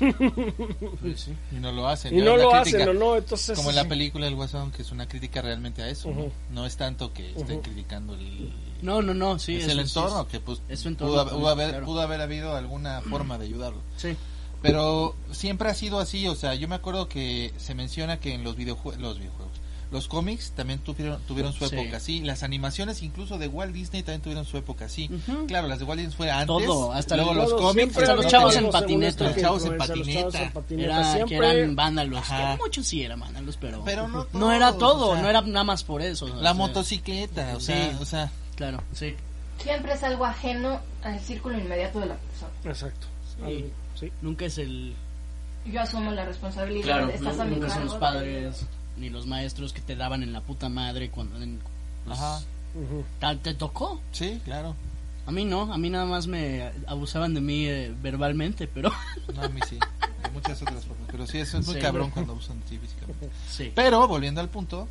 [1.00, 2.14] Pues sí, y no lo hacen.
[2.16, 3.16] Y no lo crítica, hacen, ¿o no?
[3.16, 6.10] Entonces, Como en la película El Guasón, que es una crítica realmente a eso,
[6.50, 6.66] ¿no?
[6.66, 9.56] Es tanto que estén criticando el, No, no, no, sí.
[9.56, 11.86] es eso el sí entorno, que pues es su entorno pudo, haber- pudo haber, claro.
[11.86, 13.80] pudo haber habido alguna forma de ayudarlo.
[13.96, 14.16] Sí.
[14.62, 18.42] Pero siempre ha sido así, o sea, yo me acuerdo que se menciona que en
[18.42, 19.45] los videojuegos, los videojuegos,
[19.90, 21.76] los cómics también tuvieron, tuvieron su Sí.
[21.76, 25.08] época así, las animaciones incluso de Walt Disney también tuvieron su época así.
[25.12, 25.46] Ujú.
[25.46, 28.26] Claro, las de Walt Disney fue antes, Todo, hasta luego los cómics, hasta ha los
[28.26, 29.24] chavos en patineta.
[29.24, 30.52] Los que chavos en patineta.
[30.70, 32.18] Era, que Siempre- eran vándalos.
[32.18, 32.56] Ajá.
[32.56, 35.40] Que muchos sí eran vándalos, pero, Pero no no era todo, o sea, no era
[35.42, 36.26] nada más por eso.
[36.26, 37.96] o la sea, motocicleta, o sea, Sí.
[38.00, 39.14] o sea, Claro, sí.
[39.62, 42.50] Siempre es algo ajeno al círculo inmediato de la persona.
[42.64, 43.06] Exacto.
[43.46, 43.70] Sí.
[44.00, 44.12] Sí.
[44.22, 44.94] Nunca es el.
[45.66, 46.84] Yo asumo la responsabilidad.
[46.84, 48.66] Claro, estás no- a mi nunca son los cargo de- padres
[48.96, 51.40] ni los maestros que te daban en la puta madre cuando.
[51.42, 51.60] en-
[52.04, 52.40] pues, ajá,
[53.42, 54.00] ¿Te tocó?
[54.12, 54.74] sí, claro.
[55.26, 58.92] A mí no, a mí nada más me abusaban de mí eh, verbalmente, pero.
[59.34, 59.76] No, a mí sí,
[60.22, 61.80] de muchas otras formas, pero sí, eso es muy Sí.
[61.80, 63.28] cabrón cuando usan de ti físicamente.
[63.50, 63.72] sí.
[63.74, 64.86] Pero volviendo al punto,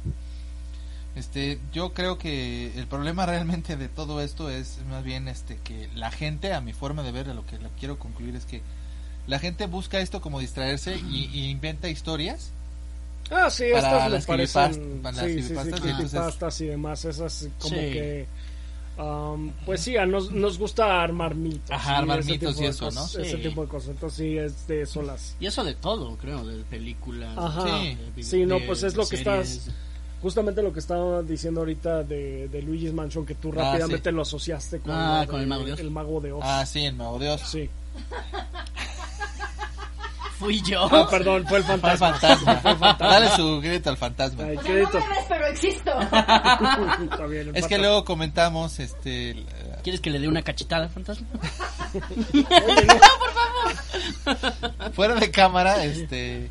[1.16, 5.90] este, yo creo que el problema realmente de todo esto es más bien este que
[5.96, 8.62] la gente, a mi forma de ver, a lo que lo quiero concluir es que
[9.28, 12.52] la gente busca esto como distraerse y, y inventa historias.
[13.32, 14.62] Ah, sí, Para estas me las parecen.
[14.62, 17.06] creepypast- para las sí, sí, sí, creepypastas, y demás.
[17.06, 17.82] Esas como Sí.
[17.82, 18.28] que.
[18.98, 21.70] um, pues sí, a nos, nos gusta armar mitos.
[21.72, 23.22] Ajá, armar mitos y eso, cosas, ¿no?
[23.24, 23.42] Ese Sí.
[23.44, 23.90] tipo de cosas.
[23.90, 25.36] Entonces sí, es de eso las.
[25.40, 27.36] Y eso de todo, creo, de películas.
[27.38, 27.82] Ajá.
[27.82, 27.98] Sí.
[28.16, 29.52] de- Sí, no, de pues es lo que series.
[29.58, 29.76] estás.
[30.22, 34.16] Justamente lo que estaba diciendo ahorita de, de Luigi's Mansion, que tú Ah, rápidamente sí.
[34.16, 35.74] lo asociaste con, Ah, con el Mago de.
[35.74, 36.42] El Mago de Oz.
[36.44, 37.42] Ah, sí, el Mago de Oz.
[37.42, 37.70] Sí.
[40.40, 40.84] Fui yo.
[40.94, 42.14] Ah, perdón, fue el Fue el fantasma.
[42.60, 42.98] fantasma.
[43.00, 44.44] Dale su grito al fantasma.
[44.44, 45.00] Ay, O sea, no crédito.
[45.00, 45.92] me ves, pero existo.
[46.02, 47.78] Está bien, Es que fantasma.
[47.78, 49.46] luego comentamos, este, el-
[49.84, 51.28] ¿Quieres que le dé una cachetada, fantasma?
[54.94, 56.50] fuera de cámara, este,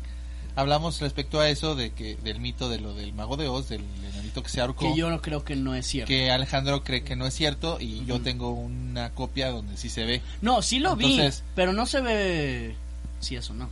[0.55, 3.83] hablamos respecto a eso de que del mito de lo del Mago de Oz, del
[4.13, 4.85] enanito que se ahorcó.
[4.91, 6.07] Que yo no creo que no es cierto.
[6.07, 10.05] que Alejandro cree que no es cierto y yo tengo una copia donde sí se
[10.05, 10.21] ve.
[10.41, 11.21] No, sí lo vi,
[11.55, 12.75] pero no se ve...
[13.19, 13.69] Sí, eso no.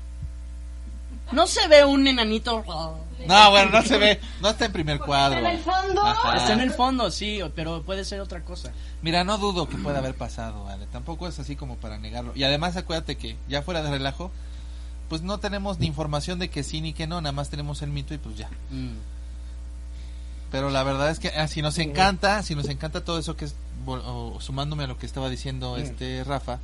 [1.31, 2.63] No se ve un enanito...
[3.27, 5.39] No, bueno, no se ve, no está en primer cuadro.
[5.39, 6.01] En el fondo.
[6.05, 6.35] Ajá.
[6.35, 8.71] Está en el fondo, sí, pero puede ser otra cosa.
[9.01, 10.85] Mira, no dudo que pueda haber pasado, Ale.
[10.87, 12.33] Tampoco es así como para negarlo.
[12.35, 14.29] Y además acuérdate que ya fuera de relajo,
[15.07, 17.91] pues no tenemos ni información de que sí ni que no, nada más tenemos el
[17.91, 18.49] mito y pues ya.
[18.71, 18.97] Mm.
[20.51, 23.45] Pero la verdad es que ah, si nos encanta, si nos encanta todo eso que
[23.45, 26.59] es, vol- o sumándome a lo que estaba diciendo este Rafa,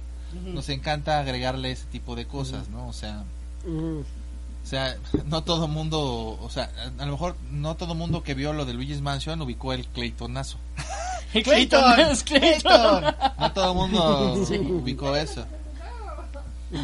[0.45, 2.88] nos encanta agregarle ese tipo de cosas, ¿no?
[2.88, 3.23] O sea.
[3.65, 6.69] O sea, no todo mundo, o sea,
[6.99, 10.57] a, lo mejor no todo mundo que vio lo de Luigi's Mansion ubicó el Claytonazo.
[11.32, 13.03] Clayton, es Clayton.
[13.39, 14.34] No todo mundo
[14.82, 15.45] ubicó eso.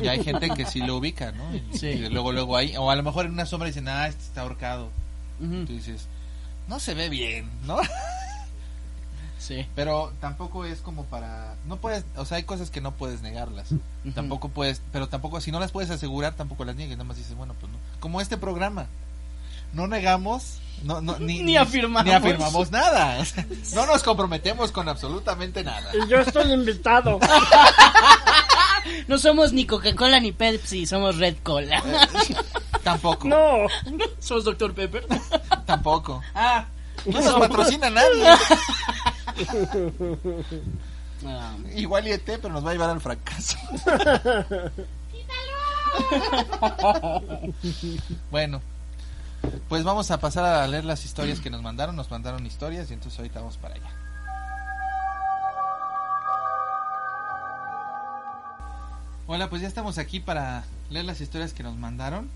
[0.01, 1.55] Y hay gente que sí lo ubica, ¿no?
[1.55, 1.87] Y, Sí.
[1.87, 4.41] y luego, luego ahí, o a lo mejor en una sombra dicen, ah, este está
[4.41, 4.89] ahorcado.
[5.39, 6.07] Tú dices,
[6.67, 7.77] no se ve bien, ¿no?
[9.45, 9.67] Sí.
[9.75, 13.67] Pero tampoco es como para, no puedes, o sea, hay cosas que no puedes negarlas.
[14.15, 17.36] Tampoco puedes, pero tampoco, si no las puedes asegurar, tampoco las niegues, nada más dices,
[17.36, 17.78] bueno, pues no.
[17.99, 18.87] Como este programa,
[19.74, 22.05] no negamos, no, no, ni, Ni afirmamos.
[22.05, 23.20] ni afirmamos nada.
[23.20, 23.45] O sea,
[23.75, 25.91] no nos comprometemos con absolutamente nada.
[25.93, 27.20] Y yo estoy invitado.
[29.07, 31.82] No somos ni Coca-Cola ni Pepsi, somos Red Cola.
[32.83, 33.65] Tampoco, No.
[34.20, 34.74] somos Dr.
[34.75, 35.07] Pepper.
[35.65, 36.21] tampoco.
[36.36, 36.65] Ah.
[37.05, 38.25] No nos patrocina nadie.
[41.75, 43.57] Igual y ET, pero nos va a llevar al fracaso.
[48.31, 48.61] bueno,
[49.69, 51.95] pues vamos a pasar a leer las historias que nos mandaron.
[51.95, 53.89] Nos mandaron historias y entonces ahorita vamos para allá.
[59.27, 62.29] Hola, pues ya estamos aquí para leer las historias que nos mandaron.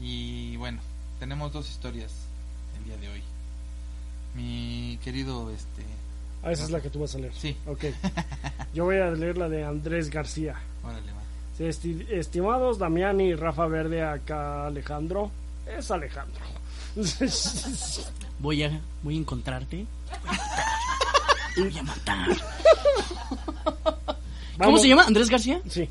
[0.00, 0.80] Y bueno,
[1.20, 2.12] tenemos dos historias
[2.78, 3.22] el día de hoy.
[4.36, 5.82] Mi querido este
[6.42, 7.32] Ah, esa es la que tú vas a leer.
[7.34, 7.56] Sí.
[7.66, 7.84] Ok.
[8.74, 10.54] Yo voy a leer la de Andrés García.
[10.84, 11.18] Órale, va.
[11.58, 15.30] Esti- estimados Damián y Rafa Verde, acá Alejandro.
[15.66, 16.42] Es Alejandro.
[18.38, 19.86] voy a voy a encontrarte.
[21.56, 22.28] Voy a matar.
[23.64, 23.96] ¿Cómo
[24.58, 24.82] Vamos.
[24.82, 25.04] se llama?
[25.04, 25.60] ¿Andrés García?
[25.68, 25.88] Sí.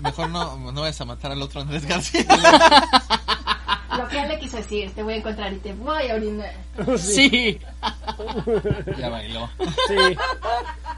[0.00, 2.24] Mejor no, no vayas a matar al otro Andrés García.
[3.98, 6.52] Lo que él le quiso decir, te voy a encontrar y te voy a orinar.
[6.98, 7.58] Sí.
[8.98, 9.48] ya bailó.
[9.88, 10.16] Sí.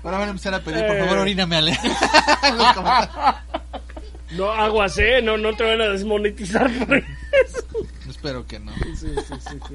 [0.03, 1.01] Ahora van a empezar a pedir, por Eh.
[1.05, 1.79] favor, oríname, Ale.
[4.37, 5.21] No, aguas, ¿eh?
[5.23, 7.05] No, no te van a desmonetizar por eso.
[8.09, 8.73] Espero que no.
[8.77, 9.75] Sí, sí, sí, sí.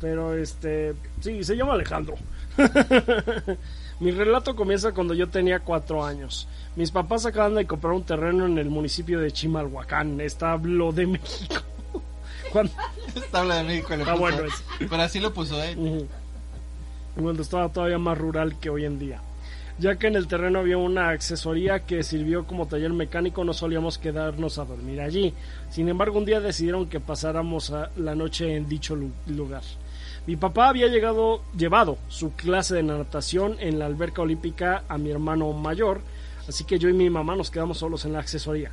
[0.00, 2.16] Pero este, sí, se llama Alejandro.
[4.00, 6.48] Mi relato comienza cuando yo tenía cuatro años.
[6.74, 11.62] Mis papás acaban de comprar un terreno en el municipio de Chimalhuacán, establo de México.
[12.52, 12.72] Cuando,
[13.14, 14.20] Esta habla de México le Está puso.
[14.22, 14.42] bueno.
[14.78, 15.78] Pero así lo puso él.
[15.78, 16.06] Ujú.
[17.20, 19.20] cuando estaba todavía más rural que hoy en día.
[19.78, 23.98] Ya que en el terreno había una accesoría que sirvió como taller mecánico, no solíamos
[23.98, 25.34] quedarnos a dormir allí.
[25.70, 29.62] Sin embargo, un día decidieron que pasáramos a- la noche en dicho lu- lugar.
[30.26, 35.10] Mi papá había llegado, llevado su clase de natación en la alberca olímpica a mi
[35.10, 36.02] hermano mayor,
[36.48, 38.70] así que yo y mi mamá nos quedamos solos en la accesoría.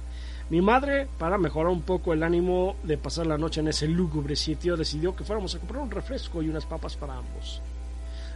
[0.50, 4.34] Mi madre, para mejorar un poco el ánimo de pasar la noche en ese lúgubre
[4.38, 7.62] sitio, decidió que fuéramos a comprar un refresco y unas papas para ambos.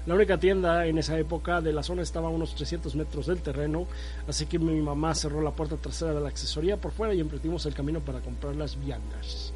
[0.05, 3.41] La única tienda en esa época de la zona estaba a unos 300 metros del
[3.41, 3.87] terreno,
[4.27, 7.65] así que mi mamá cerró la puerta trasera de la accesoría por fuera y emprendimos
[7.65, 9.53] el camino para comprar las viandas.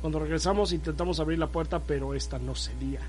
[0.00, 3.00] Cuando regresamos intentamos abrir la puerta, pero esta no cedía.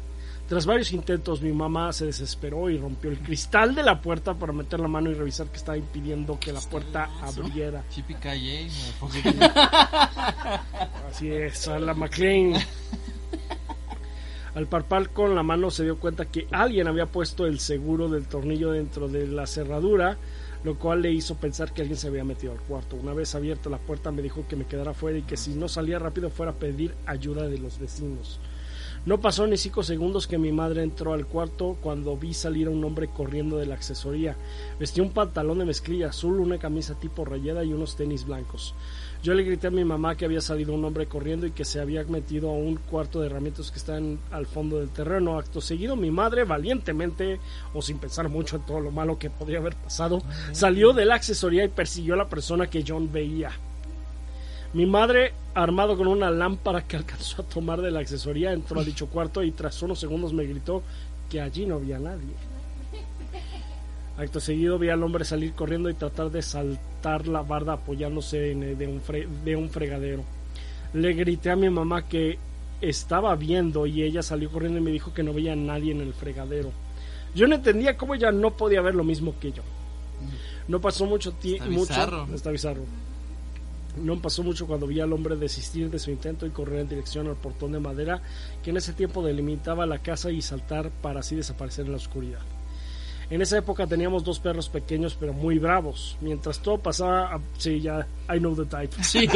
[0.52, 4.52] Tras varios intentos, mi mamá se desesperó y rompió el cristal de la puerta para
[4.52, 7.86] meter la mano y revisar que estaba impidiendo que la puerta abriera.
[8.22, 8.68] Calle,
[11.10, 12.61] Así es, a la McLean.
[14.53, 18.28] Al parpar con la mano se dio cuenta que alguien había puesto el seguro del
[18.28, 20.18] tornillo dentro de la cerradura,
[20.65, 22.98] lo cual le hizo pensar que alguien se había metido al cuarto.
[22.98, 25.69] Una vez abierta la puerta me dijo que me quedara fuera y que si no
[25.69, 28.41] salía rápido fuera a pedir ayuda de los vecinos.
[29.03, 32.69] No pasó ni cinco segundos que mi madre entró al cuarto cuando vi salir a
[32.69, 34.36] un hombre corriendo de la accesoría.
[34.80, 38.76] Vestía un pantalón de mezclilla azul, una camisa tipo rayada y unos tenis blancos.
[39.23, 41.80] Yo le grité a mi mamá que había salido un hombre corriendo y que se
[41.80, 45.40] había metido a un cuarto de herramientas que está en- al fondo del terreno.
[45.40, 47.40] Acto seguido, mi madre, valientemente,
[47.73, 50.22] o sin pensar mucho en todo lo malo que podría haber pasado,
[50.52, 53.52] salió de la accesoría y persiguió a la persona que John veía.
[54.73, 58.84] Mi madre, armado con una lámpara que alcanzó a tomar de la accesoría, entró a
[58.84, 60.81] dicho cuarto y tras unos segundos me gritó
[61.30, 62.34] que allí no había nadie.
[64.18, 68.64] Acto seguido vi al hombre salir corriendo y tratar de saltar la barda apoyándose en,
[68.64, 70.23] eh, de, un fre- de un fregadero.
[70.93, 72.38] Le grité a mi mamá que
[72.81, 76.02] estaba viendo y ella salió corriendo y me dijo que no veía a nadie en
[76.02, 76.72] el fregadero.
[77.34, 79.64] Yo no entendía cómo ella no podía ver lo mismo que yo.
[80.68, 81.64] No pasó mucho tiempo.
[81.65, 82.27] Está bizarro.
[82.35, 82.81] Está bizarro.
[83.97, 87.27] No pasó mucho cuando vi al hombre desistir de su intento y correr en dirección
[87.27, 88.22] al portón de madera
[88.63, 92.39] que en ese tiempo delimitaba la casa y saltar para así desaparecer en la oscuridad.
[93.30, 96.18] En esa época teníamos dos perros pequeños pero muy bravos.
[96.22, 97.34] Mientras todo pasaba...
[97.35, 98.05] a- Sí, ya...
[98.34, 98.95] I know the type.
[99.03, 99.27] Sí.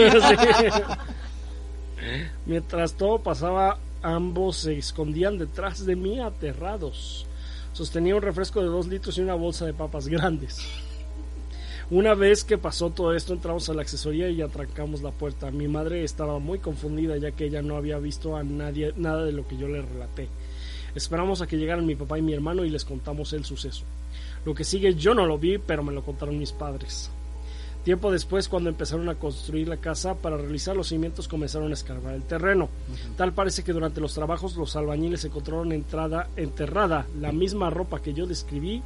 [2.45, 7.25] Mientras todo pasaba, ambos se escondían detrás de mí aterrados.
[7.73, 10.59] Sostenía un refresco de dos litros y una bolsa de papas grandes.
[11.91, 15.51] Una vez que pasó todo esto, entramos a la accesoría y atrancamos la puerta.
[15.51, 19.31] Mi madre estaba muy confundida ya que ella no había visto a nadie nada de
[19.31, 20.27] lo que yo le relaté.
[20.95, 23.83] Esperamos a que llegaran mi papá y mi hermano y les contamos el suceso.
[24.45, 27.11] Lo que sigue yo no lo vi, pero me lo contaron mis padres.
[27.83, 32.15] Tiempo después, cuando empezaron a construir la casa, para realizar los cimientos comenzaron a escarbar
[32.15, 32.67] el terreno.
[33.15, 38.15] Tal parece que durante los trabajos los albañiles encontraron entrada, enterrada la misma ropa que
[38.15, 38.81] yo describí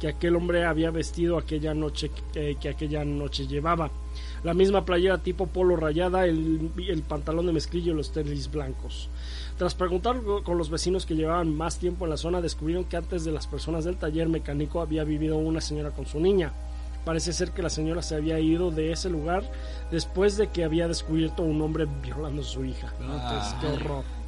[0.00, 3.90] que aquel hombre había vestido aquella noche eh, que aquella noche llevaba.
[4.42, 9.10] La misma playera tipo polo rayada, el, el pantalón de mezclilla y los tenis blancos.
[9.58, 13.24] Tras preguntar con los vecinos que llevaban más tiempo en la zona, descubrieron que antes
[13.24, 16.52] de las personas del taller mecánico había vivido una señora con su niña.
[17.04, 19.42] Parece ser que la señora se había ido de ese lugar
[19.90, 22.92] después de que había descubierto un hombre violando a su hija.
[23.00, 24.19] Entonces, qué horror.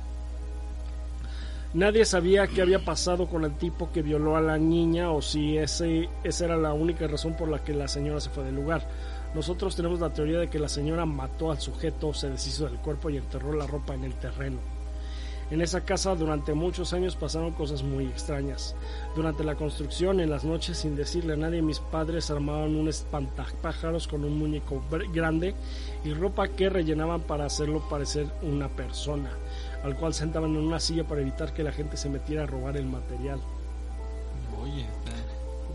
[1.74, 5.56] Nadie sabía qué había pasado con el tipo que violó a la niña o si
[5.56, 8.86] ese, esa era la única razón por la que la señora se fue del lugar.
[9.34, 13.08] Nosotros tenemos la teoría de que la señora mató al sujeto, se deshizo del cuerpo
[13.08, 14.58] y enterró la ropa en el terreno.
[15.50, 18.74] En esa casa durante muchos años pasaron cosas muy extrañas.
[19.14, 24.08] Durante la construcción, en las noches, sin decirle a nadie, mis padres armaban un espantapájaros
[24.08, 24.82] con un muñeco
[25.12, 25.54] grande
[26.04, 29.30] y ropa que rellenaban para hacerlo parecer una persona,
[29.84, 32.76] al cual sentaban en una silla para evitar que la gente se metiera a robar
[32.76, 33.40] el material.
[34.62, 35.12] Oye, está-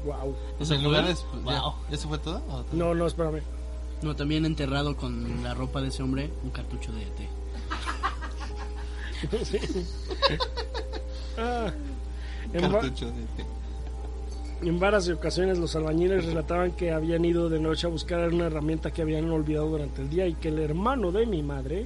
[0.06, 0.36] Wow.
[0.60, 1.14] O sea, en lugar de...
[1.16, 1.74] ¿ya, Wow.
[1.92, 2.38] ¿Eso fue todo?
[2.50, 3.42] ¿O- No, no, espérame.
[4.02, 7.28] No, también enterrado con la ropa de ese hombre, un cartucho de E ET.
[11.38, 11.72] Ah.
[12.54, 13.46] En, va- Cartucho de té.
[14.62, 18.92] en varias ocasiones los albañiles relataban que habían ido de noche a buscar una herramienta
[18.92, 21.86] que habían olvidado durante el día y que el hermano de mi madre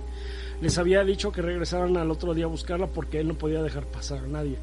[0.62, 3.86] les había dicho que regresaran al otro día a buscarla porque él no podía dejar
[3.86, 4.58] pasar a nadie.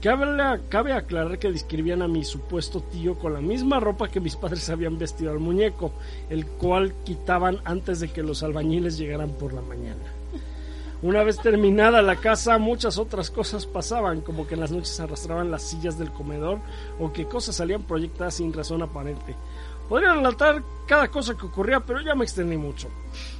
[0.00, 4.68] Cabe, aclarar que describían a mi supuesto tío con la misma ropa que mis padres
[4.68, 5.92] habían vestido al muñeco,
[6.28, 10.02] el cual quitaban antes de que los albañiles llegaran por la mañana.
[11.02, 15.50] Una vez terminada la casa, muchas otras cosas pasaban, como que en las noches arrastraban
[15.50, 16.58] las sillas del comedor
[16.98, 19.34] o que cosas salían proyectadas sin razón aparente.
[19.88, 22.88] Podría relatar cada cosa que ocurría, pero ya me extendí mucho.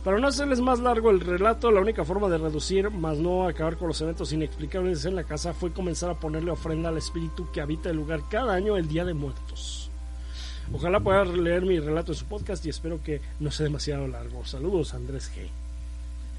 [0.04, 3.76] Para no hacerles más largo el relato, la única forma de reducir, más no acabar
[3.76, 7.60] con los eventos inexplicables en la casa, fue comenzar a ponerle ofrenda al espíritu que
[7.60, 9.90] habita el lugar cada año el Día de Muertos.
[10.72, 14.44] Ojalá pueda leer mi relato en su podcast y espero que no sea demasiado largo.
[14.44, 15.48] Saludos, Andrés G.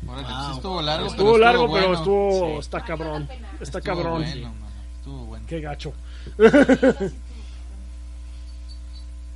[0.07, 0.35] Órale, Wow.
[0.45, 1.85] pues estuvo largo, Estuvo pero largo, bueno.
[1.87, 2.47] pero estuvo...
[2.53, 2.59] Sí.
[2.59, 3.29] Está cabrón.
[3.59, 4.21] Está Estuvo cabrón.
[4.21, 4.65] bueno, mano,
[4.97, 5.45] estuvo bueno.
[5.47, 5.93] Qué gacho.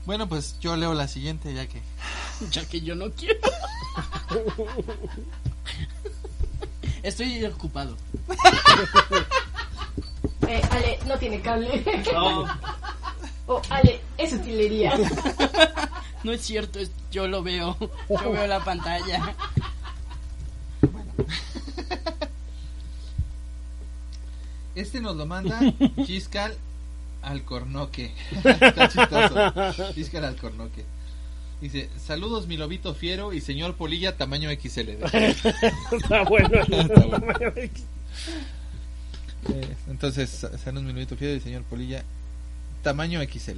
[0.05, 1.81] Bueno, pues yo leo la siguiente ya que...
[2.51, 3.39] Ya que yo no quiero.
[7.03, 7.95] Estoy ocupado.
[10.47, 11.83] Eh, Ale, no tiene cable.
[12.13, 12.45] No,
[13.47, 14.93] Oh, Ale, es utilería.
[16.23, 17.75] no es cierto, es- yo lo veo.
[18.09, 19.35] Yo veo la pantalla.
[24.75, 25.59] Este nos lo manda
[26.05, 26.55] Chiscal
[27.21, 28.11] Alcornoque.
[28.31, 29.93] Está chistoso.
[29.93, 30.83] Chiscal Alcornoque.
[31.61, 34.89] Dice, saludos mi lobito fiero y señor Polilla tamaño XL.
[35.91, 36.49] Está bueno.
[39.89, 42.03] Entonces, sa- saludos mi lobito fiero y señor Polilla
[42.83, 43.57] tamaño XL.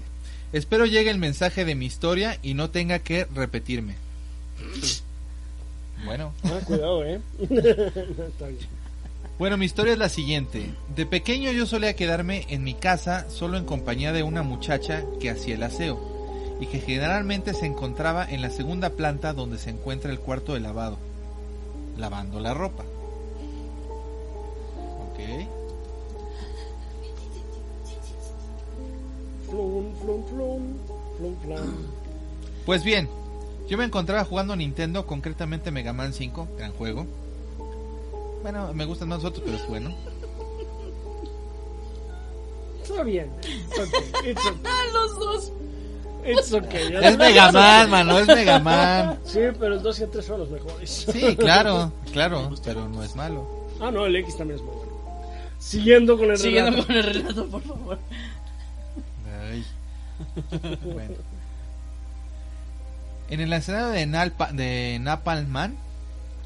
[0.51, 3.95] Espero llegue el mensaje de mi historia y no tenga que repetirme.
[6.05, 7.21] Bueno, Ah, cuidado, eh.
[7.39, 8.67] Está bien.
[9.43, 10.73] Bueno, mi historia es la siguiente.
[10.95, 15.29] De pequeño yo solía quedarme en mi casa solo en compañía de una muchacha que
[15.29, 15.99] hacía el aseo
[16.61, 20.61] y que generalmente se encontraba en la segunda planta donde se encuentra el cuarto de
[20.61, 20.97] lavado,
[21.97, 22.85] lavando la ropa.
[25.11, 25.19] Ok.
[32.65, 33.09] Pues bien,
[33.67, 37.05] yo me encontraba jugando Nintendo, concretamente Mega Man 5, gran juego.
[38.43, 39.91] Bueno, me gustan más otros, pero es bueno.
[42.83, 43.31] Está bien.
[43.39, 44.31] Okay.
[44.31, 44.59] It's okay.
[44.93, 45.51] Los dos.
[46.25, 46.91] It's okay.
[46.91, 49.19] Ya Es no- Mega Man, mano, es Mega Man.
[49.25, 50.89] Sí, pero el 2 y el 3 son los mejores.
[51.11, 53.47] Sí, claro, claro, pero no es malo.
[53.81, 54.91] Ah, no, el X también es muy bueno.
[55.59, 56.87] Siguiendo con el Siguiendo relato.
[56.87, 57.99] con el relato, por favor.
[59.49, 59.65] Ay.
[60.83, 61.15] Bueno.
[63.29, 65.75] En el escenario de, Nalpa, de Napalm Man,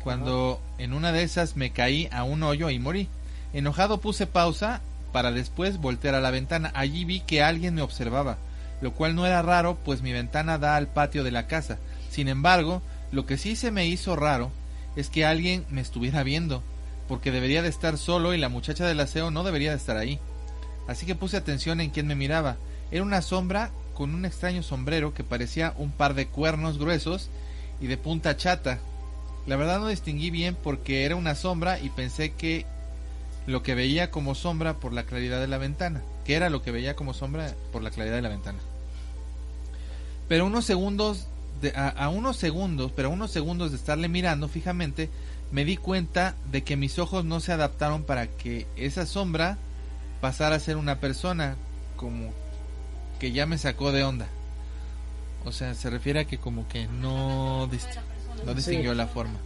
[0.07, 3.09] cuando en una de esas me caí a un hoyo y morí.
[3.51, 4.79] Enojado puse pausa
[5.11, 6.71] para después voltear a la ventana.
[6.75, 8.37] Allí vi que alguien me observaba,
[8.79, 11.77] lo cual no era raro, pues mi ventana da al patio de la casa.
[12.09, 12.81] Sin embargo,
[13.11, 14.49] lo que sí se me hizo raro
[14.95, 16.63] es que alguien me estuviera viendo,
[17.09, 20.21] porque debería de estar solo y la muchacha del aseo no debería de estar ahí.
[20.87, 22.55] Así que puse atención en quién me miraba.
[22.91, 27.29] Era una sombra con un extraño sombrero que parecía un par de cuernos gruesos
[27.81, 28.79] y de punta chata.
[29.47, 32.65] La verdad no distinguí bien porque era una sombra y pensé que
[33.45, 36.71] lo que veía como sombra por la claridad de la ventana, que era lo que
[36.71, 38.59] veía como sombra por la claridad de la ventana.
[40.27, 41.27] Pero unos segundos
[41.61, 45.09] de- a, unos segundos, pero unos segundos de estarle mirando fijamente,
[45.51, 49.57] me di cuenta de que mis ojos no se adaptaron para que esa sombra
[50.19, 51.55] pasara a ser una persona
[51.95, 52.31] como
[53.19, 54.27] que ya me sacó de onda.
[55.45, 57.69] O sea, se refiere a que como que no,
[58.45, 59.39] no distinguió la forma.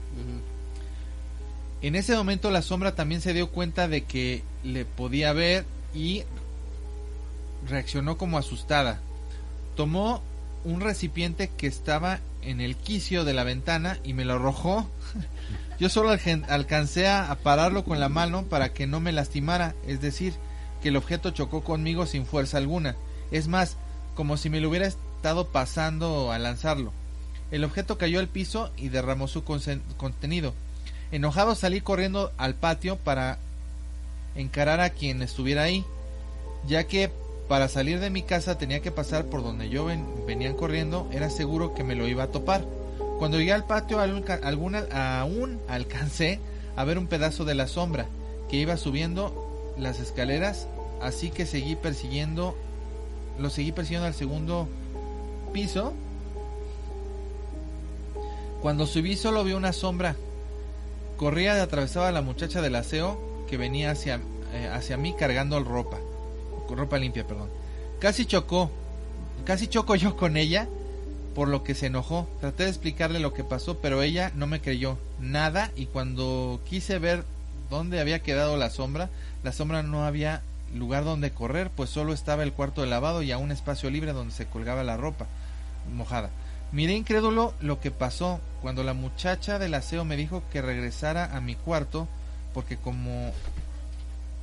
[1.81, 6.23] En ese momento la sombra también se dio cuenta de que le podía ver y
[7.68, 8.99] reaccionó como asustada.
[9.76, 10.22] Tomó
[10.63, 14.88] un recipiente que estaba en el quicio de la ventana y me lo arrojó.
[15.80, 16.11] Yo solo
[16.47, 20.34] alcancé a a pararlo con la mano para que no me lastimara, es decir,
[20.84, 22.95] que el objeto chocó conmigo sin fuerza alguna.
[23.31, 23.77] Es más,
[24.13, 26.93] como si me lo hubiera estado pasando al lanzarlo.
[27.52, 30.53] El objeto cayó al piso y derramó su contenido.
[31.11, 33.38] Enojado salí corriendo al patio para
[34.36, 35.84] encarar a quien estuviera ahí,
[36.68, 37.11] ya que
[37.49, 41.30] para salir de mi casa tenía que pasar por donde yo ven- venían corriendo, era
[41.30, 42.64] seguro que me lo iba a topar.
[43.19, 46.40] Cuando llegué al patio alguna- aún alcancé
[46.78, 48.06] a ver un pedazo de la sombra
[48.49, 50.68] que iba subiendo las escaleras,
[51.02, 52.56] así que seguí persiguiendo,
[53.38, 54.69] lo seguí persiguiendo al segundo
[55.52, 55.94] piso.
[58.62, 60.16] Cuando subí solo vi una sombra.
[61.18, 63.20] Corría y atravesaba a la muchacha del aseo
[63.50, 64.22] que venía hacia,
[64.54, 65.98] eh, hacia mí cargando ropa.
[66.70, 67.50] Ropa limpia, perdón.
[68.00, 68.72] Casi chocó.
[69.46, 70.68] Casi choco yo con ella,
[71.34, 72.28] por lo que se enojó.
[72.40, 77.00] Traté de explicarle lo que pasó, pero ella no me creyó nada y cuando quise
[77.00, 77.24] ver
[77.70, 79.10] dónde había quedado la sombra,
[79.44, 80.44] la sombra no había
[80.76, 84.14] lugar donde correr, pues solo estaba el cuarto de lavado y a un espacio libre
[84.14, 85.26] donde se colgaba la ropa
[85.94, 86.30] mojada.
[86.72, 91.41] Miré incrédulo lo que pasó cuando la muchacha del aseo me dijo que regresara a
[91.41, 92.07] mi cuarto
[92.53, 93.31] porque como...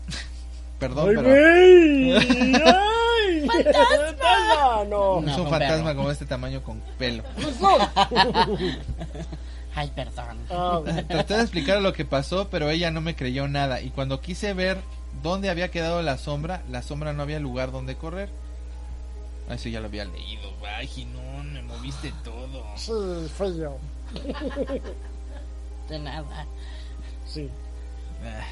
[0.79, 2.67] Perdón, ¡Ay, pero...
[2.67, 3.47] ¡Ay!
[3.47, 4.85] ¡Fantasma!
[4.89, 5.19] No.
[5.21, 5.97] Es No, un con fantasma perro.
[5.97, 7.25] como este tamaño con pelo.
[9.75, 10.39] Ay, perdón.
[10.51, 13.81] Ah, Traté de explicar lo que pasó, pero ella no me creyó nada.
[13.81, 14.79] Y cuando quise ver
[15.23, 18.29] dónde había quedado la sombra, la sombra no había lugar donde correr.
[19.49, 20.53] Ah, Eso ya lo había leído.
[20.77, 22.65] Ay, Ginón, me moviste todo.
[22.77, 22.93] sí,
[23.37, 23.79] fui yo.
[25.89, 26.47] De nada.
[27.27, 27.49] Sí.
[28.25, 28.47] Ah.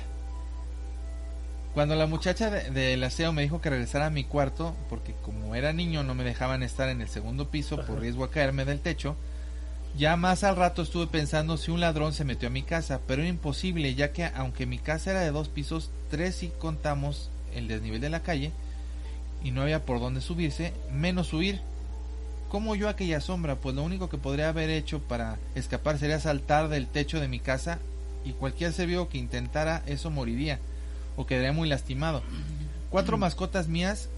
[1.74, 5.54] Cuando la muchacha de- del aseo me dijo que regresara a mi cuarto, porque como
[5.54, 8.80] era niño no me dejaban estar en el segundo piso por riesgo a caerme del
[8.80, 9.14] techo,
[9.94, 13.20] ya más al rato estuve pensando si un ladrón se metió a mi casa, pero
[13.22, 17.68] era imposible ya que aunque mi casa era de dos pisos, tres si contamos el
[17.68, 18.52] desnivel de la calle
[19.46, 21.60] y no había por dónde subirse, menos huir.
[22.48, 23.56] ¿Cómo yo aquella sombra?
[23.56, 27.38] Pues lo único que podría haber hecho para escapar sería saltar del techo de mi
[27.38, 27.78] casa
[28.24, 30.58] y cualquier ser vivo que intentara eso moriría
[31.16, 32.22] o quedaría muy lastimado.
[32.90, 34.08] Cuatro mascotas mías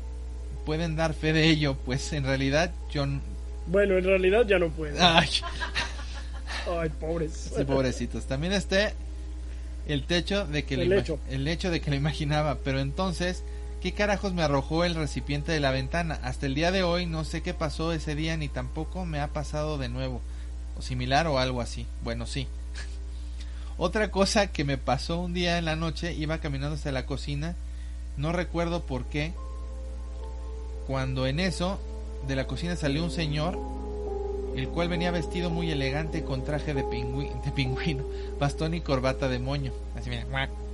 [0.65, 3.07] pueden dar fe de ello, pues en realidad yo...
[3.67, 4.97] Bueno, en realidad ya no puedo.
[5.01, 5.29] Ay,
[6.81, 7.51] Ay, pobres.
[7.57, 8.27] sí, pobrecitos.
[8.27, 8.95] También esté
[9.87, 11.19] el techo de que El ima- hecho.
[11.31, 13.43] el hecho de que lo imaginaba, pero entonces
[13.83, 16.19] ¿qué carajos me arrojó el recipiente de la ventana?
[16.23, 19.29] Hasta el día de hoy no sé qué pasó ese día ni tampoco me ha
[19.29, 20.21] pasado de nuevo
[20.79, 21.87] o similar o algo así.
[22.03, 22.47] Bueno, sí.
[23.79, 27.55] Otra cosa que me pasó un día en la noche, iba caminando hasta la cocina,
[28.17, 29.33] no recuerdo por qué,
[30.87, 31.79] cuando en eso
[32.27, 33.59] de la cocina salió un señor,
[34.57, 38.05] el cual venía vestido muy elegante con traje de, pingüi- de pingüino,
[38.41, 39.73] bastón y corbata de moño.
[39.97, 40.25] Así mira.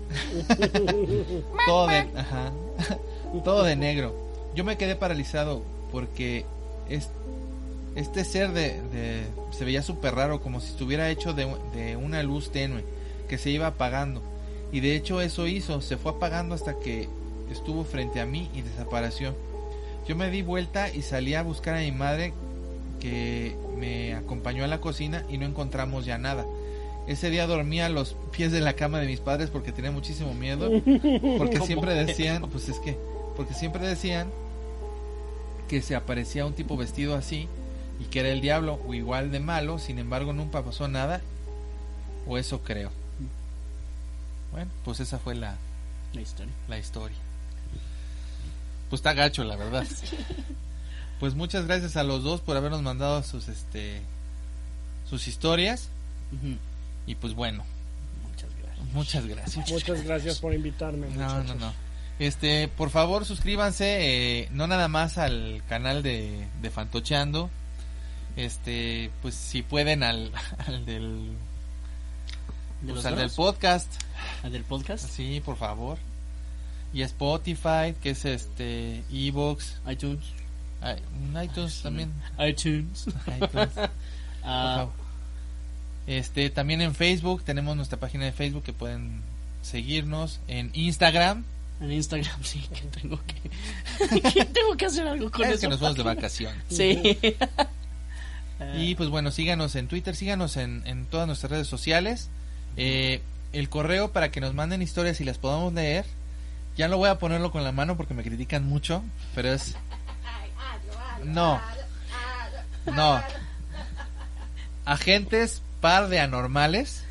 [1.67, 2.53] todo de, ajá,
[3.45, 4.15] todo de negro.
[4.55, 6.45] Yo me quedé paralizado porque
[6.89, 7.09] es,
[7.97, 12.51] este ser de, se veía súper raro, como si estuviera hecho de, de una luz
[12.51, 12.85] tenue
[13.29, 14.23] que se iba apagando.
[14.73, 17.09] Y de hecho eso hizo, se fue apagando hasta que
[17.51, 19.35] estuvo frente a mí y desapareció.
[20.07, 22.33] Yo me di vuelta y salí a buscar a mi madre
[23.01, 26.45] que me acompañó a la cocina y no encontramos ya nada.
[27.07, 30.33] Ese día dormí a los pies de la cama de mis padres porque tenía muchísimo
[30.35, 30.71] miedo.
[31.39, 32.97] Porque siempre decían, pues es que,
[33.37, 34.31] porque siempre decían
[35.69, 37.49] que se aparecía un tipo vestido así
[38.01, 41.21] y que era el diablo o igual de malo, sin embargo nunca pasó nada,
[42.27, 42.91] o eso creo.
[44.53, 45.57] Bueno, pues esa fue la,
[46.15, 46.53] La historia.
[46.69, 47.17] la historia.
[48.89, 49.87] Pues está gacho, la verdad.
[51.21, 54.03] Pues muchas gracias a los dos por habernos mandado sus este
[55.09, 55.89] sus historias
[56.33, 56.57] Ujú.
[57.07, 57.65] Y pues bueno,
[58.33, 58.87] Muchas gracias.
[58.95, 59.71] muchas gracias.
[59.71, 61.09] Muchas gracias por invitarme.
[61.09, 61.47] No, muchachos.
[61.57, 61.73] no, no.
[62.19, 67.51] Este, por favor, suscríbanse, eh, no nada más al canal de, de Fantocheando,
[68.37, 70.31] este, pues si pueden al,
[70.67, 71.33] al del,
[72.83, 73.91] ¿De pues, al del podcast,
[74.45, 75.09] ¿Al del podcast?
[75.09, 75.99] sí, por favor,
[76.93, 80.23] y Spotify, que es este, Evox, iTunes.
[81.43, 83.07] iTunes también, iTunes.
[83.27, 83.91] iTunes, por
[84.43, 85.04] favor.
[86.07, 89.23] Este, también en Facebook tenemos nuestra página de Facebook que pueden
[89.63, 91.45] seguirnos, en Instagram,
[91.81, 95.61] en Instagram sí que tengo que, que tengo que hacer algo con es eso.
[95.63, 96.63] que nos vamos de vacaciones.
[96.69, 97.19] Sí.
[98.77, 102.31] Y pues bueno, síganos en Twitter, síganos en, en todas nuestras redes sociales.
[102.77, 103.21] Eh,
[103.53, 106.05] el correo para que nos manden historias y las podamos leer.
[106.77, 109.03] Ya no voy a ponerlo con la mano porque me critican mucho,
[109.35, 109.77] pero es...
[111.25, 111.61] No,
[112.87, 113.23] no.
[114.85, 117.05] Agentes par de anormales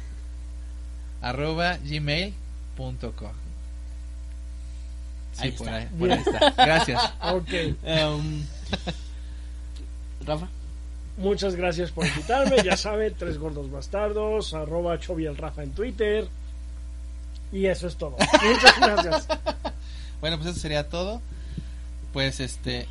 [1.22, 3.32] arroba gmail.com
[5.34, 5.78] Sí, Ahí por está.
[5.78, 6.50] ahí, por ahí está.
[6.66, 7.14] Gracias.
[7.22, 7.50] Ok.
[7.84, 8.44] Em,
[10.26, 10.48] Rafa.
[11.18, 12.64] Muchas gracias por invitarme.
[12.64, 16.28] Ya saben, tres gordos bastardos, arroba Chovy el Rafa en Twitter.
[17.52, 18.18] Y eso es todo.
[18.18, 19.28] Muchas gracias.
[20.20, 21.22] Bueno, pues eso sería todo.
[22.14, 22.88] Pues este,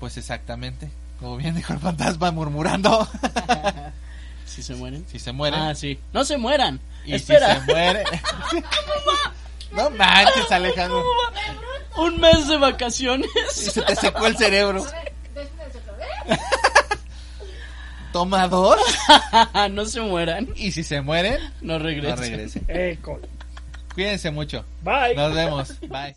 [0.00, 0.90] pues exactamente,
[1.20, 3.06] como bien dijo el fantasma murmurando,
[4.50, 5.04] Si se mueren.
[5.10, 5.98] si se mueren Ah, sí.
[6.12, 6.80] No se mueran.
[7.04, 7.54] y Espera.
[7.60, 8.04] si se muere,
[9.72, 11.04] no manches Alejandro,
[11.96, 13.30] Un mes de y vacaciones.
[13.50, 14.84] se te secó el cerebro.
[18.12, 18.80] Toma dos
[19.70, 20.48] no se mueran.
[20.56, 22.18] y si se mueren, No no regresen.
[22.18, 22.64] regresen.
[22.68, 23.20] Eh, con-
[23.94, 24.64] Cuídense mucho.
[24.82, 25.14] Bye.
[25.14, 25.80] Nos vemos.
[25.82, 26.16] Bye.